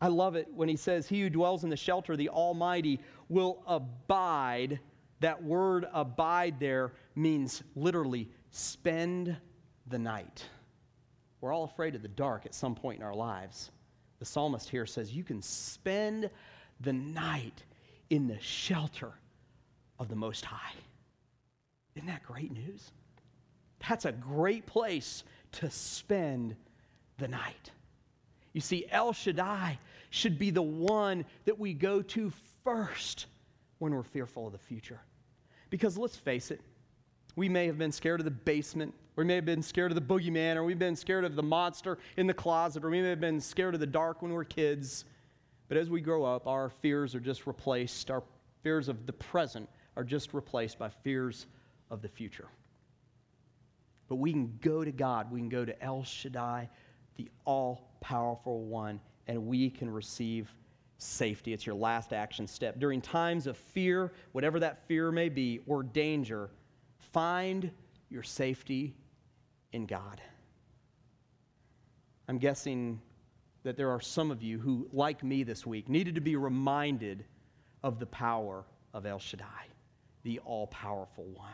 I 0.02 0.08
love 0.08 0.36
it 0.36 0.50
when 0.54 0.68
he 0.68 0.76
says, 0.76 1.08
He 1.08 1.22
who 1.22 1.30
dwells 1.30 1.64
in 1.64 1.70
the 1.70 1.78
shelter 1.78 2.12
of 2.12 2.18
the 2.20 2.28
Almighty 2.28 3.00
will 3.30 3.64
abide. 3.66 4.82
That 5.22 5.42
word 5.42 5.88
abide 5.94 6.60
there 6.60 6.92
means 7.16 7.64
literally 7.78 8.30
spend 8.52 9.38
the 9.88 10.00
night. 10.00 10.46
We're 11.42 11.54
all 11.54 11.66
afraid 11.66 11.96
of 11.96 12.02
the 12.02 12.08
dark 12.08 12.46
at 12.46 12.56
some 12.56 12.76
point 12.76 13.00
in 13.00 13.06
our 13.06 13.14
lives. 13.14 13.72
The 14.20 14.26
psalmist 14.26 14.70
here 14.70 14.86
says, 14.86 15.14
You 15.14 15.24
can 15.24 15.42
spend 15.42 16.30
the 16.80 16.94
night 16.94 17.64
in 18.10 18.28
the 18.28 18.40
shelter 18.40 19.12
of 20.00 20.08
the 20.08 20.16
Most 20.16 20.46
High. 20.46 20.76
Isn't 21.96 22.08
that 22.08 22.24
great 22.24 22.52
news? 22.52 22.92
That's 23.88 24.06
a 24.06 24.12
great 24.12 24.66
place 24.66 25.24
to 25.54 25.70
spend 25.70 26.56
the 27.18 27.28
night. 27.28 27.72
You 28.54 28.62
see, 28.62 28.86
El 28.90 29.14
Shaddai 29.14 29.78
should 30.10 30.40
be 30.40 30.52
the 30.52 30.62
one 30.62 31.26
that 31.46 31.60
we 31.60 31.74
go 31.74 32.02
to 32.02 32.32
first 32.64 33.26
when 33.80 33.94
we're 33.94 34.04
fearful 34.04 34.48
of 34.48 34.54
the 34.54 34.60
future. 34.60 35.02
Because 35.70 35.98
let's 35.98 36.16
face 36.16 36.52
it, 36.52 36.62
we 37.36 37.50
may 37.50 37.66
have 37.66 37.78
been 37.78 37.92
scared 37.92 38.20
of 38.20 38.26
the 38.26 38.32
basement 38.32 38.94
we 39.16 39.24
may 39.24 39.36
have 39.36 39.46
been 39.46 39.62
scared 39.62 39.92
of 39.92 39.96
the 39.96 40.02
boogeyman, 40.02 40.56
or 40.56 40.64
we've 40.64 40.80
been 40.80 40.96
scared 40.96 41.24
of 41.26 41.36
the 41.36 41.44
monster 41.44 42.00
in 42.18 42.28
the 42.28 42.34
closet, 42.34 42.84
or 42.84 42.90
we 42.90 43.02
may 43.02 43.10
have 43.10 43.22
been 43.22 43.40
scared 43.40 43.74
of 43.74 43.80
the 43.80 43.88
dark 43.88 44.22
when 44.22 44.32
we 44.32 44.36
were 44.36 44.44
kids. 44.44 45.06
But 45.68 45.78
as 45.78 45.90
we 45.90 46.02
grow 46.02 46.24
up, 46.24 46.48
our 46.48 46.70
fears 46.70 47.14
are 47.16 47.20
just 47.20 47.46
replaced. 47.46 48.10
Our 48.10 48.24
fears 48.64 48.90
of 48.90 49.06
the 49.06 49.14
present 49.14 49.70
are 49.96 50.04
just 50.04 50.34
replaced 50.34 50.80
by 50.80 50.90
fears 50.90 51.46
of 51.92 52.02
the 52.02 52.08
future. 52.08 52.48
But 54.08 54.16
we 54.16 54.32
can 54.32 54.58
go 54.62 54.84
to 54.84 54.92
God, 54.92 55.32
we 55.32 55.40
can 55.40 55.50
go 55.50 55.66
to 55.66 55.84
El 55.84 56.04
Shaddai, 56.04 56.70
the 57.16 57.30
all 57.46 57.92
powerful 58.02 58.64
one, 58.66 59.00
and 59.28 59.46
we 59.46 59.70
can 59.70 59.90
receive 59.90 60.54
safety. 60.98 61.54
It's 61.54 61.66
your 61.66 61.76
last 61.76 62.14
action 62.14 62.48
step. 62.48 62.80
During 62.80 63.02
times 63.02 63.48
of 63.48 63.58
fear, 63.58 64.12
whatever 64.32 64.60
that 64.60 64.88
fear 64.88 65.12
may 65.12 65.30
be, 65.30 65.62
or 65.68 65.84
danger, 65.84 66.50
find 66.98 67.72
your 68.10 68.24
safety 68.24 68.96
in 69.74 69.86
God. 69.86 70.22
I'm 72.30 72.38
guessing 72.38 73.02
that 73.64 73.76
there 73.76 73.90
are 73.90 74.00
some 74.00 74.32
of 74.32 74.42
you 74.42 74.60
who, 74.60 74.88
like 74.94 75.24
me 75.24 75.44
this 75.44 75.66
week, 75.66 75.90
needed 75.90 76.16
to 76.16 76.22
be 76.22 76.36
reminded 76.36 77.26
of 77.84 78.00
the 78.00 78.06
power 78.06 78.64
of 78.94 79.06
El 79.06 79.20
Shaddai, 79.20 79.68
the 80.24 80.40
all 80.40 80.68
powerful 80.68 81.26
one. 81.26 81.50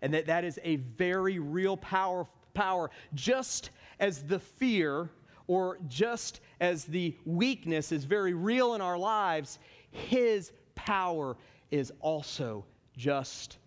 And 0.00 0.14
that 0.14 0.26
that 0.26 0.44
is 0.44 0.58
a 0.62 0.76
very 0.76 1.38
real 1.38 1.76
power, 1.76 2.26
power, 2.54 2.90
just 3.14 3.70
as 4.00 4.22
the 4.22 4.38
fear 4.38 5.10
or 5.46 5.78
just 5.88 6.40
as 6.60 6.84
the 6.84 7.14
weakness 7.24 7.92
is 7.92 8.04
very 8.04 8.32
real 8.32 8.74
in 8.74 8.80
our 8.80 8.96
lives, 8.96 9.58
his 9.90 10.52
power 10.74 11.36
is 11.70 11.92
also 12.00 12.64
just 12.96 13.58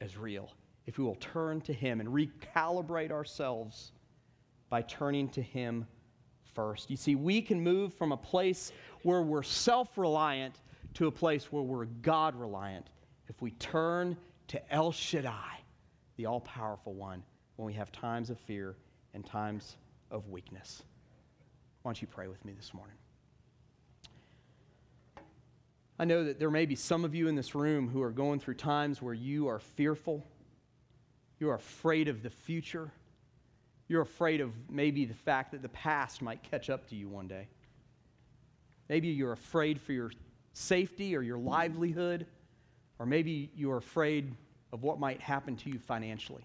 as 0.00 0.16
real. 0.16 0.52
If 0.86 0.98
we 0.98 1.04
will 1.04 1.16
turn 1.16 1.60
to 1.62 1.72
him 1.72 2.00
and 2.00 2.08
recalibrate 2.08 3.10
ourselves 3.10 3.92
by 4.68 4.82
turning 4.82 5.28
to 5.30 5.42
him 5.42 5.86
first. 6.54 6.90
You 6.90 6.96
see, 6.96 7.14
we 7.14 7.42
can 7.42 7.60
move 7.60 7.92
from 7.94 8.12
a 8.12 8.16
place 8.16 8.72
where 9.02 9.22
we're 9.22 9.42
self 9.42 9.98
reliant 9.98 10.60
to 10.94 11.06
a 11.06 11.12
place 11.12 11.52
where 11.52 11.62
we're 11.62 11.84
God 11.84 12.34
reliant 12.34 12.88
if 13.28 13.42
we 13.42 13.50
turn 13.52 14.16
to 14.48 14.72
El 14.72 14.92
Shaddai, 14.92 15.58
the 16.16 16.26
all 16.26 16.40
powerful 16.40 16.94
one, 16.94 17.22
when 17.56 17.66
we 17.66 17.74
have 17.74 17.92
times 17.92 18.30
of 18.30 18.38
fear 18.38 18.76
and 19.12 19.26
times 19.26 19.76
of 20.10 20.28
weakness. 20.28 20.82
Why 21.82 21.90
don't 21.90 22.00
you 22.00 22.08
pray 22.08 22.28
with 22.28 22.44
me 22.44 22.52
this 22.52 22.72
morning? 22.72 22.96
I 25.98 26.04
know 26.04 26.24
that 26.24 26.38
there 26.38 26.50
may 26.50 26.66
be 26.66 26.74
some 26.74 27.04
of 27.04 27.14
you 27.14 27.28
in 27.28 27.34
this 27.34 27.54
room 27.54 27.88
who 27.88 28.02
are 28.02 28.10
going 28.10 28.38
through 28.38 28.54
times 28.54 29.00
where 29.00 29.14
you 29.14 29.48
are 29.48 29.58
fearful, 29.58 30.26
you 31.38 31.50
are 31.50 31.54
afraid 31.54 32.08
of 32.08 32.22
the 32.22 32.30
future 32.30 32.90
you're 33.88 34.02
afraid 34.02 34.40
of 34.40 34.52
maybe 34.68 35.04
the 35.04 35.14
fact 35.14 35.52
that 35.52 35.62
the 35.62 35.68
past 35.68 36.20
might 36.20 36.42
catch 36.42 36.70
up 36.70 36.88
to 36.88 36.96
you 36.96 37.08
one 37.08 37.28
day. 37.28 37.46
Maybe 38.88 39.08
you're 39.08 39.32
afraid 39.32 39.80
for 39.80 39.92
your 39.92 40.10
safety 40.52 41.16
or 41.16 41.22
your 41.22 41.38
livelihood, 41.38 42.26
or 42.98 43.06
maybe 43.06 43.50
you're 43.54 43.76
afraid 43.76 44.32
of 44.72 44.82
what 44.82 44.98
might 44.98 45.20
happen 45.20 45.56
to 45.56 45.70
you 45.70 45.78
financially. 45.78 46.44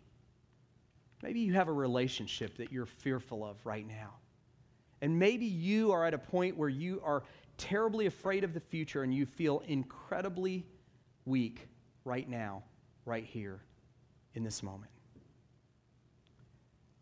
Maybe 1.23 1.39
you 1.39 1.53
have 1.53 1.67
a 1.67 1.73
relationship 1.73 2.57
that 2.57 2.71
you're 2.71 2.85
fearful 2.85 3.43
of 3.43 3.63
right 3.65 3.87
now. 3.87 4.11
And 5.01 5.17
maybe 5.17 5.45
you 5.45 5.91
are 5.91 6.05
at 6.05 6.13
a 6.13 6.19
point 6.19 6.57
where 6.57 6.69
you 6.69 7.01
are 7.03 7.23
terribly 7.57 8.05
afraid 8.05 8.43
of 8.43 8.53
the 8.53 8.59
future 8.59 9.01
and 9.03 9.13
you 9.13 9.25
feel 9.25 9.63
incredibly 9.67 10.65
weak 11.25 11.67
right 12.05 12.27
now, 12.27 12.63
right 13.05 13.23
here, 13.23 13.61
in 14.35 14.43
this 14.43 14.63
moment. 14.63 14.91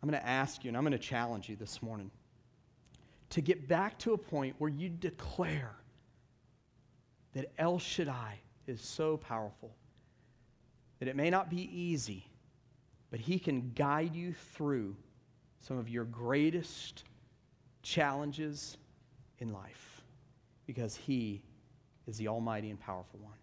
I'm 0.01 0.09
going 0.09 0.19
to 0.19 0.27
ask 0.27 0.63
you 0.63 0.69
and 0.69 0.77
I'm 0.77 0.83
going 0.83 0.91
to 0.93 0.97
challenge 0.97 1.49
you 1.49 1.55
this 1.55 1.81
morning 1.81 2.09
to 3.31 3.41
get 3.41 3.67
back 3.67 3.97
to 3.99 4.13
a 4.13 4.17
point 4.17 4.55
where 4.57 4.69
you 4.69 4.89
declare 4.89 5.75
that 7.33 7.51
El 7.57 7.79
Shaddai 7.79 8.39
is 8.65 8.81
so 8.81 9.17
powerful 9.17 9.75
that 10.99 11.07
it 11.07 11.15
may 11.15 11.29
not 11.29 11.49
be 11.49 11.61
easy, 11.61 12.25
but 13.11 13.19
He 13.19 13.39
can 13.39 13.71
guide 13.75 14.15
you 14.15 14.33
through 14.53 14.95
some 15.59 15.77
of 15.77 15.89
your 15.89 16.05
greatest 16.05 17.03
challenges 17.83 18.77
in 19.39 19.53
life 19.53 20.01
because 20.65 20.95
He 20.95 21.41
is 22.07 22.17
the 22.17 22.27
Almighty 22.27 22.69
and 22.69 22.79
powerful 22.79 23.19
one. 23.21 23.33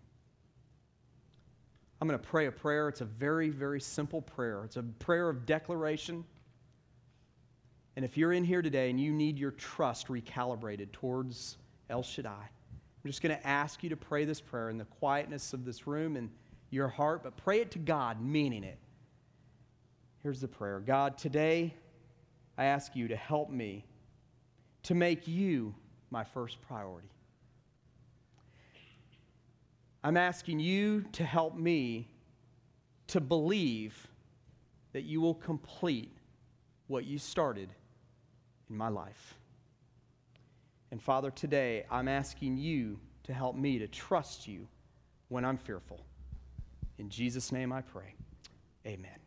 I'm 2.00 2.08
going 2.08 2.18
to 2.18 2.26
pray 2.26 2.46
a 2.46 2.52
prayer. 2.52 2.88
It's 2.88 3.00
a 3.00 3.06
very, 3.06 3.48
very 3.48 3.80
simple 3.80 4.20
prayer. 4.20 4.64
It's 4.64 4.76
a 4.76 4.82
prayer 4.82 5.28
of 5.28 5.46
declaration. 5.46 6.24
And 7.96 8.04
if 8.04 8.18
you're 8.18 8.34
in 8.34 8.44
here 8.44 8.60
today 8.60 8.90
and 8.90 9.00
you 9.00 9.12
need 9.12 9.38
your 9.38 9.52
trust 9.52 10.08
recalibrated 10.08 10.92
towards 10.92 11.56
El 11.88 12.02
Shaddai, 12.02 12.30
I'm 12.30 13.10
just 13.10 13.22
going 13.22 13.34
to 13.34 13.46
ask 13.46 13.82
you 13.82 13.88
to 13.88 13.96
pray 13.96 14.24
this 14.24 14.40
prayer 14.40 14.68
in 14.68 14.76
the 14.76 14.84
quietness 14.84 15.54
of 15.54 15.64
this 15.64 15.86
room 15.86 16.16
and 16.16 16.28
your 16.70 16.88
heart, 16.88 17.22
but 17.22 17.36
pray 17.36 17.60
it 17.60 17.70
to 17.70 17.78
God, 17.78 18.20
meaning 18.20 18.64
it. 18.64 18.78
Here's 20.22 20.40
the 20.40 20.48
prayer 20.48 20.80
God, 20.80 21.16
today 21.16 21.72
I 22.58 22.64
ask 22.64 22.94
you 22.96 23.08
to 23.08 23.16
help 23.16 23.48
me 23.48 23.84
to 24.82 24.94
make 24.94 25.26
you 25.26 25.74
my 26.10 26.24
first 26.24 26.60
priority. 26.62 27.08
I'm 30.06 30.16
asking 30.16 30.60
you 30.60 31.04
to 31.14 31.24
help 31.24 31.56
me 31.56 32.06
to 33.08 33.20
believe 33.20 34.06
that 34.92 35.02
you 35.02 35.20
will 35.20 35.34
complete 35.34 36.16
what 36.86 37.04
you 37.04 37.18
started 37.18 37.70
in 38.70 38.76
my 38.76 38.86
life. 38.86 39.34
And 40.92 41.02
Father, 41.02 41.32
today 41.32 41.86
I'm 41.90 42.06
asking 42.06 42.56
you 42.56 43.00
to 43.24 43.34
help 43.34 43.56
me 43.56 43.80
to 43.80 43.88
trust 43.88 44.46
you 44.46 44.68
when 45.26 45.44
I'm 45.44 45.58
fearful. 45.58 46.06
In 46.98 47.10
Jesus' 47.10 47.50
name 47.50 47.72
I 47.72 47.80
pray. 47.80 48.14
Amen. 48.86 49.25